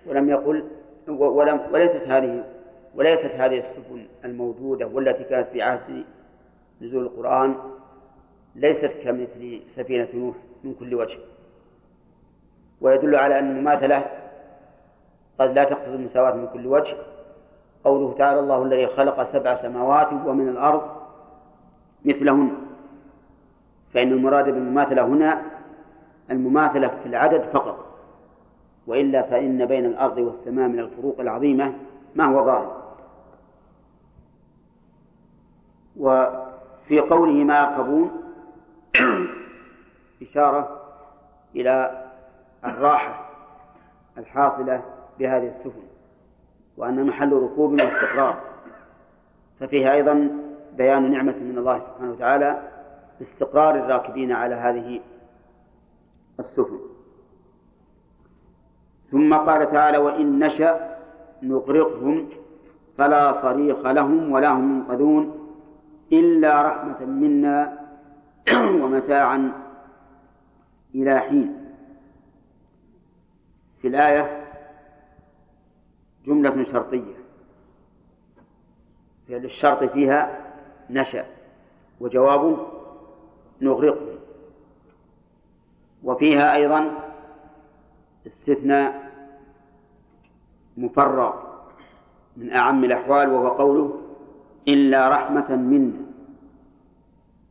ولم 0.08 0.30
يقل 0.30 0.64
ولم 1.08 1.62
وليست 1.72 2.02
هذه 2.08 2.44
وليست 2.96 3.32
هذه 3.32 3.58
السفن 3.58 4.06
الموجودة 4.26 4.88
والتي 4.88 5.24
كانت 5.24 5.48
في 5.48 5.62
عهد 5.62 6.04
نزول 6.82 7.04
القرآن 7.04 7.56
ليست 8.56 8.92
كمثل 9.04 9.62
سفينة 9.76 10.08
نوح 10.14 10.36
من 10.64 10.74
كل 10.74 10.96
وجه. 10.96 11.18
ويدل 12.84 13.16
على 13.16 13.40
أن 13.40 13.52
المماثلة 13.52 14.06
قد 15.40 15.52
لا 15.54 15.64
تقتضي 15.64 15.96
المساواة 15.96 16.34
من 16.34 16.48
كل 16.54 16.68
وجه. 16.68 16.96
قوله 17.84 18.16
تعالى 18.18 18.40
الله 18.40 18.64
الذي 18.64 18.88
خلق 18.88 19.24
سبع 19.24 19.56
سماوات 19.56 20.14
ومن 20.14 20.50
الأرض 20.50 20.82
مثلهن. 22.06 22.52
فإن 23.94 24.12
المراد 24.12 24.46
بالمماثلة 24.46 25.06
هنا 25.06 25.42
المماثلة 26.32 26.88
في 26.88 27.10
العدد 27.10 27.42
فقط. 27.42 27.86
وإلا 28.88 29.22
فإن 29.22 29.66
بين 29.66 29.86
الأرض 29.86 30.18
والسماء 30.18 30.68
من 30.68 30.80
الفروق 30.80 31.20
العظيمة 31.20 31.74
ما 32.16 32.26
هو 32.26 32.46
ظاهر. 32.46 32.84
وفي 35.98 37.00
قوله 37.00 37.44
ما 37.44 37.60
يركبون 37.60 38.12
إشارة 40.22 40.82
إلى 41.56 42.03
الراحة 42.66 43.30
الحاصلة 44.18 44.82
بهذه 45.20 45.48
السفن 45.48 45.84
وأن 46.78 47.06
محل 47.06 47.34
ركوب 47.34 47.72
واستقرار 47.72 48.42
ففيها 49.60 49.94
أيضا 49.94 50.30
بيان 50.78 51.12
نعمة 51.12 51.38
من 51.38 51.58
الله 51.58 51.80
سبحانه 51.80 52.12
وتعالى 52.12 52.70
باستقرار 53.20 53.76
الراكبين 53.76 54.32
على 54.32 54.56
هذه 54.56 55.02
السفن. 56.40 56.80
ثم 59.12 59.34
قال 59.34 59.72
تعالى 59.72 59.98
وإن 59.98 60.40
نشأ 60.40 60.98
نغرقهم 61.44 62.30
فلا 62.98 63.42
صريخ 63.42 63.86
لهم 63.86 64.32
ولا 64.32 64.50
هم 64.50 64.78
ينقذون 64.78 65.50
إلا 66.12 66.62
رحمة 66.62 67.06
منا 67.06 67.80
ومتاعا 68.84 69.52
إلى 70.96 71.20
حين. 71.20 71.63
في 73.84 73.90
الآية 73.90 74.48
جملة 76.26 76.64
شرطية. 76.72 77.14
فعل 79.28 79.46
الشرط 79.46 79.84
فيها 79.84 80.52
نشأ 80.90 81.26
وجوابه 82.00 82.68
نغرقه. 83.62 84.20
وفيها 86.04 86.56
أيضا 86.56 86.92
استثناء 88.28 89.12
مفرغ 90.78 91.34
من 92.38 92.54
أعم 92.54 92.84
الأحوال 92.84 93.30
وهو 93.30 93.48
قوله 93.48 94.02
إلا 94.68 95.10
رحمة 95.10 95.56
منا 95.56 96.06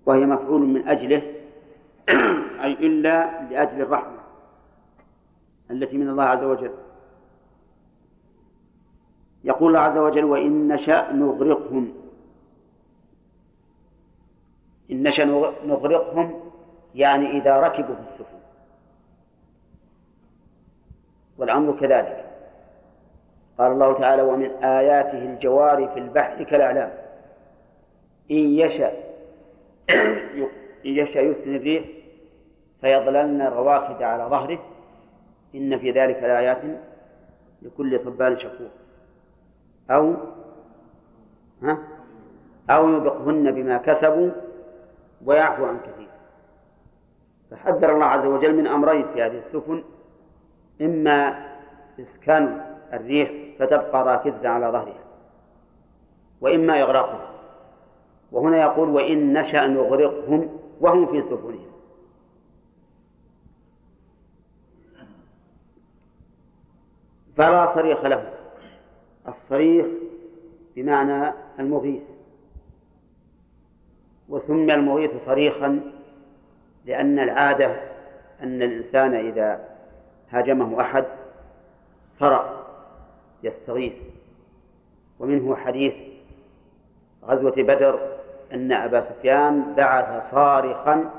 وهي 0.06 0.26
مفعول 0.26 0.62
من 0.62 0.88
أجله 0.88 1.22
أي 2.64 2.72
إلا 2.72 3.42
لأجل 3.50 3.80
الرحمة. 3.82 4.21
التي 5.72 5.96
من 5.96 6.08
الله 6.08 6.24
عز 6.24 6.44
وجل. 6.44 6.70
يقول 9.44 9.68
الله 9.68 9.80
عز 9.80 9.96
وجل 9.96 10.24
وإن 10.24 10.68
نشأ 10.68 11.12
نغرقهم. 11.12 11.92
إن 14.90 15.02
نشأ 15.02 15.24
نغرقهم 15.66 16.40
يعني 16.94 17.38
إذا 17.38 17.56
ركبوا 17.56 17.94
في 17.94 18.02
السفن. 18.02 18.38
والأمر 21.38 21.80
كذلك. 21.80 22.24
قال 23.58 23.72
الله 23.72 23.98
تعالى 23.98 24.22
ومن 24.22 24.50
آياته 24.64 25.18
الجوار 25.18 25.88
في 25.88 25.98
البحر 25.98 26.42
كالأعلام. 26.42 26.92
إن 28.30 28.36
يشأ 28.36 28.92
إن 30.86 30.90
يشأ 30.90 31.18
يسكن 31.18 31.56
الريح 31.56 31.84
فيظللن 32.80 33.42
رواكد 33.42 34.02
على 34.02 34.24
ظهره 34.24 34.58
إن 35.54 35.78
في 35.78 35.90
ذلك 35.90 36.16
لآيات 36.16 36.62
لكل 37.62 38.00
صبار 38.00 38.38
شكور. 38.38 38.68
أو 39.90 40.14
ها؟ 41.62 41.78
أو 42.70 42.88
يوبقهن 42.88 43.50
بما 43.50 43.76
كسبوا 43.76 44.30
ويعفو 45.24 45.64
عن 45.64 45.78
كثير. 45.78 46.08
فحذر 47.50 47.94
الله 47.94 48.06
عز 48.06 48.26
وجل 48.26 48.56
من 48.56 48.66
أمرين 48.66 49.06
في 49.12 49.22
هذه 49.22 49.38
السفن. 49.38 49.84
إما 50.80 51.46
إسكان 52.00 52.64
الريح 52.92 53.30
فتبقى 53.58 54.04
راكزة 54.04 54.48
على 54.48 54.66
ظهرها 54.66 55.04
وإما 56.40 56.82
إغراقها. 56.82 57.28
وهنا 58.32 58.60
يقول 58.62 58.88
وإن 58.88 59.32
نشأ 59.32 59.66
نغرقهم 59.66 60.58
وهم 60.80 61.06
في 61.06 61.22
سفنهم. 61.22 61.71
فلا 67.36 67.74
صريخ 67.74 68.04
لهم 68.04 68.24
الصريخ 69.28 69.86
بمعنى 70.76 71.32
المغيث. 71.58 72.02
وسمي 74.28 74.74
المغيث 74.74 75.16
صريخا 75.16 75.80
لأن 76.84 77.18
العادة 77.18 77.66
أن 78.42 78.62
الإنسان 78.62 79.14
إذا 79.14 79.68
هاجمه 80.30 80.80
أحد 80.80 81.04
صرخ 82.18 82.44
يستغيث. 83.42 83.92
ومنه 85.18 85.56
حديث 85.56 85.94
غزوة 87.24 87.54
بدر 87.56 88.12
أن 88.52 88.72
أبا 88.72 89.00
سفيان 89.00 89.74
بعث 89.74 90.30
صارخا 90.30 91.10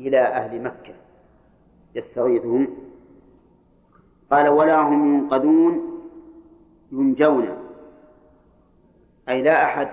إلى 0.00 0.20
أهل 0.20 0.62
مكة 0.62 0.94
يستغيثهم 1.94 2.89
قال 4.30 4.48
ولا 4.48 4.80
هم 4.80 5.14
ينقذون 5.14 6.02
ينجون. 6.92 7.48
أي 9.28 9.42
لا 9.42 9.64
أحد 9.64 9.88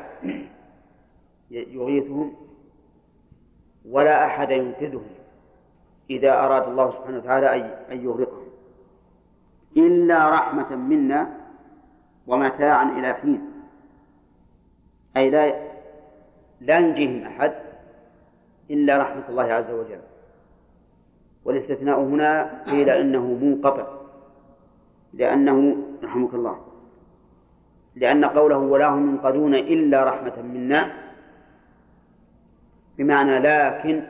يغيثهم 1.52 2.34
ولا 3.90 4.26
أحد 4.26 4.52
ينقذهم 4.52 5.10
إذا 6.10 6.34
أراد 6.34 6.70
الله 6.70 6.92
سبحانه 6.92 7.18
وتعالى 7.18 7.48
أن 7.92 8.06
يغرقهم. 8.06 8.48
إلا 9.78 10.30
رحمة 10.30 10.76
منا 10.76 11.38
ومتاعا 12.28 12.84
إلى 13.00 13.14
حين. 13.14 13.52
أي 15.18 15.30
لا 15.30 15.68
لا 16.62 16.78
ينجيهم 16.78 17.28
أحد 17.28 17.54
إلا 18.70 18.98
رحمة 18.98 19.30
الله 19.30 19.44
عز 19.44 19.72
وجل. 19.72 20.00
والاستثناء 21.46 22.00
هنا 22.00 22.64
قيل 22.64 22.90
إنه 22.90 23.26
منقطع. 23.42 23.97
لأنه 25.18 25.78
رحمك 26.04 26.34
الله. 26.34 26.58
لأن 27.96 28.26
قوله 28.26 28.58
ولا 28.58 28.88
هم 28.88 29.10
ينقذون 29.10 29.56
إلا 29.56 30.04
رحمة 30.04 30.42
منا. 30.42 30.92
بمعنى 32.98 33.40
لكن 33.40 34.04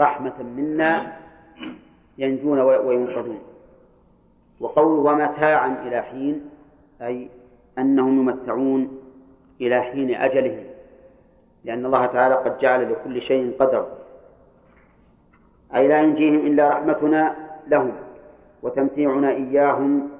رحمة 0.00 0.42
منا 0.42 1.12
ينجون 2.18 2.58
وينقذون. 2.60 3.38
وقوله 4.60 5.12
ومتاعا 5.12 5.76
إلى 5.86 6.02
حين 6.02 6.50
أي 7.02 7.28
أنهم 7.78 8.20
يمتعون 8.20 8.98
إلى 9.60 9.80
حين 9.80 10.14
أجلهم. 10.14 10.64
لأن 11.64 11.86
الله 11.86 12.06
تعالى 12.06 12.34
قد 12.34 12.58
جعل 12.58 12.92
لكل 12.92 13.22
شيء 13.22 13.56
قدرا 13.58 13.86
أي 15.74 15.88
لا 15.88 16.00
ينجيهم 16.00 16.46
إلا 16.46 16.68
رحمتنا 16.68 17.36
لهم. 17.66 17.92
وتمتيعنا 18.62 19.30
إياهم 19.30 20.10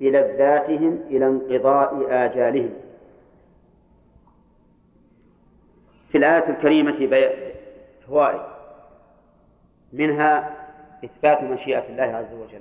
بلذاتهم 0.00 1.00
إلى 1.10 1.26
انقضاء 1.26 2.06
آجالهم. 2.10 2.70
في 6.08 6.18
الآية 6.18 6.50
الكريمة 6.50 6.92
فوائد 8.06 8.40
منها 9.92 10.56
إثبات 11.04 11.42
مشيئة 11.42 11.88
الله 11.88 12.16
عز 12.16 12.32
وجل. 12.34 12.60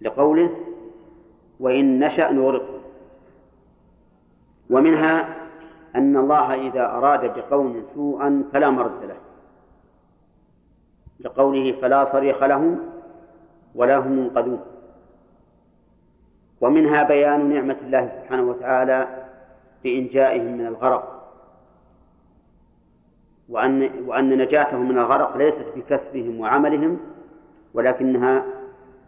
لقوله 0.00 0.50
وإن 1.60 1.98
نشأ 1.98 2.32
نغرقه. 2.32 2.80
ومنها 4.70 5.36
أن 5.96 6.16
الله 6.16 6.68
إذا 6.68 6.86
أراد 6.86 7.38
بقوم 7.38 7.86
سوءا 7.94 8.44
فلا 8.52 8.70
مرد 8.70 9.04
له. 9.04 9.25
لقوله 11.20 11.72
فلا 11.80 12.04
صريخ 12.04 12.42
لهم 12.44 12.78
ولا 13.74 13.96
هم 13.96 14.18
ينقذون 14.18 14.60
ومنها 16.60 17.02
بيان 17.02 17.54
نعمة 17.54 17.76
الله 17.82 18.08
سبحانه 18.08 18.42
وتعالى 18.42 19.08
بإنجائهم 19.84 20.52
من 20.58 20.66
الغرق. 20.66 21.12
وأن 23.48 23.90
وأن 24.06 24.38
نجاتهم 24.38 24.88
من 24.88 24.98
الغرق 24.98 25.36
ليست 25.36 25.66
بكسبهم 25.76 26.40
وعملهم 26.40 26.98
ولكنها 27.74 28.44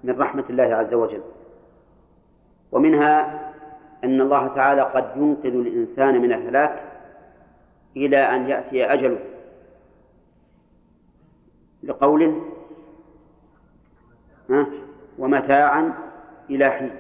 من 0.04 0.18
رحمة 0.20 0.44
الله 0.50 0.64
عز 0.64 0.94
وجل. 0.94 1.22
ومنها 2.72 3.40
أن 4.04 4.20
الله 4.20 4.48
تعالى 4.48 4.82
قد 4.82 5.16
ينقذ 5.16 5.54
الإنسان 5.54 6.22
من 6.22 6.32
الهلاك 6.32 6.82
إلى 7.96 8.18
أن 8.18 8.48
يأتي 8.48 8.84
أجله. 8.84 9.18
لقوله 11.82 12.44
ومتاعا 15.18 15.94
إلى 16.50 16.70
حين. 16.70 16.90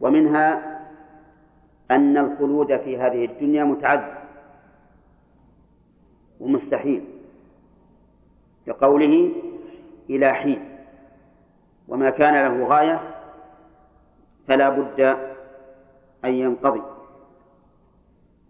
ومنها 0.00 0.80
أن 1.90 2.16
الخلود 2.16 2.76
في 2.76 2.98
هذه 2.98 3.24
الدنيا 3.24 3.64
متعذب 3.64 4.14
ومستحيل. 6.40 7.04
لقوله 8.66 9.32
إلى 10.10 10.32
حين. 10.32 10.78
وما 11.88 12.10
كان 12.10 12.34
له 12.34 12.66
غاية 12.66 13.00
فلا 14.48 14.68
بد 14.68 15.00
أن 16.24 16.34
ينقضي. 16.34 16.82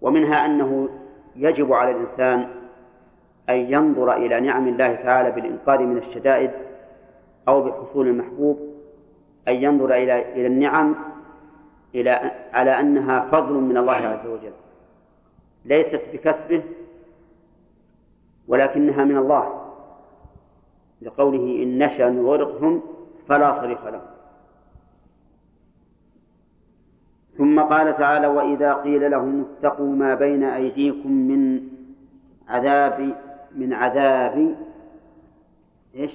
ومنها 0.01 0.47
أنه 0.47 0.89
يجب 1.37 1.73
على 1.73 1.91
الإنسان 1.91 2.60
أن 3.51 3.57
ينظر 3.57 4.17
إلى 4.17 4.41
نعم 4.41 4.69
الله 4.69 4.95
تعالى 4.95 5.31
بالإنقاذ 5.31 5.81
من 5.81 5.99
الشدائد 5.99 6.51
أو 7.49 7.63
بحصول 7.63 8.07
المحبوب 8.09 8.59
أن 9.49 9.55
ينظر 9.55 9.95
إلى 9.95 10.33
إلى 10.33 10.47
النعم 10.47 10.95
إلى 11.95 12.11
على 12.53 12.81
أنها 12.81 13.21
فضل 13.21 13.55
من 13.55 13.77
الله 13.77 13.93
عز 13.93 14.27
وجل. 14.27 14.53
ليست 15.65 16.03
بكسبه 16.13 16.63
ولكنها 18.49 19.05
من 19.05 19.17
الله. 19.17 19.67
لقوله 21.03 21.63
إن 21.63 21.79
نشأ 21.79 22.11
نغرقهم 22.11 22.83
فلا 23.29 23.61
صريخ 23.61 23.87
لهم. 23.87 24.11
ثم 27.39 27.61
قال 27.61 27.97
تعالى 27.97 28.27
وإذا 28.27 28.75
قيل 28.75 29.11
لهم 29.11 29.45
اتقوا 29.45 29.95
ما 29.95 30.15
بين 30.15 30.45
أيديكم 30.45 31.13
من 31.13 31.61
عذاب 32.49 33.17
من 33.55 33.73
عذاب 33.73 34.57
إيش؟ 35.95 36.11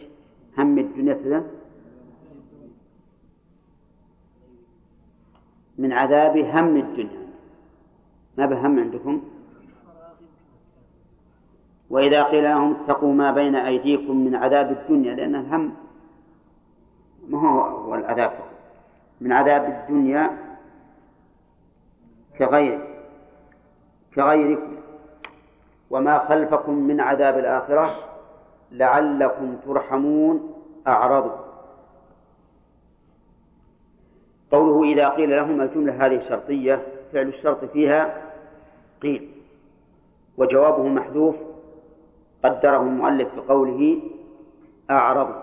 هم 0.58 0.80
الدنيا 0.80 1.14
كذا. 1.14 1.44
من 5.78 5.92
عذاب 5.94 6.38
هم 6.38 6.78
الدنيا. 6.78 7.26
ما 8.38 8.46
بهم 8.46 8.80
عندكم؟ 8.80 9.22
وإذا 11.90 12.24
قيل 12.24 12.44
لهم 12.44 12.76
اتقوا 12.76 13.14
ما 13.14 13.32
بين 13.32 13.56
أيديكم 13.56 14.26
من 14.26 14.36
عذاب 14.36 14.72
الدنيا 14.72 15.16
لأن 15.16 15.36
الهم 15.36 15.74
ما 17.30 17.40
هو 17.40 17.96
العذاب. 17.96 18.32
من 19.22 19.32
عذاب 19.32 19.64
الدنيا 19.66 20.38
كغير 22.40 22.96
كغيركم. 24.16 24.85
وما 25.90 26.20
خلفكم 26.20 26.74
من 26.74 27.02
عذاب 27.02 27.38
الآخرة 27.38 27.96
لعلكم 28.72 29.58
ترحمون 29.66 30.54
أعرضوا 30.88 31.46
قوله 34.52 34.92
إذا 34.94 35.10
قيل 35.10 35.30
لهم 35.30 35.62
الجملة 35.62 36.06
هذه 36.06 36.20
شرطية 36.30 36.82
فعل 37.14 37.28
الشرط 37.28 37.66
فيها 37.66 38.22
قيل 39.02 39.32
وجوابه 40.38 40.88
محذوف 40.88 41.36
قدره 42.44 42.82
المؤلف 42.82 43.28
بقوله 43.36 44.02
أعرض. 44.90 45.36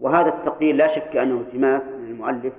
وهذا 0.00 0.28
التقدير 0.28 0.74
لا 0.74 0.88
شك 0.88 1.16
أنه 1.16 1.40
التماس 1.40 1.82
من 1.82 2.10
المؤلف 2.10 2.52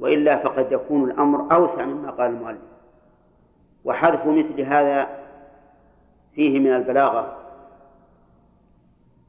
وإلا 0.00 0.36
فقد 0.36 0.72
يكون 0.72 1.10
الأمر 1.10 1.54
أوسع 1.54 1.84
مما 1.84 2.10
قال 2.10 2.30
المؤلف. 2.30 2.58
وحذف 3.84 4.26
مثل 4.26 4.60
هذا 4.60 5.23
فيه 6.34 6.58
من 6.58 6.72
البلاغة 6.76 7.36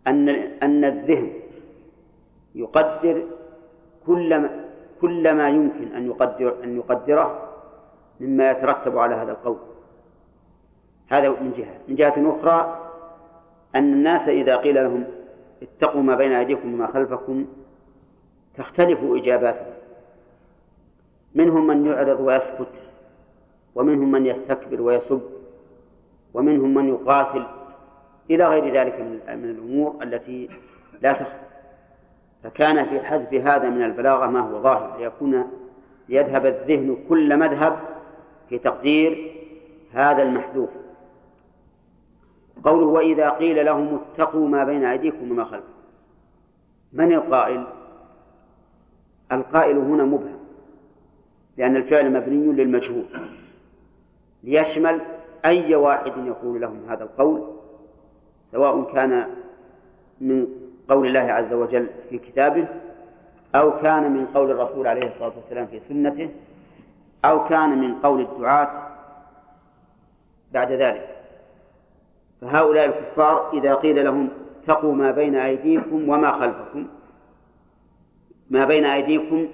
أن 0.08 0.30
أن 0.64 0.86
الذهن 0.86 1.34
يقدر 2.56 3.24
كل 4.06 4.38
ما 4.40 4.66
كل 5.02 5.34
ما 5.34 5.50
يمكن 5.50 5.96
أن 5.96 6.06
يقدر 6.08 6.64
أن 6.64 6.78
يقدره 6.78 7.50
مما 8.20 8.52
يترتب 8.52 8.98
على 8.98 9.16
هذا 9.16 9.32
القول. 9.32 9.58
هذا 11.08 11.30
من 11.30 11.54
جهة. 11.58 11.78
من 11.88 11.96
جهة 11.96 12.40
أخرى 12.40 12.90
أن 13.76 13.94
الناس 13.94 14.30
إذا 14.30 14.56
قيل 14.56 14.76
لهم 14.76 15.04
اتقوا 15.62 16.02
ما 16.02 16.16
بين 16.16 16.32
أيديكم 16.32 16.74
وما 16.74 16.88
خلفكم 16.88 17.46
تختلف 18.58 19.00
إجاباتهم. 19.04 19.74
منهم 21.36 21.68
من 21.68 21.86
يعرض 21.86 22.20
ويسكت 22.20 22.74
ومنهم 23.76 24.12
من 24.12 24.26
يستكبر 24.26 24.82
ويسب. 24.82 25.22
ومنهم 26.36 26.74
من 26.74 26.90
يقاتل 26.90 27.46
إلى 28.30 28.48
غير 28.48 28.74
ذلك 28.74 29.00
من 29.28 29.50
الأمور 29.50 30.04
التي 30.04 30.50
لا 31.02 31.14
تخفى 31.14 31.46
فكان 32.44 32.86
في 32.86 33.00
حذف 33.00 33.34
هذا 33.34 33.70
من 33.70 33.84
البلاغة 33.84 34.26
ما 34.26 34.40
هو 34.40 34.62
ظاهر 34.62 34.98
ليكون 35.00 35.44
ليذهب 36.10 36.46
الذهن 36.46 36.98
كل 37.10 37.38
مذهب 37.38 37.80
في 38.50 38.58
تقدير 38.58 39.36
هذا 39.94 40.24
المحذوف. 40.24 40.70
قوله 42.64 42.86
وإذا 42.86 43.30
قيل 43.30 43.66
لهم 43.66 44.00
اتقوا 44.00 44.48
ما 44.48 44.64
بين 44.64 44.86
أيديكم 44.86 45.32
وما 45.32 45.44
خلفكم. 45.44 45.74
من 46.94 47.12
القائل؟ 47.14 47.68
القائل 49.32 49.78
هنا 49.78 50.04
مبهم 50.04 50.40
لأن 51.58 51.76
الفعل 51.76 52.14
مبني 52.14 52.48
سواء 58.52 58.94
كان 58.94 59.28
من 60.22 60.48
قول 60.90 61.08
الله 61.08 61.20
عز 61.20 61.54
وجل 61.54 61.88
في 62.10 62.18
كتابه 62.18 62.68
أو 63.56 63.80
كان 63.80 64.12
من 64.12 64.26
قول 64.26 64.52
الرسول 64.52 64.88
عليه 64.88 65.08
الصلاة 65.08 65.34
والسلام 65.36 65.66
في 65.66 65.80
سنته 65.90 66.30
أو 67.26 67.48
كان 67.48 67.78
من 67.78 67.96
قول 67.96 68.22
الدعاة 68.22 68.88
بعد 70.54 70.72
ذلك. 70.72 71.16
فهؤلاء 72.42 72.86
الكفار 72.86 73.54
إذا 73.54 73.74
قيل 73.74 74.06
لهم 74.06 74.30
اتقوا 74.64 74.94
ما 74.94 75.12
بين 75.12 75.36
أيديكم 75.36 76.10
وما 76.10 76.32
خلفكم 76.32 76.88
ما 78.50 78.66
بين 78.66 78.86
أيديكم 78.86 79.48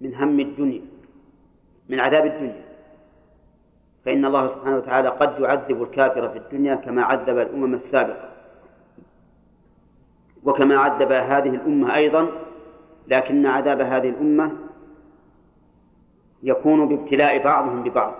من 0.00 0.14
هم 0.14 0.40
الدنيا 0.40 0.82
من 1.88 2.00
عذاب 2.00 2.26
الدنيا. 2.26 2.71
فإن 4.04 4.24
الله 4.24 4.48
سبحانه 4.48 4.76
وتعالى 4.76 5.08
قد 5.08 5.40
يعذب 5.40 5.82
الكافر 5.82 6.28
في 6.28 6.38
الدنيا 6.38 6.74
كما 6.74 7.02
عذب 7.02 7.38
الأمم 7.38 7.74
السابقة. 7.74 8.28
وكما 10.44 10.76
عذب 10.76 11.12
هذه 11.12 11.48
الأمة 11.48 11.94
أيضا 11.94 12.28
لكن 13.08 13.46
عذاب 13.46 13.80
هذه 13.80 14.08
الأمة 14.08 14.52
يكون 16.42 16.88
بابتلاء 16.88 17.44
بعضهم 17.44 17.82
ببعض. 17.82 18.14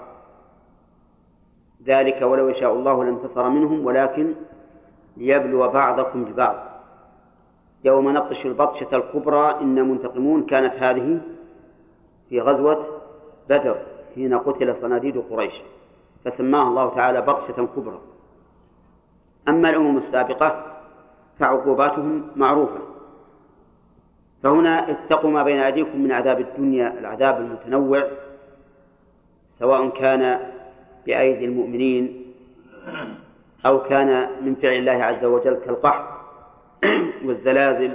ذلك 1.87 2.23
ولو 2.23 2.49
يشاء 2.49 2.73
الله 2.73 3.05
لانتصر 3.05 3.49
منهم 3.49 3.87
ولكن 3.87 4.35
ليبلو 5.17 5.69
بعضكم 5.69 6.25
ببعض. 6.25 6.57
يوم 7.85 8.11
نبطش 8.11 8.47
البطشة 8.47 8.97
الكبرى 8.97 9.61
إن 9.61 9.89
منتقمون 9.89 10.47
كانت 10.47 10.75
هذه 10.75 11.21
في 12.29 12.41
غزوة 12.41 12.87
بدر 13.49 13.77
حين 14.15 14.39
قتل 14.39 14.77
صناديد 14.77 15.19
قريش. 15.19 15.53
فسماها 16.25 16.69
الله 16.69 16.95
تعالى 16.95 17.21
بطشة 17.21 17.69
كبرى. 17.77 18.01
أما 19.49 19.71
الأمم 19.71 19.99
السابقة 19.99 20.67
فعقوباتهم 21.39 22.27
معروفة. 22.37 22.79
فهنا 24.43 24.91
اتقوا 24.91 25.31
ما 25.31 25.43
بين 25.43 25.59
أيديكم 25.59 26.01
من 26.01 26.13
عذاب 26.13 26.41
الدنيا 26.41 26.99
العذاب 26.99 27.41
المتنوع 27.41 28.09
سواء 29.49 29.89
كان 29.89 30.41
بأيدي 31.07 31.45
المؤمنين 31.45 32.33
أو 33.67 33.83
كان 33.83 34.29
من 34.45 34.55
فعل 34.55 34.73
الله 34.73 35.05
عز 35.05 35.25
وجل 35.25 35.55
كالقحط 35.55 36.05
والزلازل 37.27 37.93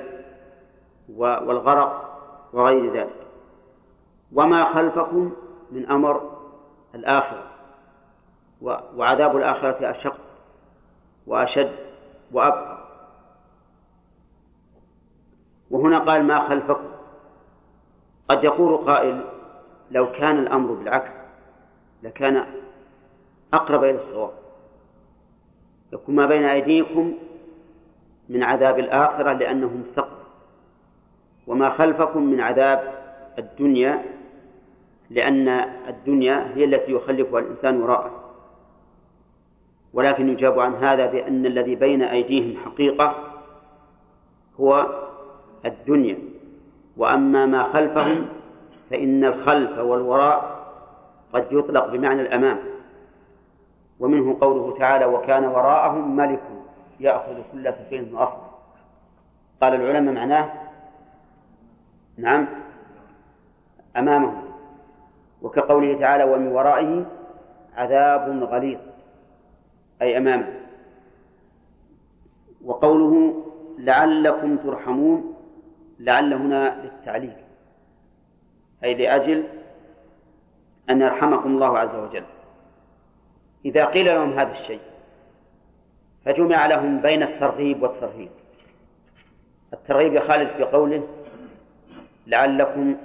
والغرق 1.15 2.19
وغير 2.53 2.93
ذلك. 2.93 3.27
وما 4.33 4.63
خلفكم 4.63 5.31
من 5.71 5.85
أمر 5.89 6.37
الآخرة. 6.95 7.56
وعذاب 8.61 9.37
الآخرة 9.37 9.91
أشق 9.91 10.17
وأشد 11.27 11.71
وأبقى. 12.31 12.77
وهنا 15.71 15.99
قال 15.99 16.23
ما 16.23 16.49
خلفكم؟ 16.49 16.87
قد 18.29 18.43
يقول 18.43 18.77
قائل 18.77 19.23
لو 19.91 20.11
كان 20.11 20.39
الأمر 20.39 20.73
بالعكس 20.73 21.11
لكان 22.03 22.45
أقرب 23.53 23.83
إلى 23.83 23.97
الصواب. 23.97 24.31
يكون 25.93 26.15
ما 26.15 26.25
بين 26.25 26.43
أيديكم 26.43 27.13
من 28.29 28.43
عذاب 28.43 28.79
الآخرة 28.79 29.33
لأنه 29.33 29.67
مستقبل 29.67 30.17
وما 31.47 31.69
خلفكم 31.69 32.23
من 32.23 32.41
عذاب 32.41 32.93
الدنيا 33.39 34.05
لأن 35.09 35.47
الدنيا 35.87 36.51
هي 36.55 36.63
التي 36.63 36.91
يخلفها 36.91 37.39
الإنسان 37.39 37.81
وراءه. 37.81 38.26
ولكن 39.93 40.29
يجاب 40.29 40.59
عن 40.59 40.75
هذا 40.75 41.05
بأن 41.05 41.45
الذي 41.45 41.75
بين 41.75 42.01
أيديهم 42.01 42.57
حقيقة 42.65 43.15
هو 44.59 44.87
الدنيا. 45.65 46.17
وأما 46.97 47.45
ما 47.45 47.63
خلفهم 47.63 48.25
فإن 48.89 49.25
الخلف 49.25 49.77
والوراء 49.77 50.57
قد 51.33 51.45
يطلق 51.51 51.85
بمعنى 51.85 52.21
الأمام. 52.21 52.57
ومنه 53.99 54.37
قوله 54.41 54.77
تعالى 54.79 55.05
وكان 55.05 55.45
وراءهم 55.45 56.15
ملك 56.15 56.43
يأخذ 56.99 57.35
كل 57.51 57.73
سفينة 57.73 58.23
أصلا 58.23 58.41
قال 59.61 59.75
العلماء 59.75 60.13
معناه 60.13 60.49
نعم 62.17 62.47
أمامهم. 63.97 64.41
وكقوله 65.41 65.99
تعالى 65.99 66.23
ومن 66.23 66.47
ورائه 66.47 67.05
عذاب 67.75 68.43
غليظ 68.43 68.79
أي 70.01 70.17
أمامه. 70.17 70.53
وقوله 72.65 73.43
لعلكم 73.77 74.57
ترحمون 74.57 75.33
لعل 75.99 76.33
هنا 76.33 76.83
للتعليل. 76.83 77.33
أي 78.83 78.93
لأجل 78.93 79.43
أن 80.89 81.01
يرحمكم 81.01 81.49
الله 81.49 81.77
عز 81.79 81.95
وجل. 81.95 82.23
إذا 83.65 83.85
قيل 83.85 84.05
لهم 84.05 84.33
هذا 84.33 84.51
الشيء 84.51 84.79
فجمع 86.25 86.65
لهم 86.65 87.01
بين 87.01 87.23
الترغيب 87.23 87.83
والترهيب. 87.83 88.29
الترغيب 89.73 90.19
في 90.57 90.63
قوله 90.63 91.07
لعلكم 92.27 92.95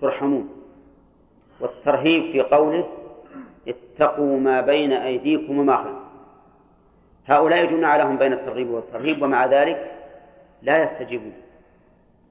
ترحمون. 0.00 0.48
والترهيب 1.60 2.32
في 2.32 2.40
قوله 2.40 2.88
اتقوا 3.68 4.40
ما 4.40 4.60
بين 4.60 4.92
أيديكم 4.92 5.58
وما 5.58 5.76
خلفكم. 5.76 6.01
هؤلاء 7.26 7.64
جمع 7.66 7.96
لهم 7.96 8.18
بين 8.18 8.32
الترغيب 8.32 8.70
والترهيب 8.70 9.22
ومع 9.22 9.46
ذلك 9.46 9.92
لا 10.62 10.82
يستجيبون 10.82 11.32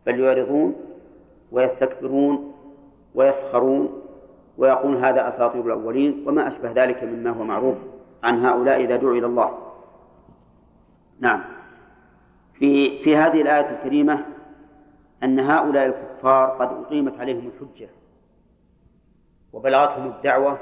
بل 0.05 0.19
يعرضون 0.19 0.75
ويستكبرون 1.51 2.53
ويسخرون 3.15 4.01
ويقول 4.57 4.95
هذا 4.95 5.29
أساطير 5.29 5.65
الأولين 5.65 6.23
وما 6.27 6.47
أشبه 6.47 6.71
ذلك 6.71 7.03
مما 7.03 7.29
هو 7.29 7.43
معروف 7.43 7.77
عن 8.23 8.45
هؤلاء 8.45 8.81
إذا 8.81 8.95
دعوا 8.95 9.13
إلى 9.13 9.25
الله. 9.25 9.57
نعم. 11.19 11.43
في 12.53 13.03
في 13.03 13.15
هذه 13.15 13.41
الآية 13.41 13.69
الكريمة 13.69 14.25
أن 15.23 15.39
هؤلاء 15.39 15.85
الكفار 15.85 16.49
قد 16.49 16.85
أقيمت 16.85 17.19
عليهم 17.19 17.51
الحجة 17.55 17.89
وبلغتهم 19.53 20.07
الدعوة 20.07 20.57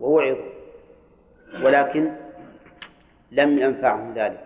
ووعظوا 0.00 0.56
ولكن 1.62 2.12
لم 3.32 3.58
ينفعهم 3.58 4.14
ذلك. 4.14 4.44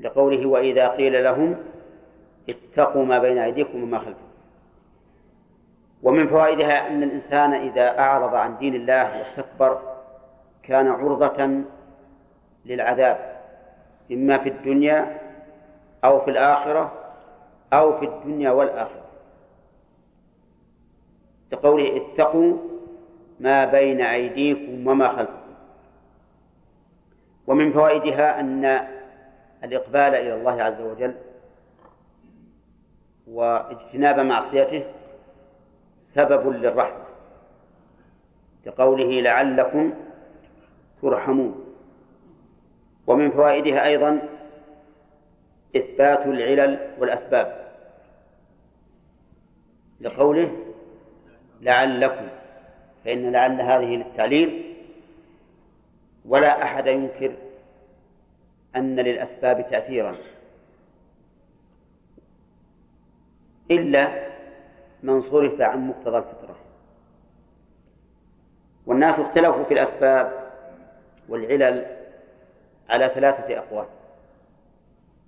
لقوله 0.00 0.46
وإذا 0.46 0.88
قيل 0.88 1.24
لهم 1.24 1.56
اتقوا 2.48 3.04
ما 3.04 3.18
بين 3.18 3.38
أيديكم 3.38 3.82
وما 3.82 3.98
خلفكم. 3.98 4.28
ومن 6.02 6.28
فوائدها 6.28 6.88
أن 6.88 7.02
الإنسان 7.02 7.54
إذا 7.54 7.98
أعرض 7.98 8.34
عن 8.34 8.58
دين 8.58 8.74
الله 8.74 9.18
واستكبر 9.18 9.78
كان 10.62 10.88
عرضة 10.88 11.62
للعذاب 12.66 13.38
إما 14.12 14.38
في 14.38 14.48
الدنيا 14.48 15.18
أو 16.04 16.20
في 16.20 16.30
الآخرة 16.30 16.92
أو 17.72 17.98
في 17.98 18.04
الدنيا 18.04 18.50
والآخرة. 18.50 19.04
لقوله 21.52 21.96
اتقوا 21.96 22.56
ما 23.40 23.64
بين 23.64 24.00
أيديكم 24.00 24.86
وما 24.86 25.08
خلفكم. 25.08 25.37
ومن 27.48 27.72
فوائدها 27.72 28.40
أن 28.40 28.88
الإقبال 29.64 30.14
إلى 30.14 30.34
الله 30.34 30.62
عز 30.62 30.80
وجل 30.80 31.14
واجتناب 33.26 34.20
معصيته 34.20 34.84
سبب 36.02 36.48
للرحمة 36.48 37.04
كقوله 38.64 39.20
لعلكم 39.20 39.92
ترحمون. 41.02 41.64
ومن 43.06 43.30
فوائدها 43.30 43.86
أيضا 43.86 44.28
إثبات 45.76 46.26
العلل 46.26 46.78
والأسباب 46.98 47.68
لقوله 50.00 50.52
لعلكم 51.60 52.28
فإن 53.04 53.32
لعل 53.32 53.60
هذه 53.60 53.96
للتعليل 53.96 54.67
ولا 56.28 56.62
أحد 56.62 56.86
ينكر 56.86 57.32
أن 58.76 58.96
للأسباب 58.96 59.66
تأثيرا. 59.70 60.16
إلا 63.70 64.28
من 65.02 65.22
صرف 65.22 65.60
عن 65.60 65.88
مقتضى 65.88 66.18
الفطرة. 66.18 66.56
والناس 68.86 69.18
اختلفوا 69.18 69.64
في 69.64 69.74
الأسباب 69.74 70.50
والعلل 71.28 71.86
على 72.88 73.10
ثلاثة 73.14 73.58
أقوال. 73.58 73.86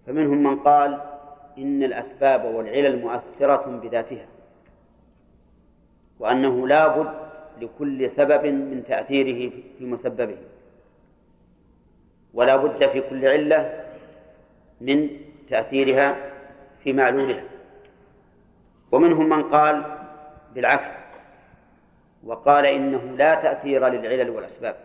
فمنهم 0.07 0.43
من 0.43 0.57
قال 0.57 1.01
إن 1.59 1.83
الأسباب 1.83 2.45
والعلل 2.45 3.01
مؤثرة 3.01 3.81
بذاتها 3.83 4.27
وأنه 6.19 6.69
لا 6.69 6.87
بد 6.87 7.15
لكل 7.61 8.11
سبب 8.11 8.47
من 8.47 8.85
تأثيره 8.89 9.53
في 9.79 9.85
مسببه. 9.85 10.37
ولا 12.35 12.57
بد 12.57 12.89
في 12.89 13.01
كل 13.01 13.27
علة 13.27 13.85
من 14.81 15.09
تأثيرها 15.51 16.17
في 16.85 16.93
معلولها 16.93 17.43
ومنهم 18.93 19.29
من 19.29 19.43
قال 19.43 19.85
بالعكس 20.55 21.01
وقال 22.25 22.67
إنه 22.67 23.03
لا 23.19 23.35
تأثير 23.35 23.89
للعلل 23.89 24.31
والأسباب 24.31 24.77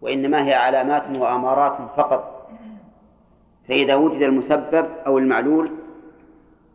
وإنما 0.00 0.46
هي 0.46 0.54
علامات 0.54 1.02
وأمارات 1.10 1.90
فقط. 1.96 2.50
فإذا 3.68 3.94
وجد 3.94 4.22
المسبب 4.22 4.88
أو 5.06 5.18
المعلول 5.18 5.70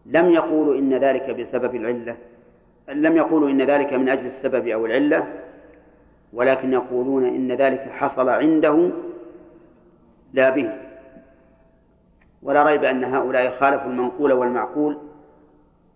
لم 0.06 0.30
يقولوا 0.30 0.76
إن 0.76 0.94
ذلك 0.94 1.30
بسبب 1.30 1.76
العلة 1.76 2.18
لم 2.88 3.18
يقولوا 3.18 3.50
إن 3.50 3.62
ذلك 3.62 3.94
من 3.94 4.10
أجل 4.10 4.26
السبب 4.26 4.68
أو 4.68 4.86
العلة 4.86 5.28
ولكن 6.34 6.74
يقولون 6.74 7.26
إن 7.26 7.52
ذلك 7.52 7.80
حصل 7.80 8.30
عنده 8.30 8.90
لا 10.34 10.50
به. 10.50 10.74
ولا 12.44 12.64
ريب 12.64 12.84
أن 12.84 13.04
هؤلاء 13.04 13.60
خالفوا 13.60 13.92
المنقول 13.92 14.34
والمعقول 14.34 14.98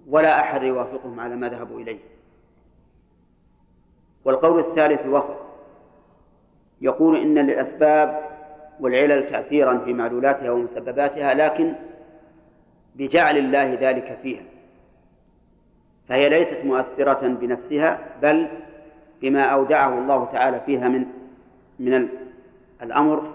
ولا 0.09 0.39
أحد 0.39 0.63
يوافقهم 0.63 1.19
على 1.19 1.35
ما 1.35 1.49
ذهبوا 1.49 1.79
إليه. 1.79 1.99
والقول 4.25 4.59
الثالث 4.59 5.01
الوسط 5.01 5.37
يقول 6.81 7.17
إن 7.21 7.37
للأسباب 7.37 8.31
والعلل 8.79 9.29
تأثيرا 9.29 9.77
في 9.77 9.93
معلولاتها 9.93 10.51
ومسبباتها 10.51 11.33
لكن 11.33 11.73
بجعل 12.95 13.37
الله 13.37 13.77
ذلك 13.81 14.17
فيها. 14.23 14.43
فهي 16.09 16.29
ليست 16.29 16.57
مؤثرة 16.65 17.27
بنفسها 17.27 17.99
بل 18.21 18.47
بما 19.21 19.43
أودعه 19.43 19.99
الله 19.99 20.25
تعالى 20.25 20.59
فيها 20.59 20.87
من 20.87 21.05
من 21.79 22.09
الأمر 22.81 23.33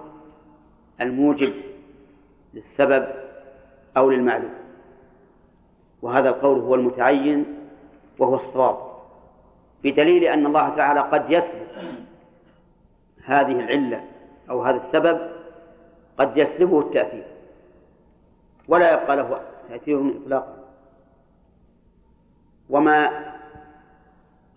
الموجب 1.01 1.55
للسبب 2.55 3.07
أو 3.97 4.11
للمعلوم. 4.11 4.55
وهذا 6.03 6.29
القول 6.29 6.59
هو 6.59 6.75
المتعين 6.75 7.47
وهو 8.19 8.35
الصواب 8.35 8.77
بدليل 9.85 10.25
أن 10.25 10.47
الله 10.47 10.77
تعالى 10.77 11.01
قد 11.01 11.31
يسلب 11.31 11.67
هذه 13.25 13.53
العلة 13.53 14.05
أو 14.51 14.63
هذا 14.63 14.77
السبب 14.77 15.31
قد 16.19 16.37
يسلبه 16.37 16.81
التأثير 16.81 17.25
ولا 18.69 18.93
يبقى 18.93 19.17
له 19.17 19.41
تأثير 19.69 20.13
إطلاقا. 20.23 20.57
وما 22.71 23.11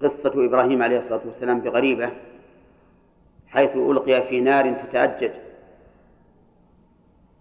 قصة 0.02 0.46
إبراهيم 0.46 0.84
عليه 0.84 1.00
الصلاة 1.00 1.22
والسلام 1.26 1.60
بغريبة 1.60 2.10
حيث 3.48 3.76
ألقي 3.76 4.22
في 4.22 4.42
نار 4.42 4.74
تتأجج. 4.74 5.32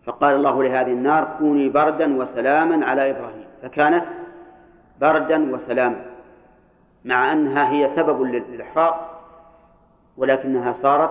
فقال 0.05 0.35
الله 0.35 0.63
لهذه 0.63 0.93
النار 0.93 1.37
كوني 1.39 1.69
بردا 1.69 2.17
وسلاما 2.17 2.87
على 2.87 3.11
إبراهيم. 3.11 3.45
فكانت 3.63 4.05
بردا 5.01 5.55
وسلاما 5.55 6.05
مع 7.05 7.33
أنها 7.33 7.71
هي 7.71 7.89
سبب 7.97 8.23
للإحراق 8.23 9.21
ولكنها 10.17 10.73
صارت 10.83 11.11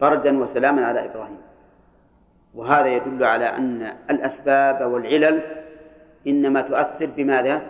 بردا 0.00 0.42
وسلاما 0.42 0.86
على 0.86 1.04
إبراهيم. 1.04 1.40
وهذا 2.54 2.86
يدل 2.86 3.24
على 3.24 3.44
أن 3.44 3.92
الأسباب 4.10 4.92
والعلل 4.92 5.42
إنما 6.26 6.60
تؤثر 6.60 7.06
بماذا؟ 7.16 7.62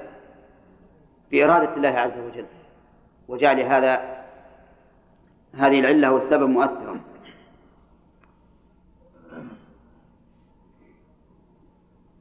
بإرادة 1.31 1.77
الله 1.77 1.89
عز 1.89 2.19
وجل. 2.19 2.47
وجعل 3.29 3.61
هذا 3.61 4.25
هذه 5.55 5.81
العلة 5.81 6.13
والسبب 6.13 6.49
مؤثرا. 6.49 7.01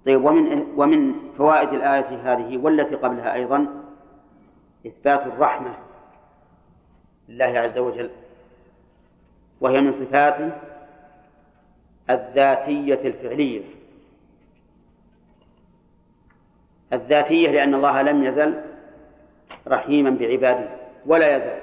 طيب 0.05 0.23
ومن 0.25 0.73
ومن 0.75 1.15
فوائد 1.37 1.73
الآية 1.73 2.33
هذه 2.33 2.57
والتي 2.57 2.95
قبلها 2.95 3.33
أيضا 3.33 3.67
إثبات 4.87 5.27
الرحمة 5.27 5.73
لله 7.29 7.59
عز 7.59 7.77
وجل 7.77 8.09
وهي 9.61 9.81
من 9.81 9.93
صفاته 9.93 10.51
الذاتية 12.09 13.07
الفعلية. 13.07 13.61
الذاتية 16.93 17.51
لأن 17.51 17.75
الله 17.75 18.01
لم 18.01 18.23
يزل 18.23 18.68
رحيما 19.69 20.09
بعباده 20.09 20.69
ولا 21.05 21.35
يزال. 21.35 21.59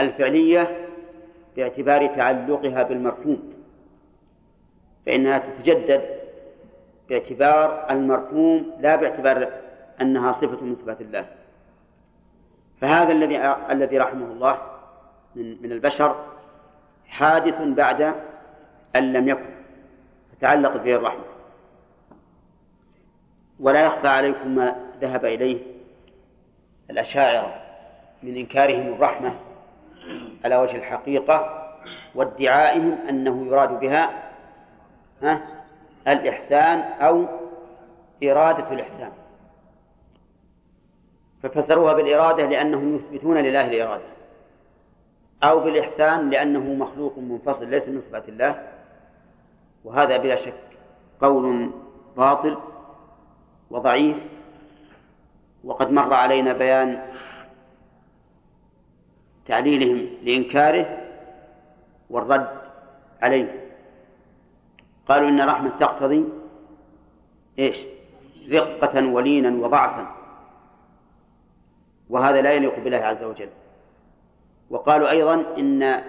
الفعلية 0.00 0.88
باعتبار 1.56 2.06
تعلقها 2.06 2.82
بالمرحوم 2.82 3.52
فإنها 5.06 5.38
تتجدد 5.38 6.02
باعتبار 7.08 7.90
المرحوم 7.90 8.70
لا 8.80 8.96
باعتبار 8.96 9.48
أنها 10.00 10.32
صفة 10.32 10.64
من 10.64 10.74
صفات 10.74 11.00
الله. 11.00 11.26
فهذا 12.80 13.12
الذي 13.12 13.38
الذي 13.70 13.98
رحمه 13.98 14.26
الله 14.26 14.58
من 15.36 15.62
من 15.62 15.72
البشر 15.72 16.24
حادث 17.06 17.60
بعد 17.60 18.14
أن 18.96 19.12
لم 19.12 19.28
يكن 19.28 19.54
فتعلقت 20.32 20.80
به 20.80 20.94
الرحمة. 20.96 21.24
ولا 23.60 23.84
يخفى 23.84 24.08
عليكم 24.08 24.54
ما 24.54 24.76
ذهب 25.00 25.24
إليه 25.24 25.73
الأشاعرة 26.90 27.54
من 28.22 28.36
إنكارهم 28.36 28.92
الرحمة 28.92 29.34
على 30.44 30.56
وجه 30.56 30.76
الحقيقة 30.76 31.64
وادعائهم 32.14 32.98
أنه 33.08 33.46
يراد 33.46 33.80
بها 33.80 34.10
ها 35.22 35.40
الإحسان 36.08 36.78
أو 36.78 37.24
إرادة 38.24 38.72
الإحسان. 38.72 39.12
ففسروها 41.42 41.92
بالإرادة 41.92 42.46
لأنهم 42.46 42.96
يثبتون 42.96 43.38
لله 43.38 43.66
الإرادة 43.66 44.04
أو 45.42 45.60
بالإحسان 45.60 46.30
لأنه 46.30 46.74
مخلوق 46.84 47.18
منفصل 47.18 47.66
ليس 47.66 47.88
من 47.88 48.00
صفات 48.00 48.28
الله. 48.28 48.68
وهذا 49.84 50.16
بلا 50.16 50.36
شك 50.36 50.54
قول 51.20 51.70
باطل 52.16 52.56
وضعيف 53.70 54.16
وقد 55.64 55.90
مر 55.90 56.14
علينا 56.14 56.52
بيان 56.52 57.02
تعليلهم 59.46 60.08
لإنكاره 60.22 60.98
والرد 62.10 62.48
عليه. 63.22 63.60
قالوا 65.08 65.28
إن 65.28 65.40
الرحمة 65.40 65.70
تقتضي 65.80 66.24
إيش؟ 67.58 67.76
رقة 68.50 69.06
ولينا 69.06 69.66
وضعفا. 69.66 70.14
وهذا 72.10 72.40
لا 72.40 72.52
يليق 72.52 72.78
بالله 72.78 72.98
عز 72.98 73.22
وجل. 73.22 73.48
وقالوا 74.70 75.10
أيضا 75.10 75.34
إن 75.34 76.02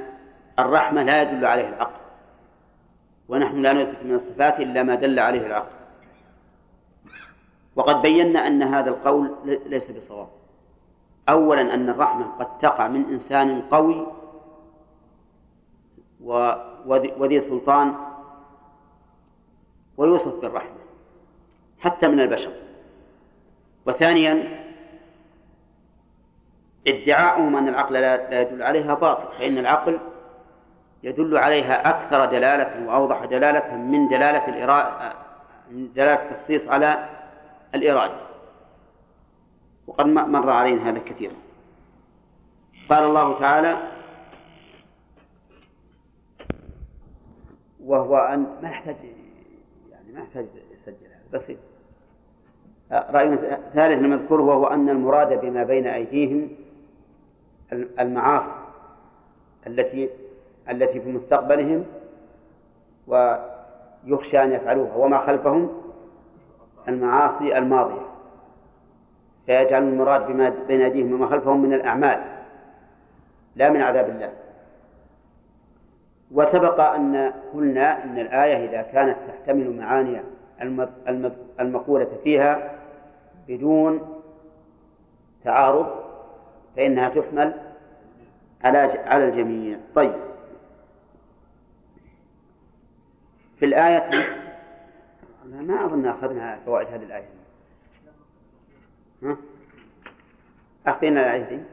الرحمة 0.60 1.04
لا 1.04 1.22
يدل 1.22 1.46
عليه 1.46 1.68
العقل. 1.68 2.02
ونحن 3.30 3.62
لا 3.62 3.74
نثبت 3.74 4.04
من 4.04 4.16
الصفات 4.16 4.60
إلا 4.60 4.84
ما 4.84 4.96
دل 4.96 5.20
عليه 5.20 5.48
العقل. 5.48 5.76
وقد 7.76 8.02
بينا 8.02 8.48
أن 8.48 8.64
هذا 8.64 8.90
القول 8.90 9.36
ليس 9.66 9.92
بصواب. 9.92 10.28
أولا 11.30 11.62
أن 11.74 11.90
الرحمة 11.90 12.26
قد 12.40 12.58
تقع 12.62 12.88
من 12.88 13.06
إنسان 13.10 13.62
قوي 13.62 14.08
وذي 17.18 17.42
سلطان 17.50 17.96
ويوصف 19.98 20.42
بالرحمة 20.42 20.78
حتى 21.80 22.08
من 22.08 22.20
البشر. 22.20 22.52
وثانيا 23.86 24.66
ادعاؤهم 26.88 27.56
أن 27.56 27.68
العقل 27.68 27.94
لا 27.94 28.42
يدل 28.42 28.64
عليها 28.64 28.94
باطل 28.94 29.38
فإن 29.38 29.58
العقل 29.58 30.00
يدل 31.04 31.38
عليها 31.38 31.90
أكثر 31.90 32.26
دلالة 32.26 32.88
وأوضح 32.88 33.26
دلالة 33.26 33.76
من 33.76 34.08
دلالة 34.08 34.48
من 35.72 35.94
دلالة 35.94 36.14
التخصيص 36.14 36.70
على 36.70 37.10
الإرادة 37.76 38.26
وقد 39.88 40.06
مر 40.06 40.50
علينا 40.50 40.90
هذا 40.90 41.00
كثيرا 41.00 41.34
قال 42.90 43.04
الله 43.04 43.40
تعالى 43.40 43.78
وهو 47.86 48.18
أن 48.18 48.48
ما 48.64 48.70
يحتاج 48.70 48.96
يعني 49.92 50.12
ما 50.14 50.20
يحتاج 50.20 50.46
يسجل 50.74 51.08
هذا 51.08 51.40
بسيط 51.40 51.58
رأي 52.92 53.38
ثالث 53.74 54.02
نذكره 54.02 54.42
وهو 54.42 54.68
أن 54.68 54.90
المراد 54.90 55.42
بما 55.42 55.64
بين 55.64 55.88
أيديهم 55.88 56.50
المعاصي 57.74 58.56
التي 59.68 60.10
التي 60.70 61.02
في 61.02 61.12
مستقبلهم 61.12 61.86
ويخشى 63.08 64.44
أن 64.44 64.52
يفعلوها 64.52 64.96
وما 64.96 65.18
خلفهم 65.18 65.85
المعاصي 66.88 67.58
الماضية. 67.58 68.06
فيجعل 69.46 69.84
المراد 69.84 70.28
بما 70.28 70.54
بين 70.68 70.82
أيديهم 70.82 71.14
وما 71.14 71.28
خلفهم 71.28 71.62
من 71.62 71.74
الأعمال 71.74 72.22
لا 73.56 73.70
من 73.70 73.82
عذاب 73.82 74.10
الله. 74.10 74.32
وسبق 76.32 76.80
أن 76.80 77.34
قلنا 77.54 78.04
أن 78.04 78.20
الآية 78.20 78.70
إذا 78.70 78.82
كانت 78.82 79.18
تحتمل 79.28 79.78
معاني 79.78 80.22
المقولة 81.60 82.08
فيها 82.24 82.72
بدون 83.48 84.22
تعارض 85.44 85.88
فإنها 86.76 87.10
تحمل 87.10 87.54
على 88.64 88.78
على 89.06 89.30
الجميع. 89.30 89.78
طيب. 89.96 90.14
في 93.60 93.66
الآية 93.66 94.10
ما 95.46 95.86
أظن 95.86 96.06
أخذنا 96.06 96.60
فوائد 96.66 96.88
هذه 96.88 97.04
الآية. 97.04 97.30
ها؟ 99.24 99.38
أعطينا 100.88 101.20
الآية 101.22 101.50
دي؟ 101.50 101.64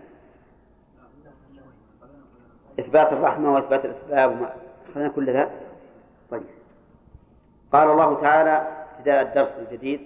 إثبات 2.81 3.12
الرحمة 3.12 3.55
وإثبات 3.55 3.85
الأسباب 3.85 4.55
أخذنا 4.90 5.09
كل 5.09 5.32
ذا؟ 5.32 5.51
طيب. 6.31 6.43
قال 7.73 7.90
الله 7.90 8.20
تعالى 8.20 8.85
ابتداء 8.97 9.23
الدرس 9.23 9.69
الجديد 9.69 10.01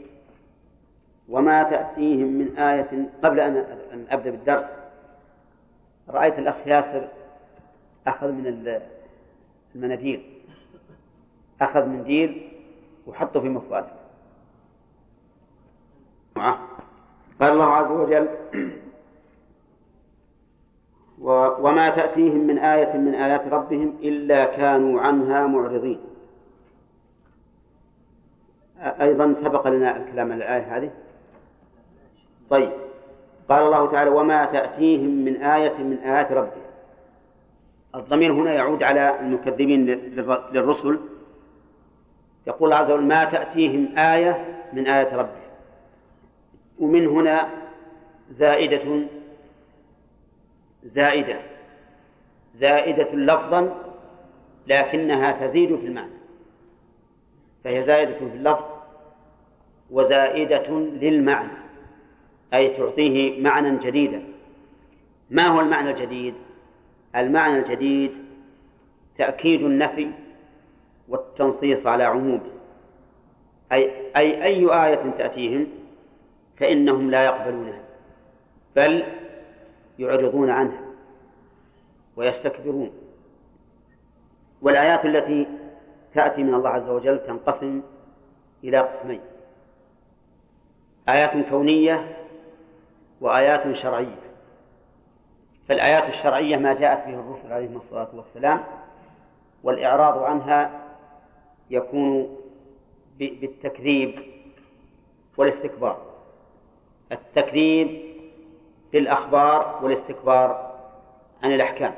وما 1.28 1.62
تأتيهم 1.62 2.28
من 2.28 2.58
آية 2.58 3.08
قبل 3.24 3.40
أن 3.40 4.06
أبدأ 4.10 4.30
بالدرس. 4.30 4.64
رأيت 6.08 6.38
الأخ 6.38 6.66
ياسر 6.66 7.08
أخذ 8.06 8.26
من 8.32 8.80
المناديل. 9.74 10.42
أخذ 11.60 11.86
منديل 11.86 12.55
وحطه 13.06 13.40
في 13.40 13.48
مفاده. 13.48 13.88
قال 17.40 17.52
الله 17.52 17.64
عز 17.64 17.90
وجل 17.90 18.28
وما 21.64 21.90
تأتيهم 21.90 22.46
من 22.46 22.58
آية 22.58 22.96
من 22.96 23.14
آيات 23.14 23.48
ربهم 23.48 23.94
إلا 24.02 24.44
كانوا 24.44 25.00
عنها 25.00 25.46
معرضين. 25.46 26.00
أيضا 28.80 29.34
سبق 29.44 29.68
لنا 29.68 29.96
الكلام 29.96 30.32
عن 30.32 30.38
الآية 30.38 30.76
هذه. 30.76 30.90
طيب. 32.50 32.72
قال 33.48 33.62
الله 33.62 33.90
تعالى 33.90 34.10
وما 34.10 34.44
تأتيهم 34.44 35.24
من 35.24 35.36
آية 35.36 35.78
من 35.78 35.98
آيات 35.98 36.32
ربهم. 36.32 36.66
الضمير 37.94 38.32
هنا 38.32 38.52
يعود 38.52 38.82
على 38.82 39.20
المكذبين 39.20 39.86
للرسل. 40.52 40.98
يقول 42.46 42.72
عز 42.72 42.90
وجل 42.90 43.02
ما 43.02 43.24
تأتيهم 43.24 43.98
آية 43.98 44.44
من 44.72 44.86
آيات 44.86 45.14
ربهم 45.14 45.46
ومن 46.78 47.06
هنا 47.06 47.48
زائدة 48.30 49.06
زائدة 50.84 51.38
زائدة 52.60 53.12
لفظا 53.12 53.74
لكنها 54.66 55.46
تزيد 55.46 55.76
في 55.76 55.86
المعنى. 55.86 56.10
فهي 57.64 57.84
زائدة 57.84 58.18
في 58.18 58.24
اللفظ 58.24 58.64
وزائدة 59.90 60.68
للمعنى 60.78 61.52
أي 62.54 62.68
تعطيه 62.68 63.42
معنى 63.42 63.78
جديدا. 63.78 64.22
ما 65.30 65.46
هو 65.46 65.60
المعنى 65.60 65.90
الجديد؟ 65.90 66.34
المعنى 67.16 67.58
الجديد 67.58 68.12
تأكيد 69.18 69.62
النفي 69.62 70.10
والتنصيص 71.08 71.86
على 71.86 72.04
عمومه 72.04 72.50
أي 73.72 74.12
أي 74.16 74.44
أي 74.44 74.86
آية 74.86 75.10
تأتيهم 75.18 75.66
فإنهم 76.56 77.10
لا 77.10 77.24
يقبلونها 77.24 77.82
بل 78.76 79.04
يعرضون 79.98 80.50
عنها 80.50 80.80
ويستكبرون. 82.16 82.90
والآيات 84.62 85.04
التي 85.04 85.46
تأتي 86.14 86.42
من 86.42 86.54
الله 86.54 86.70
عز 86.70 86.88
وجل 86.88 87.26
تنقسم 87.26 87.82
إلى 88.64 88.78
قسمين 88.78 89.20
آيات 91.08 91.48
كونية 91.50 92.16
وآيات 93.20 93.76
شرعية. 93.76 94.26
فالآيات 95.68 96.08
الشرعية 96.08 96.56
ما 96.56 96.74
جاءت 96.74 97.06
به 97.06 97.14
الرسل 97.14 97.52
عليهم 97.52 97.76
الصلاة 97.76 98.08
والسلام 98.14 98.64
والإعراض 99.62 100.22
عنها 100.22 100.85
يكون 101.70 102.36
بالتكذيب 103.18 104.22
والاستكبار. 105.36 106.02
التكذيب 107.12 108.00
بالأخبار 108.92 109.80
والاستكبار 109.82 110.76
عن 111.42 111.52
الأحكام. 111.52 111.94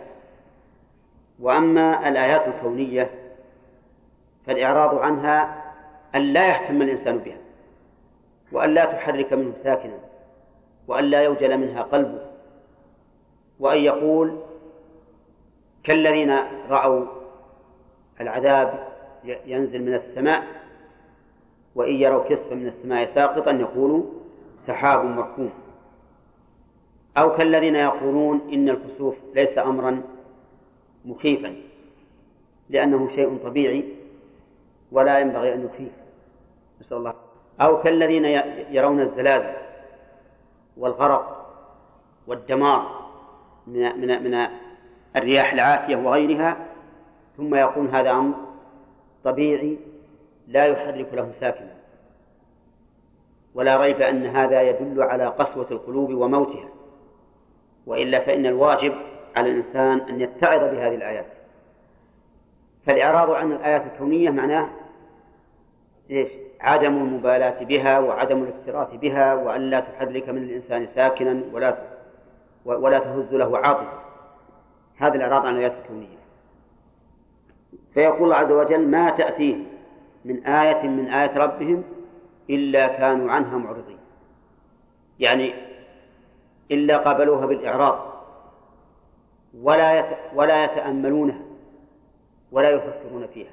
وأما 1.40 2.08
الآيات 2.08 2.48
الكونية 2.48 3.10
فالإعراض 4.46 4.98
عنها 4.98 5.64
أن 6.14 6.20
لا 6.20 6.48
يهتم 6.48 6.82
الإنسان 6.82 7.18
بها 7.18 7.38
وأن 8.52 8.74
لا 8.74 8.84
تحرك 8.84 9.32
منه 9.32 9.54
ساكنا 9.56 9.98
وأن 10.88 11.04
لا 11.04 11.22
يوجل 11.22 11.58
منها 11.58 11.82
قلبه 11.82 12.20
وأن 13.60 13.78
يقول 13.78 14.40
كالذين 15.84 16.38
رأوا 16.68 17.06
العذاب 18.20 18.88
ينزل 19.24 19.82
من 19.82 19.94
السماء 19.94 20.42
وإن 21.74 21.94
يروا 21.94 22.24
كسفا 22.28 22.54
من 22.54 22.66
السماء 22.66 23.14
ساقطا 23.14 23.50
يقولوا 23.50 24.02
سحاب 24.66 25.04
مركوم 25.04 25.50
أو 27.16 27.36
كالذين 27.36 27.76
يقولون 27.76 28.40
إن 28.52 28.68
الكسوف 28.68 29.14
ليس 29.34 29.58
أمرا 29.58 30.02
مخيفا 31.04 31.54
لأنه 32.70 33.08
شيء 33.14 33.38
طبيعي 33.44 33.84
ولا 34.92 35.18
ينبغي 35.18 35.54
أن 35.54 35.64
يخيف. 35.64 35.92
نسأل 36.80 36.96
الله. 36.96 37.14
أو 37.60 37.82
كالذين 37.82 38.24
يرون 38.70 39.00
الزلازل 39.00 39.56
والغرق 40.76 41.38
والدمار 42.26 43.08
من 43.66 44.00
من 44.00 44.22
من 44.22 44.48
الرياح 45.16 45.52
العاتية 45.52 45.96
وغيرها 45.96 46.56
ثم 47.36 47.54
يقول 47.54 47.88
هذا 47.88 48.10
أمر 48.10 48.34
طبيعي 49.24 49.78
لا 50.48 50.66
يحرك 50.66 51.14
له 51.14 51.32
ساكنا. 51.40 51.74
ولا 53.54 53.76
ريب 53.76 54.02
أن 54.02 54.26
هذا 54.26 54.62
يدل 54.62 55.02
على 55.02 55.26
قسوة 55.26 55.66
القلوب 55.70 56.14
وموتها. 56.14 56.68
وإلا 57.86 58.20
فإن 58.20 58.46
الواجب 58.46 58.94
على 59.36 59.50
الإنسان 59.50 60.00
أن 60.00 60.20
يتعظ 60.20 60.60
بهذه 60.60 60.94
الآيات. 60.94 61.26
فالإعراض 62.86 63.30
عن 63.30 63.52
الآيات 63.52 63.82
الكونية 63.86 64.30
معناه 64.30 64.68
إيش؟ 66.10 66.28
عدم 66.60 66.96
المبالاة 66.96 67.64
بها 67.64 67.98
وعدم 67.98 68.42
الاكتراث 68.42 68.94
بها 68.94 69.34
وأن 69.34 69.60
لا 69.60 69.80
تحرك 69.80 70.28
من 70.28 70.42
الإنسان 70.42 70.86
ساكنا 70.86 71.42
ولا 71.52 71.78
ولا 72.64 72.98
تهز 72.98 73.34
له 73.34 73.58
عاطفة. 73.58 73.98
هذا 74.96 75.14
الإعراض 75.14 75.46
عن 75.46 75.54
الآيات 75.54 75.72
الكونية. 75.82 76.17
فيقول 77.98 78.22
الله 78.22 78.36
عز 78.36 78.52
وجل 78.52 78.88
ما 78.88 79.10
تأتيهم 79.10 79.66
من 80.24 80.46
آية 80.46 80.88
من 80.88 81.08
آيات 81.08 81.36
ربهم 81.36 81.84
إلا 82.50 82.86
كانوا 82.88 83.32
عنها 83.32 83.58
معرضين. 83.58 83.98
يعني 85.20 85.54
إلا 86.70 86.96
قابلوها 86.96 87.46
بالإعراض. 87.46 87.98
ولا. 89.60 90.04
ولا 90.34 90.64
يتأملونها 90.64 91.40
ولا 92.52 92.70
يفكرون 92.70 93.26
فيها. 93.26 93.50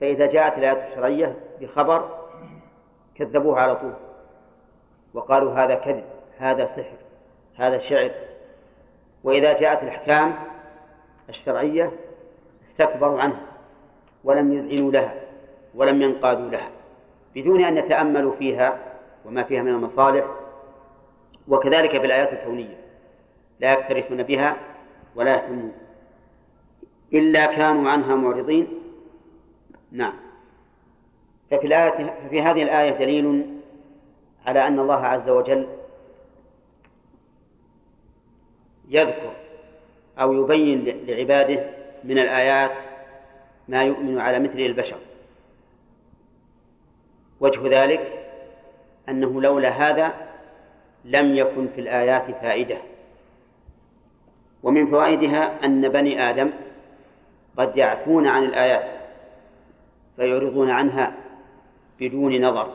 فإذا 0.00 0.26
جاءت 0.26 0.58
الآيات 0.58 0.88
الشرعية 0.90 1.36
بخبر 1.60 2.18
كذبوه 3.14 3.60
على 3.60 3.76
طول. 3.76 3.94
وقالوا 5.14 5.52
هذا 5.52 5.74
كذب 5.74 6.04
هذا 6.38 6.66
سحر 6.66 6.96
هذا 7.56 7.78
شعر. 7.78 8.10
وإذا 9.24 9.60
جاءت 9.60 9.82
الأحكام 9.82 10.34
الشرعية 11.28 11.92
استكبروا 12.72 13.20
عنها 13.20 13.46
ولم 14.24 14.52
يذعنوا 14.52 14.92
لها 14.92 15.14
ولم 15.74 16.02
ينقادوا 16.02 16.50
لها 16.50 16.70
بدون 17.34 17.64
أن 17.64 17.76
يتأملوا 17.76 18.34
فيها 18.38 18.78
وما 19.24 19.42
فيها 19.42 19.62
من 19.62 19.68
المصالح 19.68 20.24
وكذلك 21.48 21.90
في 21.90 22.06
الآيات 22.06 22.32
الكونية 22.32 22.76
لا 23.60 23.72
يكترثون 23.72 24.22
بها 24.22 24.56
ولا 25.14 25.34
يهتمون. 25.34 25.72
إلا 27.12 27.46
كانوا 27.46 27.90
عنها 27.90 28.14
معرضين. 28.14 28.68
نعم. 29.92 30.12
ففي 31.50 31.66
الآية 31.66 32.14
ففي 32.26 32.42
هذه 32.42 32.62
الآية 32.62 32.90
دليل 32.90 33.46
على 34.46 34.66
أن 34.66 34.78
الله 34.78 35.06
عز 35.06 35.28
وجل 35.28 35.68
يذكر 38.88 39.32
أو 40.18 40.32
يبين 40.32 41.04
لعباده 41.06 41.81
من 42.04 42.18
الآيات 42.18 42.70
ما 43.68 43.82
يؤمن 43.84 44.18
على 44.18 44.38
مثله 44.38 44.66
البشر. 44.66 44.96
وجه 47.40 47.82
ذلك 47.82 48.26
أنه 49.08 49.40
لولا 49.40 49.68
هذا 49.68 50.12
لم 51.04 51.36
يكن 51.36 51.68
في 51.74 51.80
الآيات 51.80 52.30
فائدة. 52.30 52.76
ومن 54.62 54.90
فوائدها 54.90 55.64
أن 55.64 55.88
بني 55.88 56.30
آدم 56.30 56.50
قد 57.56 57.76
يعفون 57.76 58.26
عن 58.26 58.44
الآيات 58.44 58.84
فيعرضون 60.16 60.70
عنها 60.70 61.14
بدون 62.00 62.44
نظر. 62.44 62.68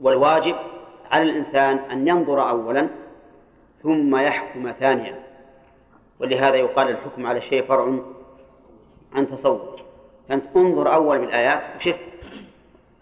والواجب 0.00 0.56
على 1.10 1.22
الإنسان 1.22 1.76
أن 1.76 2.08
ينظر 2.08 2.48
أولا 2.50 2.88
ثم 3.82 4.16
يحكم 4.16 4.72
ثانيا. 4.72 5.29
ولهذا 6.20 6.56
يقال 6.56 6.90
الحكم 6.90 7.26
على 7.26 7.38
الشيء 7.38 7.62
فرع 7.62 7.98
عن 9.14 9.30
تصور 9.30 9.82
فأنت 10.28 10.44
انظر 10.56 10.94
أول 10.94 11.18
بالآيات 11.18 11.62
وشف 11.76 11.96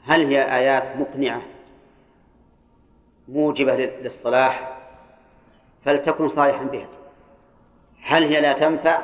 هل 0.07 0.27
هي 0.27 0.57
آيات 0.57 0.97
مقنعة 0.97 1.43
موجبة 3.29 3.77
للصلاح 3.77 4.79
فلتكن 5.85 6.29
صالحا 6.29 6.65
بها. 6.65 6.87
هل 8.03 8.25
هي 8.25 8.41
لا 8.41 8.53
تنفع؟ 8.53 9.03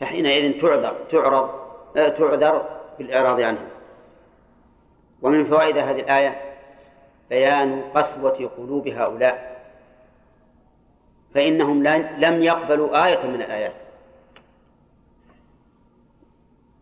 فحينئذ 0.00 0.60
تعذر 0.60 0.94
تعرض 1.10 1.50
آه، 1.96 2.08
تعذر 2.08 2.66
بالإعراض 2.98 3.40
عنها. 3.40 3.66
ومن 5.22 5.44
فوائد 5.44 5.76
هذه 5.76 6.00
الآية 6.00 6.40
بيان 7.30 7.82
قسوة 7.94 8.50
قلوب 8.56 8.88
هؤلاء. 8.88 9.55
فإنهم 11.36 11.82
لم 12.18 12.42
يقبلوا 12.42 13.06
آية 13.06 13.26
من 13.26 13.42
الآيات. 13.42 13.72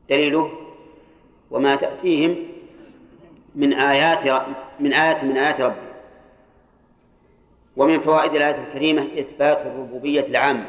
دليله 0.09 0.51
وما 1.51 1.77
تأتيهم 1.77 2.37
من 3.55 3.73
آيات 3.73 4.47
من 4.81 4.93
آية 4.93 5.25
من 5.25 5.37
آيات 5.37 5.61
ربهم 5.61 5.95
ومن 7.77 8.01
فوائد 8.01 8.35
الآية 8.35 8.65
الكريمة 8.69 9.03
إثبات 9.03 9.59
الربوبية 9.67 10.27
العامة 10.27 10.67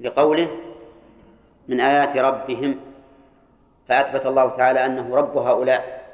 لقوله 0.00 0.48
من 1.68 1.80
آيات 1.80 2.16
ربهم 2.16 2.80
فأثبت 3.88 4.26
الله 4.26 4.56
تعالى 4.56 4.86
أنه 4.86 5.16
رب 5.16 5.36
هؤلاء 5.36 6.08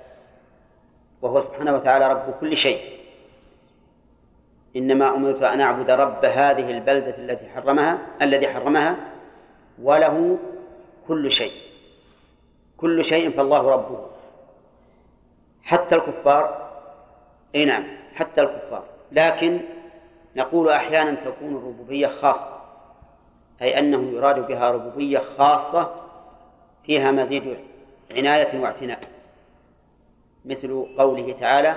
وهو 1.22 1.40
سبحانه 1.40 1.74
وتعالى 1.74 2.12
رب 2.12 2.34
كل 2.40 2.56
شيء. 2.56 3.03
إنما 4.76 5.08
أمرت 5.14 5.42
أن 5.42 5.60
أعبد 5.60 5.90
رب 5.90 6.24
هذه 6.24 6.70
البلدة 6.70 7.14
التي 7.18 7.48
حرمها 7.48 7.98
الذي 8.22 8.48
حرمها 8.48 8.96
وله 9.82 10.38
كل 11.08 11.30
شيء. 11.30 11.52
كل 12.76 13.04
شيء 13.04 13.30
فالله 13.30 13.70
ربه. 13.70 14.06
حتى 15.62 15.94
الكفار 15.94 16.70
أي 17.54 17.64
نعم 17.64 17.84
حتى 18.14 18.40
الكفار. 18.40 18.84
لكن 19.12 19.60
نقول 20.36 20.68
أحيانا 20.68 21.14
تكون 21.14 21.56
الربوبية 21.56 22.06
خاصة 22.06 22.60
أي 23.62 23.78
أنه 23.78 24.02
يراد 24.16 24.46
بها 24.46 24.70
ربوبية 24.70 25.18
خاصة 25.38 25.90
فيها 26.84 27.10
مزيد 27.10 27.56
عناية 28.10 28.60
واعتناء. 28.60 28.98
مثل 30.44 30.86
قوله 30.98 31.32
تعالى 31.40 31.74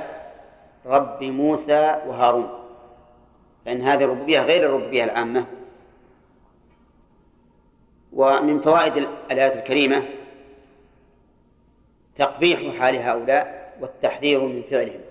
رب 0.85 1.23
موسى 1.23 2.01
وهارون. 2.07 2.66
فإن 3.67 3.81
هذه 3.81 4.03
الربوبية 4.03 4.39
غير 4.39 4.65
الربوبية 4.65 5.03
العامة. 5.03 5.45
ومن 8.13 8.61
فوائد 8.61 9.07
الآية 9.31 9.59
الكريمة 9.59 10.03
تقبيح 12.17 12.79
حال 12.79 12.95
هؤلاء 12.95 13.73
والتحذير 13.81 14.39
من 14.39 14.63
فعلهم. 14.71 15.01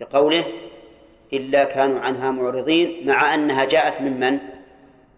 بقوله 0.00 0.44
إلا 1.32 1.64
كانوا 1.64 2.00
عنها 2.00 2.30
معرضين 2.30 3.06
مع 3.06 3.34
أنها 3.34 3.64
جاءت 3.64 4.00
من 4.00 4.20
من؟ 4.20 4.38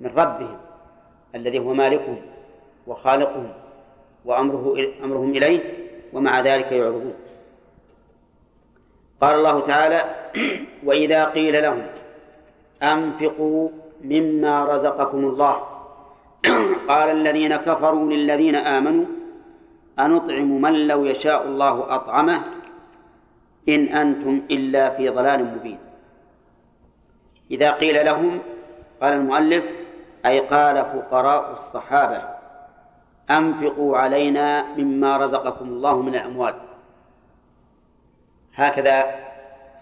من 0.00 0.10
ربهم 0.16 0.58
الذي 1.34 1.58
هو 1.58 1.74
مالكهم 1.74 2.20
وخالقهم 2.86 3.52
وأمره 4.24 4.76
أمرهم 5.04 5.30
إليه 5.30 5.60
ومع 6.12 6.40
ذلك 6.40 6.72
يعرضون. 6.72 7.14
قال 9.20 9.34
الله 9.34 9.66
تعالى 9.66 10.04
وإذا 10.86 11.24
قيل 11.24 11.62
لهم 11.62 11.82
أنفقوا 12.82 13.68
مما 14.04 14.64
رزقكم 14.64 15.18
الله 15.18 15.62
قال 16.90 17.08
الذين 17.10 17.56
كفروا 17.56 18.10
للذين 18.12 18.54
آمنوا 18.54 19.04
أنطعم 19.98 20.60
من 20.60 20.86
لو 20.86 21.04
يشاء 21.04 21.42
الله 21.44 21.94
أطعمه 21.94 22.42
إن 23.68 23.88
أنتم 23.88 24.42
إلا 24.50 24.90
في 24.90 25.08
ضلال 25.08 25.44
مبين. 25.44 25.78
إذا 27.50 27.70
قيل 27.70 28.06
لهم 28.06 28.38
قال 29.00 29.12
المؤلف 29.12 29.64
أي 30.26 30.40
قال 30.40 30.84
فقراء 30.84 31.52
الصحابة 31.52 32.22
أنفقوا 33.30 33.98
علينا 33.98 34.64
مما 34.76 35.16
رزقكم 35.16 35.68
الله 35.68 36.02
من 36.02 36.14
الأموال. 36.14 36.54
هكذا 38.56 39.14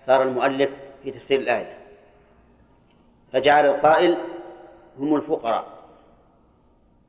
صار 0.07 0.23
المؤلف 0.23 0.71
في 1.03 1.11
تفسير 1.11 1.41
الآية. 1.41 1.75
فجعل 3.33 3.67
القائل 3.67 4.19
هم 4.99 5.17
الفقراء. 5.17 5.65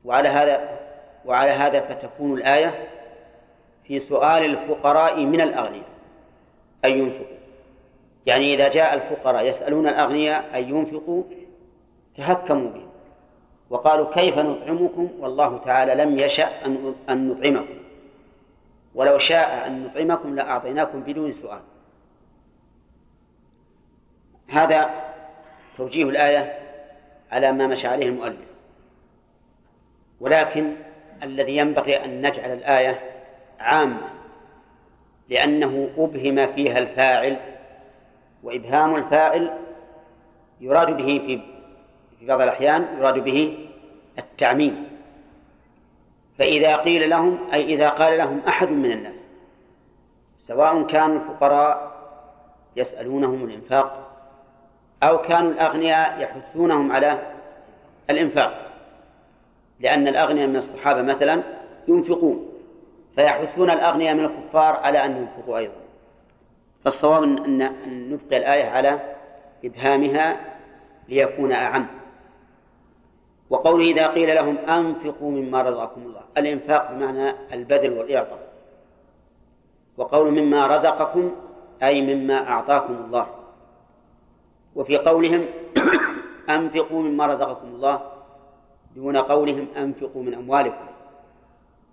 وعلى 0.04 0.28
هذا 0.28 0.78
وعلى 1.24 1.50
هذا 1.50 1.80
فتكون 1.80 2.38
الآية 2.38 2.74
في 3.84 4.00
سؤال 4.00 4.44
الفقراء 4.44 5.20
من 5.20 5.40
الأغنياء 5.40 5.88
أن 6.84 6.90
ينفقوا. 6.90 7.36
يعني 8.26 8.54
إذا 8.54 8.68
جاء 8.68 8.94
الفقراء 8.94 9.44
يسألون 9.44 9.88
الأغنياء 9.88 10.58
أن 10.58 10.76
ينفقوا 10.76 11.22
تهكموا 12.16 12.70
بهم. 12.70 12.88
وقالوا 13.70 14.14
كيف 14.14 14.38
نطعمكم؟ 14.38 15.08
والله 15.20 15.58
تعالى 15.64 15.94
لم 15.94 16.18
يشأ 16.18 16.66
أن 17.08 17.28
نطعمكم. 17.28 17.85
ولو 18.96 19.18
شاء 19.18 19.66
أن 19.66 19.84
نطعمكم 19.84 20.34
لأعطيناكم 20.34 21.00
بدون 21.00 21.32
سؤال. 21.32 21.60
هذا 24.48 24.90
توجيه 25.76 26.04
الآية 26.04 26.58
على 27.32 27.52
ما 27.52 27.66
مشى 27.66 27.86
عليه 27.86 28.06
المؤلف. 28.06 28.46
ولكن 30.20 30.72
الذي 31.22 31.56
ينبغي 31.56 32.04
أن 32.04 32.26
نجعل 32.26 32.52
الآية 32.52 33.00
عامة 33.60 34.08
لأنه 35.28 35.90
أبهم 35.98 36.52
فيها 36.52 36.78
الفاعل 36.78 37.36
وإبهام 38.42 38.96
الفاعل 38.96 39.50
يراد 40.60 40.96
به 40.96 41.40
في 42.18 42.26
بعض 42.26 42.40
الأحيان 42.40 42.86
يراد 42.98 43.18
به 43.18 43.68
التعميم. 44.18 44.95
فإذا 46.38 46.76
قيل 46.76 47.10
لهم 47.10 47.38
أي 47.52 47.74
إذا 47.74 47.88
قال 47.88 48.18
لهم 48.18 48.40
أحد 48.48 48.68
من 48.68 48.92
الناس 48.92 49.14
سواء 50.38 50.82
كانوا 50.82 51.16
الفقراء 51.16 51.96
يسألونهم 52.76 53.44
الإنفاق 53.44 54.10
أو 55.02 55.18
كانوا 55.18 55.50
الأغنياء 55.50 56.20
يحثونهم 56.20 56.92
على 56.92 57.18
الإنفاق 58.10 58.66
لأن 59.80 60.08
الأغنياء 60.08 60.46
من 60.46 60.56
الصحابة 60.56 61.02
مثلا 61.02 61.42
ينفقون 61.88 62.48
فيحثون 63.14 63.70
الأغنياء 63.70 64.14
من 64.14 64.24
الكفار 64.24 64.76
على 64.76 65.04
أن 65.04 65.16
ينفقوا 65.16 65.58
أيضا. 65.58 65.74
فالصواب 66.84 67.22
أن 67.22 67.72
نبقي 67.86 68.36
الآية 68.36 68.64
على 68.64 69.00
إبهامها 69.64 70.36
ليكون 71.08 71.52
أعم. 71.52 71.86
وقوله 73.50 73.84
إذا 73.84 74.06
قيل 74.06 74.34
لهم 74.34 74.56
أنفقوا 74.58 75.30
مما 75.30 75.62
رزقكم 75.62 76.02
الله 76.02 76.20
الإنفاق 76.38 76.92
بمعنى 76.92 77.34
البذل 77.52 77.92
والإعطاء. 77.98 78.38
وقول 79.96 80.30
مما 80.30 80.66
رزقكم 80.66 81.32
أي 81.82 82.14
مما 82.14 82.48
أعطاكم 82.48 82.94
الله. 82.94 83.26
وفي 84.76 84.96
قولهم 84.96 85.44
أنفقوا 86.56 87.02
مما 87.02 87.26
رزقكم 87.26 87.68
الله 87.68 88.00
دون 88.96 89.16
قولهم 89.16 89.66
أنفقوا 89.76 90.22
من 90.22 90.34
أموالكم. 90.34 90.86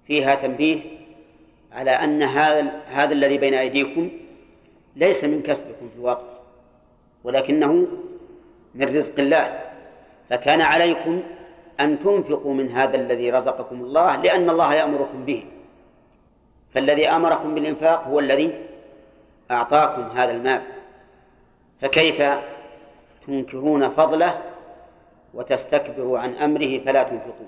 فيها 0.07 0.35
تنبيه 0.35 0.81
على 1.71 1.91
أن 1.91 2.23
هذا 2.23 2.61
هذا 2.87 3.11
الذي 3.11 3.37
بين 3.37 3.53
أيديكم 3.53 4.09
ليس 4.95 5.23
من 5.23 5.41
كسبكم 5.41 5.89
في 5.89 5.95
الواقع 5.95 6.33
ولكنه 7.23 7.87
من 8.75 8.97
رزق 8.97 9.19
الله. 9.19 9.59
فكان 10.29 10.61
عليكم 10.61 11.21
أن 11.79 11.99
تنفقوا 11.99 12.53
من 12.53 12.71
هذا 12.71 12.95
الذي 12.95 13.31
رزقكم 13.31 13.81
الله 13.81 14.15
لأن 14.15 14.49
الله 14.49 14.73
يأمركم 14.73 15.25
به. 15.25 15.45
فالذي 16.73 17.09
أمركم 17.09 17.55
بالإنفاق 17.55 18.07
هو 18.07 18.19
الذي 18.19 18.53
أعطاكم 19.51 20.01
هذا 20.01 20.31
المال. 20.31 20.61
فكيف 21.81 22.21
تنكرون 23.27 23.89
فضله 23.89 24.41
وتستكبروا 25.33 26.19
عن 26.19 26.35
أمره 26.35 26.79
فلا 26.79 27.03
تنفقوا؟ 27.03 27.47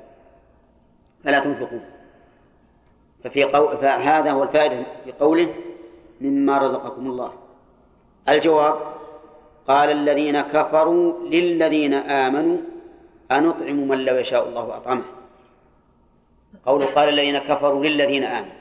فلا 1.24 1.40
تنفقوا. 1.40 1.80
ففي 3.24 3.44
قو... 3.44 3.68
فهذا 3.68 4.32
هو 4.32 4.44
الفائدة 4.44 4.84
في 5.06 5.12
قوله 5.12 5.54
مما 6.22 6.58
رزقكم 6.58 7.08
الله. 7.08 7.32
الجواب 8.30 8.76
قال 9.68 9.92
الذين 9.92 10.42
كفروا 10.42 11.14
للذين 11.30 11.94
آمنوا 11.94 12.58
أنطعم 13.32 13.88
من 13.88 14.06
لو 14.06 14.16
يشاء 14.16 14.50
الله 14.50 14.78
أطعمه. 14.78 15.04
قول 16.66 16.86
قال 16.86 17.10
الذين 17.10 17.38
كفروا 17.38 17.86
للذين 17.86 18.24
آمنوا. 18.24 18.56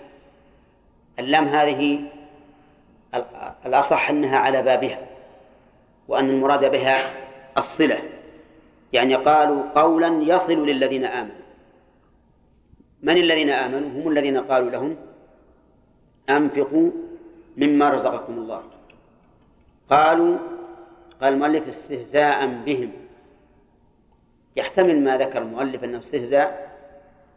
اللام 1.18 1.44
هذه 1.44 2.00
الأصح 3.66 4.10
أنها 4.10 4.38
على 4.38 4.62
بابها 4.62 4.98
وأن 6.08 6.30
المراد 6.30 6.70
بها 6.70 7.12
الصلة. 7.58 7.98
يعني 8.92 9.14
قالوا 9.14 9.62
قولا 9.74 10.08
يصل 10.08 10.66
للذين 10.66 11.04
آمنوا. 11.04 11.44
من 13.02 13.16
الذين 13.16 13.50
آمنوا؟ 13.50 14.02
هم 14.02 14.08
الذين 14.08 14.38
قالوا 14.38 14.70
لهم 14.70 14.96
أنفقوا 16.30 16.90
مما 17.56 17.90
رزقكم 17.90 18.32
الله. 18.32 18.62
قالوا 19.90 20.38
قال 21.20 21.32
المؤلف 21.32 21.68
استهزاء 21.68 22.46
بهم. 22.46 22.92
يحتمل 24.56 25.00
ما 25.04 25.16
ذكر 25.16 25.42
المؤلف 25.42 25.84
أنه 25.84 25.98
استهزاء 25.98 26.74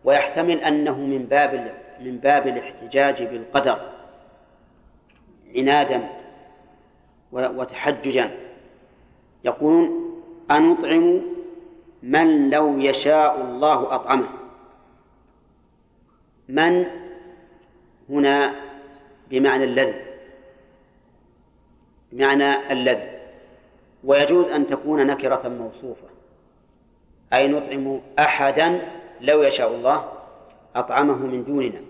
ويحتمل 0.03 0.59
أنه 0.59 0.97
من 0.97 1.25
باب 1.25 1.73
من 1.99 2.17
باب 2.17 2.47
الاحتجاج 2.47 3.23
بالقدر 3.23 3.79
عنادا 5.55 6.09
وتحججا. 7.31 8.31
يقولون 9.43 10.13
أنطعم 10.51 11.21
من 12.03 12.49
لو 12.49 12.77
يشاء 12.79 13.41
الله 13.41 13.95
أطعمه. 13.95 14.29
من 16.49 16.85
هنا 18.09 18.55
بمعنى 19.29 19.63
الذي؟ 19.63 20.01
بمعنى 22.11 22.71
الذي. 22.71 23.09
ويجوز 24.03 24.45
أن 24.45 24.67
تكون 24.67 25.07
نكرة 25.07 25.47
موصوفة. 25.47 26.16
أي 27.33 27.47
نطعم 27.47 28.01
أحدا 28.19 28.91
لو 29.21 29.43
يشاء 29.43 29.75
الله 29.75 30.11
أطعمه 30.75 31.15
من 31.15 31.43
دوننا. 31.43 31.81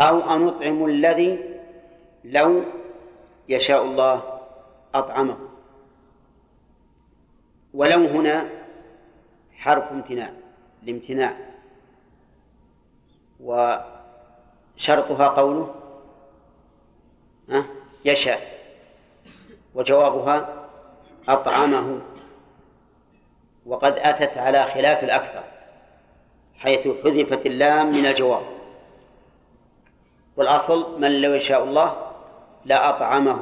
أو 0.00 0.34
أنطعم 0.36 0.84
الذي 0.84 1.60
لو 2.24 2.62
يشاء 3.48 3.84
الله 3.84 4.40
أطعمه. 4.94 5.36
ولو 7.74 8.06
هنا 8.06 8.48
حرف 9.56 9.92
امتناع 9.92 10.30
الامتناع. 10.82 11.36
وشرطها 13.40 15.28
قوله 15.28 15.74
يشاء. 18.04 18.60
وجوابها 19.74 20.66
أطعمه 21.28 22.00
وقد 23.70 23.94
أتت 23.98 24.38
على 24.38 24.64
خلاف 24.64 25.04
الأكثر 25.04 25.42
حيث 26.58 26.88
حذفت 27.04 27.46
اللام 27.46 27.92
من 27.92 28.06
الجواب. 28.06 28.42
والأصل 30.36 31.00
من 31.00 31.20
لو 31.20 31.34
يشاء 31.34 31.64
الله 31.64 31.96
لأطعمه 32.64 33.40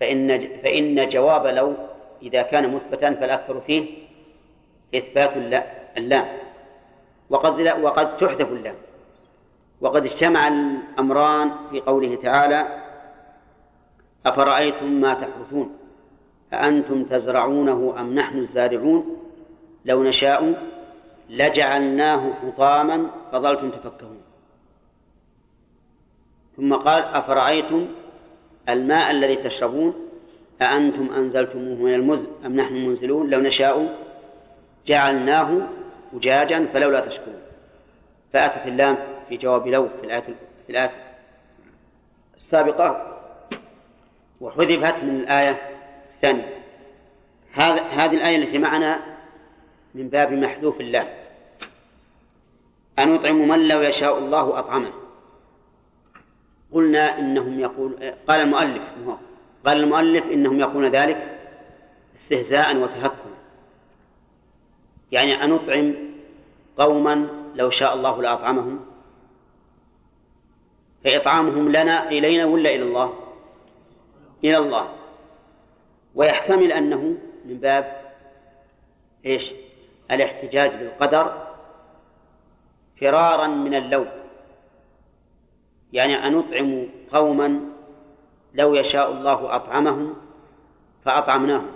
فإن 0.00 0.48
فإن 0.62 1.08
جواب 1.08 1.46
لو 1.46 1.74
إذا 2.22 2.42
كان 2.42 2.74
مثبتا 2.74 3.14
فالأكثر 3.14 3.60
فيه 3.60 3.86
إثبات 4.94 5.36
اللام. 5.96 6.26
وقد 7.30 7.60
وقد 7.82 8.16
تحذف 8.16 8.48
اللام. 8.48 8.76
وقد 9.80 10.06
اجتمع 10.06 10.48
الأمران 10.48 11.50
في 11.70 11.80
قوله 11.80 12.14
تعالى 12.22 12.82
أفرأيتم 14.26 14.86
ما 15.00 15.14
تحرثون؟ 15.14 15.79
أأنتم 16.52 17.04
تزرعونه 17.04 17.94
أم 18.00 18.14
نحن 18.14 18.38
الزارعون؟ 18.38 19.16
لو 19.84 20.02
نشاء 20.02 20.70
لجعلناه 21.30 22.32
حطاما 22.32 23.10
فظلتم 23.32 23.70
تفكهون. 23.70 24.20
ثم 26.56 26.74
قال 26.74 27.02
أفرأيتم 27.02 27.86
الماء 28.68 29.10
الذي 29.10 29.36
تشربون؟ 29.36 29.94
أأنتم 30.62 31.14
أنزلتموه 31.14 31.74
من 31.74 31.94
المزن 31.94 32.26
أم 32.46 32.56
نحن 32.56 32.76
المنزلون؟ 32.76 33.30
لو 33.30 33.40
نشاء 33.40 33.98
جعلناه 34.86 35.68
أجاجا 36.14 36.66
فلولا 36.72 37.00
تشكرون. 37.00 37.40
فأتت 38.32 38.66
اللام 38.66 38.96
في 39.28 39.36
جواب 39.36 39.66
لو 39.66 39.88
في 39.88 40.06
الآية 40.06 40.20
في 40.66 40.70
الآية 40.70 40.90
السابقة 42.36 43.16
وحذفت 44.40 45.04
من 45.04 45.16
الآية 45.20 45.69
الثانية 46.20 46.60
هذا 47.52 47.82
هذه 47.82 48.14
الآية 48.14 48.36
التي 48.36 48.58
معنا 48.58 49.00
من 49.94 50.08
باب 50.08 50.32
محذوف 50.32 50.80
الله. 50.80 51.14
أن 52.98 53.14
يطعم 53.14 53.48
من 53.48 53.68
لو 53.68 53.80
يشاء 53.80 54.18
الله 54.18 54.58
أطعمه. 54.58 54.92
قلنا 56.72 57.18
إنهم 57.18 57.60
يقول 57.60 58.12
قال 58.28 58.40
المؤلف 58.40 58.82
قال 59.66 59.76
المؤلف 59.76 60.24
إنهم 60.24 60.60
يقولون 60.60 60.90
ذلك 60.90 61.38
استهزاء 62.16 62.76
وتهكما 62.76 63.34
يعني 65.12 65.44
أن 65.44 65.50
نطعم 65.50 65.94
قوما 66.78 67.28
لو 67.54 67.70
شاء 67.70 67.94
الله 67.94 68.22
لأطعمهم؟ 68.22 68.80
فإطعامهم 71.04 71.68
لنا 71.68 72.08
إلينا 72.08 72.44
ولا 72.44 72.74
إلى 72.74 72.82
الله؟ 72.82 73.14
إلى 74.44 74.58
الله. 74.58 74.99
ويحتمل 76.14 76.72
أنه 76.72 77.16
من 77.44 77.60
باب 77.60 78.12
إيش؟ 79.26 79.52
الاحتجاج 80.10 80.70
بالقدر 80.70 81.46
فرارا 83.00 83.46
من 83.46 83.74
اللوم. 83.74 84.08
يعني 85.92 86.26
أن 86.26 86.32
نطعم 86.32 86.86
قوما 87.12 87.60
لو 88.54 88.74
يشاء 88.74 89.12
الله 89.12 89.56
أطعمهم 89.56 90.16
فأطعمناهم 91.04 91.72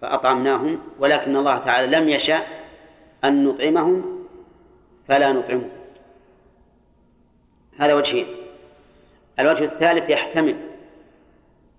فأطعمناهم 0.00 0.80
ولكن 0.98 1.36
الله 1.36 1.58
تعالى 1.58 1.96
لم 1.96 2.08
يشاء 2.08 2.66
أن 3.24 3.44
نطعمهم 3.44 4.26
فلا 5.08 5.32
نطعمهم. 5.32 5.70
هذا 7.78 7.94
وجهين. 7.94 8.26
الوجه 9.38 9.64
الثالث 9.64 10.10
يحتمل 10.10 10.69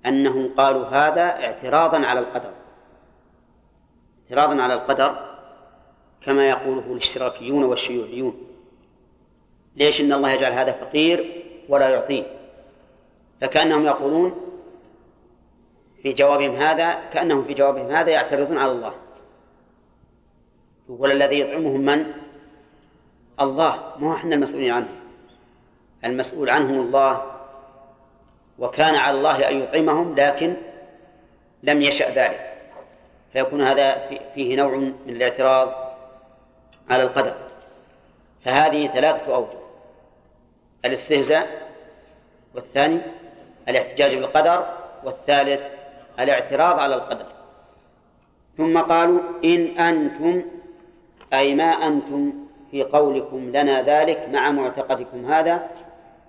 أنهم 0.06 0.54
قالوا 0.58 0.86
هذا 0.86 1.22
اعتراضا 1.22 2.06
على 2.06 2.20
القدر. 2.20 2.52
اعتراضا 4.24 4.62
على 4.62 4.74
القدر 4.74 5.38
كما 6.26 6.50
يقوله 6.50 6.92
الاشتراكيون 6.92 7.64
والشيوعيون. 7.64 8.48
ليش 9.76 10.02
إن 10.02 10.14
الله 10.14 10.32
يجعل 10.32 10.52
هذا 10.52 10.72
فقير 10.72 11.44
ولا 11.70 11.90
يعطيه 11.90 12.24
فكأنهم 13.42 13.86
يقولون 13.86 14.36
في 16.02 16.14
جوابهم 16.14 16.56
هذا 16.56 16.94
كأنهم 16.94 17.44
في 17.44 17.54
جوابهم 17.54 17.92
هذا 17.92 18.10
يعترضون 18.10 18.58
على 18.58 18.72
الله. 18.72 18.94
يقول 20.90 21.12
الذي 21.12 21.40
يطعمهم 21.40 21.82
من؟ 21.82 22.14
الله. 23.42 23.94
ما 24.00 24.16
إحنا 24.16 24.36
المسؤولين 24.36 24.72
عنه. 24.72 24.88
المسؤول 26.06 26.50
عنهم 26.50 26.80
الله 26.80 27.31
وكان 28.62 28.96
على 28.96 29.18
الله 29.18 29.50
أن 29.50 29.62
يطعمهم 29.62 30.16
لكن 30.16 30.54
لم 31.64 31.82
يشأ 31.82 32.10
ذلك. 32.10 32.54
فيكون 33.34 33.62
هذا 33.62 34.10
فيه 34.36 34.56
نوع 34.56 34.76
من 34.76 34.94
الاعتراض 35.08 35.74
على 36.90 37.04
القدر. 37.04 37.34
فهذه 38.46 38.88
ثلاثة 38.88 39.36
أوجه. 39.36 39.60
الاستهزاء 40.86 41.48
والثاني 42.56 43.02
الاحتجاج 43.70 44.16
بالقدر 44.16 44.66
والثالث 45.04 45.62
الاعتراض 46.20 46.80
على 46.80 46.96
القدر. 46.96 47.26
ثم 48.58 48.78
قالوا 48.80 49.20
إن 49.44 49.80
أنتم 49.80 50.44
أي 51.34 51.56
ما 51.56 51.88
أنتم 51.88 52.34
في 52.72 52.84
قولكم 52.84 53.50
لنا 53.50 53.82
ذلك 53.82 54.30
مع 54.30 54.52
معتقدكم 54.52 55.32
هذا 55.32 55.70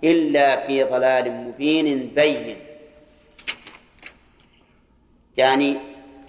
إلا 0.04 0.66
في 0.66 0.84
ضلال 0.84 1.32
مبين 1.32 2.12
بين. 2.14 2.56
يعني 5.36 5.76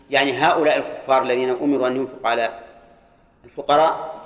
يعني 0.10 0.34
هؤلاء 0.34 0.78
الكفار 0.78 1.22
الذين 1.22 1.50
أمروا 1.50 1.88
أن 1.88 1.95
ينفقوا 1.95 2.30
على 2.30 2.60
الفقراء 3.45 4.22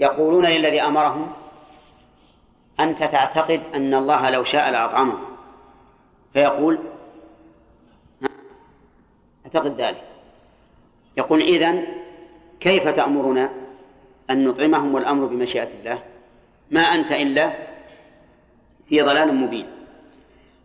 يقولون 0.00 0.46
للذي 0.46 0.82
أمرهم 0.82 1.32
أنت 2.80 2.98
تعتقد 2.98 3.60
أن 3.74 3.94
الله 3.94 4.30
لو 4.30 4.44
شاء 4.44 4.70
لأطعمه 4.70 5.18
فيقول 6.32 6.78
أعتقد 9.46 9.80
ذلك. 9.80 10.02
يقول 11.16 11.40
إذن 11.40 11.86
كيف 12.60 12.88
تأمرنا 12.88 13.50
أن 14.30 14.44
نطعمهم 14.48 14.94
والأمر 14.94 15.26
بمشيئة 15.26 15.68
الله؟ 15.80 15.98
ما 16.70 16.80
أنت 16.80 17.12
إلا 17.12 17.52
في 18.88 19.02
ضلال 19.02 19.34
مبين. 19.34 19.66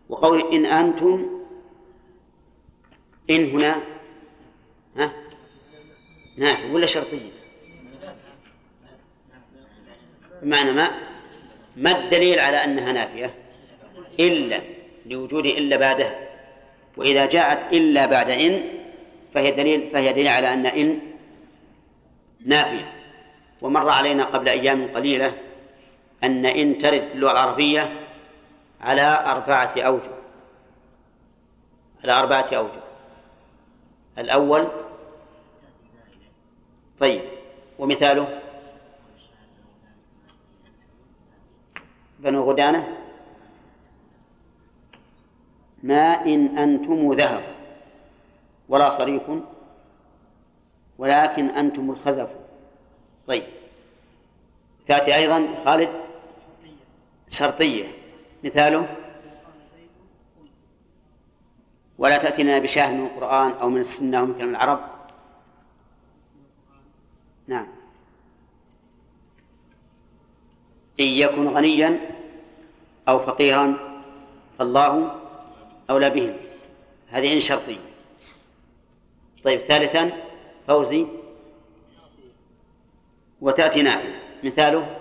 وقول 0.08 0.52
إن 0.52 0.66
أنتم 0.66 1.26
إن 3.30 3.50
هنا 3.50 3.76
ها؟ 4.96 5.12
نافية 6.36 6.72
ولا 6.72 6.86
شرطية؟ 6.86 7.30
بمعنى 10.42 10.72
ما؟ 10.72 10.90
ما 11.76 11.98
الدليل 11.98 12.38
على 12.38 12.56
أنها 12.56 12.92
نافية؟ 12.92 13.34
إلا 14.20 14.60
لوجود 15.06 15.46
إلا 15.46 15.76
بعدها. 15.76 16.28
وإذا 16.96 17.26
جاءت 17.26 17.72
إلا 17.72 18.06
بعد 18.06 18.30
إن 18.30 18.62
فهي 19.34 19.50
دليل 19.50 19.90
فهي 19.90 20.12
دليل 20.12 20.28
على 20.28 20.52
أن 20.52 20.66
إن 20.66 20.98
نافية. 22.44 22.92
ومر 23.62 23.88
علينا 23.88 24.24
قبل 24.24 24.48
أيام 24.48 24.88
قليلة 24.94 25.34
أن 26.24 26.46
إن 26.46 26.78
ترد 26.78 27.08
اللغة 27.14 27.32
العربية 27.32 28.01
على 28.82 29.02
أربعة 29.02 29.74
أوجه. 29.78 30.12
على 32.04 32.12
أربعة 32.12 32.48
أوجه. 32.52 32.82
الأول 34.18 34.68
طيب 37.00 37.22
ومثاله؟ 37.78 38.40
بنو 42.18 42.50
غدانة. 42.50 42.98
ما 45.82 46.24
إن 46.24 46.58
أنتم 46.58 47.12
ذهب 47.12 47.44
ولا 48.68 48.98
صريف 48.98 49.22
ولكن 50.98 51.48
أنتم 51.48 51.90
الخزف. 51.90 52.30
طيب. 53.26 53.44
تأتي 54.88 55.14
أيضا 55.14 55.48
خالد؟ 55.64 55.88
شرطية. 57.30 58.01
مثاله؟ 58.44 58.96
ولا 61.98 62.18
تأتينا 62.18 62.58
بشاهد 62.58 62.94
من 62.94 63.06
القرآن 63.06 63.50
أو 63.50 63.68
من 63.68 63.80
السنة 63.80 64.18
أو 64.20 64.26
من 64.26 64.34
كلام 64.34 64.50
العرب؟ 64.50 64.80
نعم. 67.46 67.66
إن 71.00 71.04
يكن 71.04 71.48
غنيا 71.48 72.00
أو 73.08 73.18
فقيرا 73.18 73.78
فالله 74.58 75.20
أولى 75.90 76.10
بهم. 76.10 76.36
هذه 77.08 77.34
إن 77.34 77.40
شرطية. 77.40 77.92
طيب 79.44 79.60
ثالثا 79.60 80.12
فوزي. 80.66 81.06
وتأتي 83.40 83.82
نافية 83.82 84.22
مثاله؟ 84.44 85.00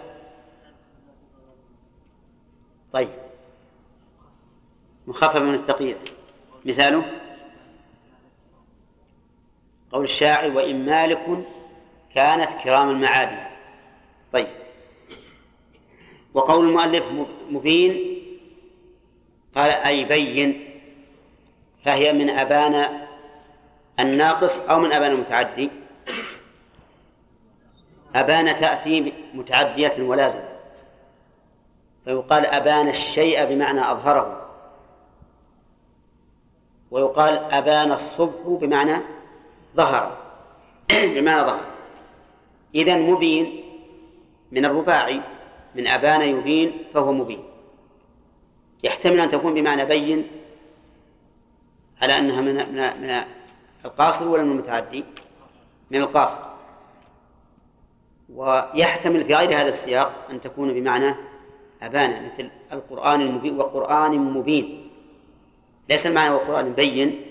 طيب. 2.94 3.21
مخفف 5.08 5.42
من 5.42 5.54
الثقيل 5.54 5.98
مثاله؟ 6.66 7.06
قول 9.92 10.06
الشاعر 10.06 10.52
وإن 10.52 10.86
مالك 10.86 11.46
كانت 12.16 12.62
كرام 12.64 12.90
المعادن 12.90 13.38
طيب. 14.34 14.48
وقول 16.34 16.66
المؤلف 16.68 17.04
مبين 17.50 18.18
قال 19.56 19.72
أي 19.72 20.06
بين 20.06 20.68
فهي 21.86 22.14
من 22.14 22.30
أبان 22.30 23.02
الناقص 24.00 24.58
أو 24.58 24.80
من 24.80 24.94
أبان 24.94 25.12
المتعدي 25.12 25.70
أبان 28.16 28.60
تأتي 28.60 29.14
متعدية 29.34 29.94
ولازمة 30.00 30.52
فيقال 32.06 32.46
أبان 32.46 32.90
الشيء 32.90 33.46
بمعنى 33.46 33.92
أظهره 33.92 34.41
ويقال 36.92 37.38
أبان 37.38 37.92
الصبح 37.92 38.48
بمعنى 38.48 39.02
ظهر. 39.76 40.18
بمعنى 41.16 41.42
ظهر. 41.42 41.66
إذا 42.76 42.96
مبين 42.96 43.64
من 44.52 44.66
الرباعي 44.66 45.22
من 45.76 45.88
أبان 45.88 46.22
يبين 46.22 46.74
فهو 46.94 47.12
مبين. 47.12 47.44
يحتمل 48.84 49.20
أن 49.20 49.32
تكون 49.32 49.54
بمعنى 49.54 49.86
بين 49.86 50.28
على 52.02 52.18
أنها 52.18 52.42
من 52.42 52.56
من 52.56 53.02
من 53.02 53.24
القاصر 53.86 54.28
ولا 54.28 54.44
من 54.44 54.52
المتعدي؟ 54.52 55.04
من 55.92 56.02
القاصر. 56.02 56.52
ويحتمل 58.36 59.26
في 59.26 59.36
غير 59.36 59.50
هذا 59.50 59.70
السياق 59.70 60.28
أن 60.30 60.42
تكون 60.42 60.74
بمعنى 60.74 61.16
أبان 61.82 62.26
مثل 62.26 62.50
القرآن 62.72 63.22
المبين 63.22 63.60
وقرآن 63.60 64.12
مبين. 64.12 64.91
ليس 65.90 66.06
المعنى 66.06 66.34
وقرآن 66.34 66.74
بين 66.74 67.22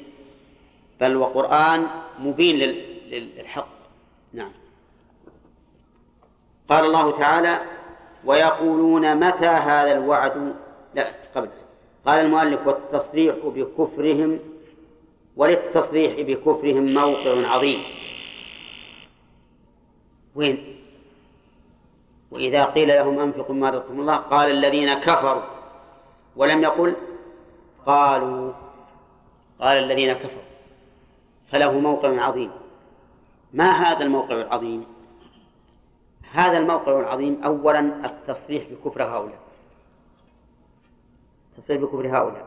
بل 1.00 1.16
وقرآن 1.16 1.86
مبين 2.18 2.56
للحق. 3.10 3.68
نعم. 4.32 4.52
قال 6.68 6.84
الله 6.84 7.18
تعالى 7.18 7.60
ويقولون 8.24 9.16
متى 9.16 9.46
هذا 9.46 9.92
الوعد؟ 9.92 10.54
لا 10.94 11.12
قبل. 11.34 11.48
قال 12.06 12.20
المؤلف 12.20 12.66
والتصريح 12.66 13.36
بكفرهم 13.44 14.38
وللتصريح 15.36 16.20
بكفرهم 16.20 16.94
موقع 16.94 17.48
عظيم. 17.48 17.82
وين؟ 20.34 20.76
وإذا 22.30 22.64
قيل 22.64 22.88
لهم 22.88 23.18
أنفقوا 23.18 23.54
ما 23.54 23.70
رزقكم 23.70 24.00
الله 24.00 24.16
قال 24.16 24.50
الذين 24.50 24.94
كفروا 24.94 25.42
ولم 26.36 26.62
يقل 26.62 26.94
قالوا 27.90 28.52
قال 29.60 29.78
الذين 29.78 30.12
كفروا 30.12 30.50
فله 31.52 31.72
موقع 31.72 32.20
عظيم. 32.22 32.50
ما 33.52 33.70
هذا 33.70 34.04
الموقع 34.04 34.34
العظيم؟ 34.34 34.86
هذا 36.32 36.58
الموقع 36.58 37.00
العظيم 37.00 37.44
أولا 37.44 37.80
التصريح 37.80 38.64
بكفر 38.70 39.02
هؤلاء. 39.02 39.38
التصريح 41.52 41.80
بكفر 41.80 42.06
هؤلاء. 42.08 42.46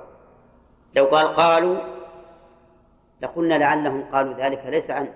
لو 0.96 1.06
قال 1.06 1.28
قالوا 1.28 1.78
لقلنا 3.22 3.54
لعلهم 3.54 4.04
قالوا 4.12 4.34
ذلك 4.34 4.66
ليس 4.66 4.90
عن 4.90 5.14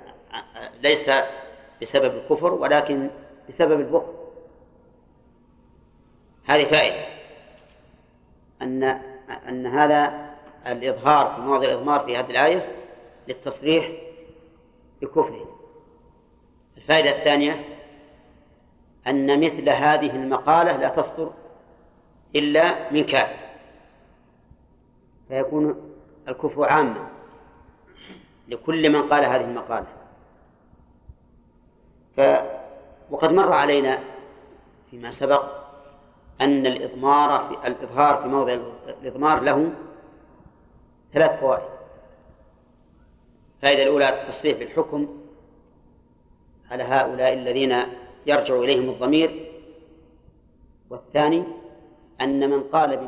ليس 0.82 1.10
بسبب 1.82 2.16
الكفر 2.16 2.54
ولكن 2.54 3.10
بسبب 3.50 3.80
البخل 3.80 4.14
هذه 6.46 6.72
فائدة 6.72 7.06
أن 8.62 9.02
أن 9.30 9.66
هذا 9.66 10.30
الإظهار 10.68 11.36
في 11.36 11.42
مواضع 11.42 11.66
الإضمار 11.66 12.00
في 12.00 12.18
هذه 12.18 12.30
الآية 12.30 12.76
للتصريح 13.28 13.92
بكفره. 15.02 15.58
الفائدة 16.78 17.10
الثانية 17.10 17.66
أن 19.08 19.46
مثل 19.46 19.70
هذه 19.70 20.16
المقالة 20.16 20.78
لا 20.78 20.90
تصدر 20.90 21.32
إلا 22.36 22.92
من 22.92 23.04
كافر 23.04 23.48
فيكون 25.28 25.94
الكفر 26.28 26.66
عاما 26.66 27.08
لكل 28.48 28.90
من 28.90 29.10
قال 29.10 29.26
هذه 29.26 29.44
المقالة. 29.44 29.88
ف 32.18 32.22
وقد 33.10 33.32
مر 33.32 33.54
علينا 33.54 34.00
فيما 34.92 35.12
سبق 35.12 35.57
أن 36.42 36.66
الإضمار 36.66 37.48
في 37.48 37.68
الإظهار 37.68 38.22
في 38.22 38.28
موضع 38.28 38.58
الإضمار 39.02 39.42
له 39.42 39.72
ثلاث 41.14 41.40
فوائد. 41.40 41.70
الفائدة 43.56 43.84
الأولى 43.84 44.22
التصريح 44.22 44.58
بالحكم 44.58 45.08
على 46.72 46.84
هؤلاء 46.84 47.34
الذين 47.34 47.76
يرجع 48.26 48.56
إليهم 48.56 48.90
الضمير. 48.90 49.52
والثاني 50.90 51.44
أن 52.22 52.50
من 52.50 52.64
قال 52.64 53.08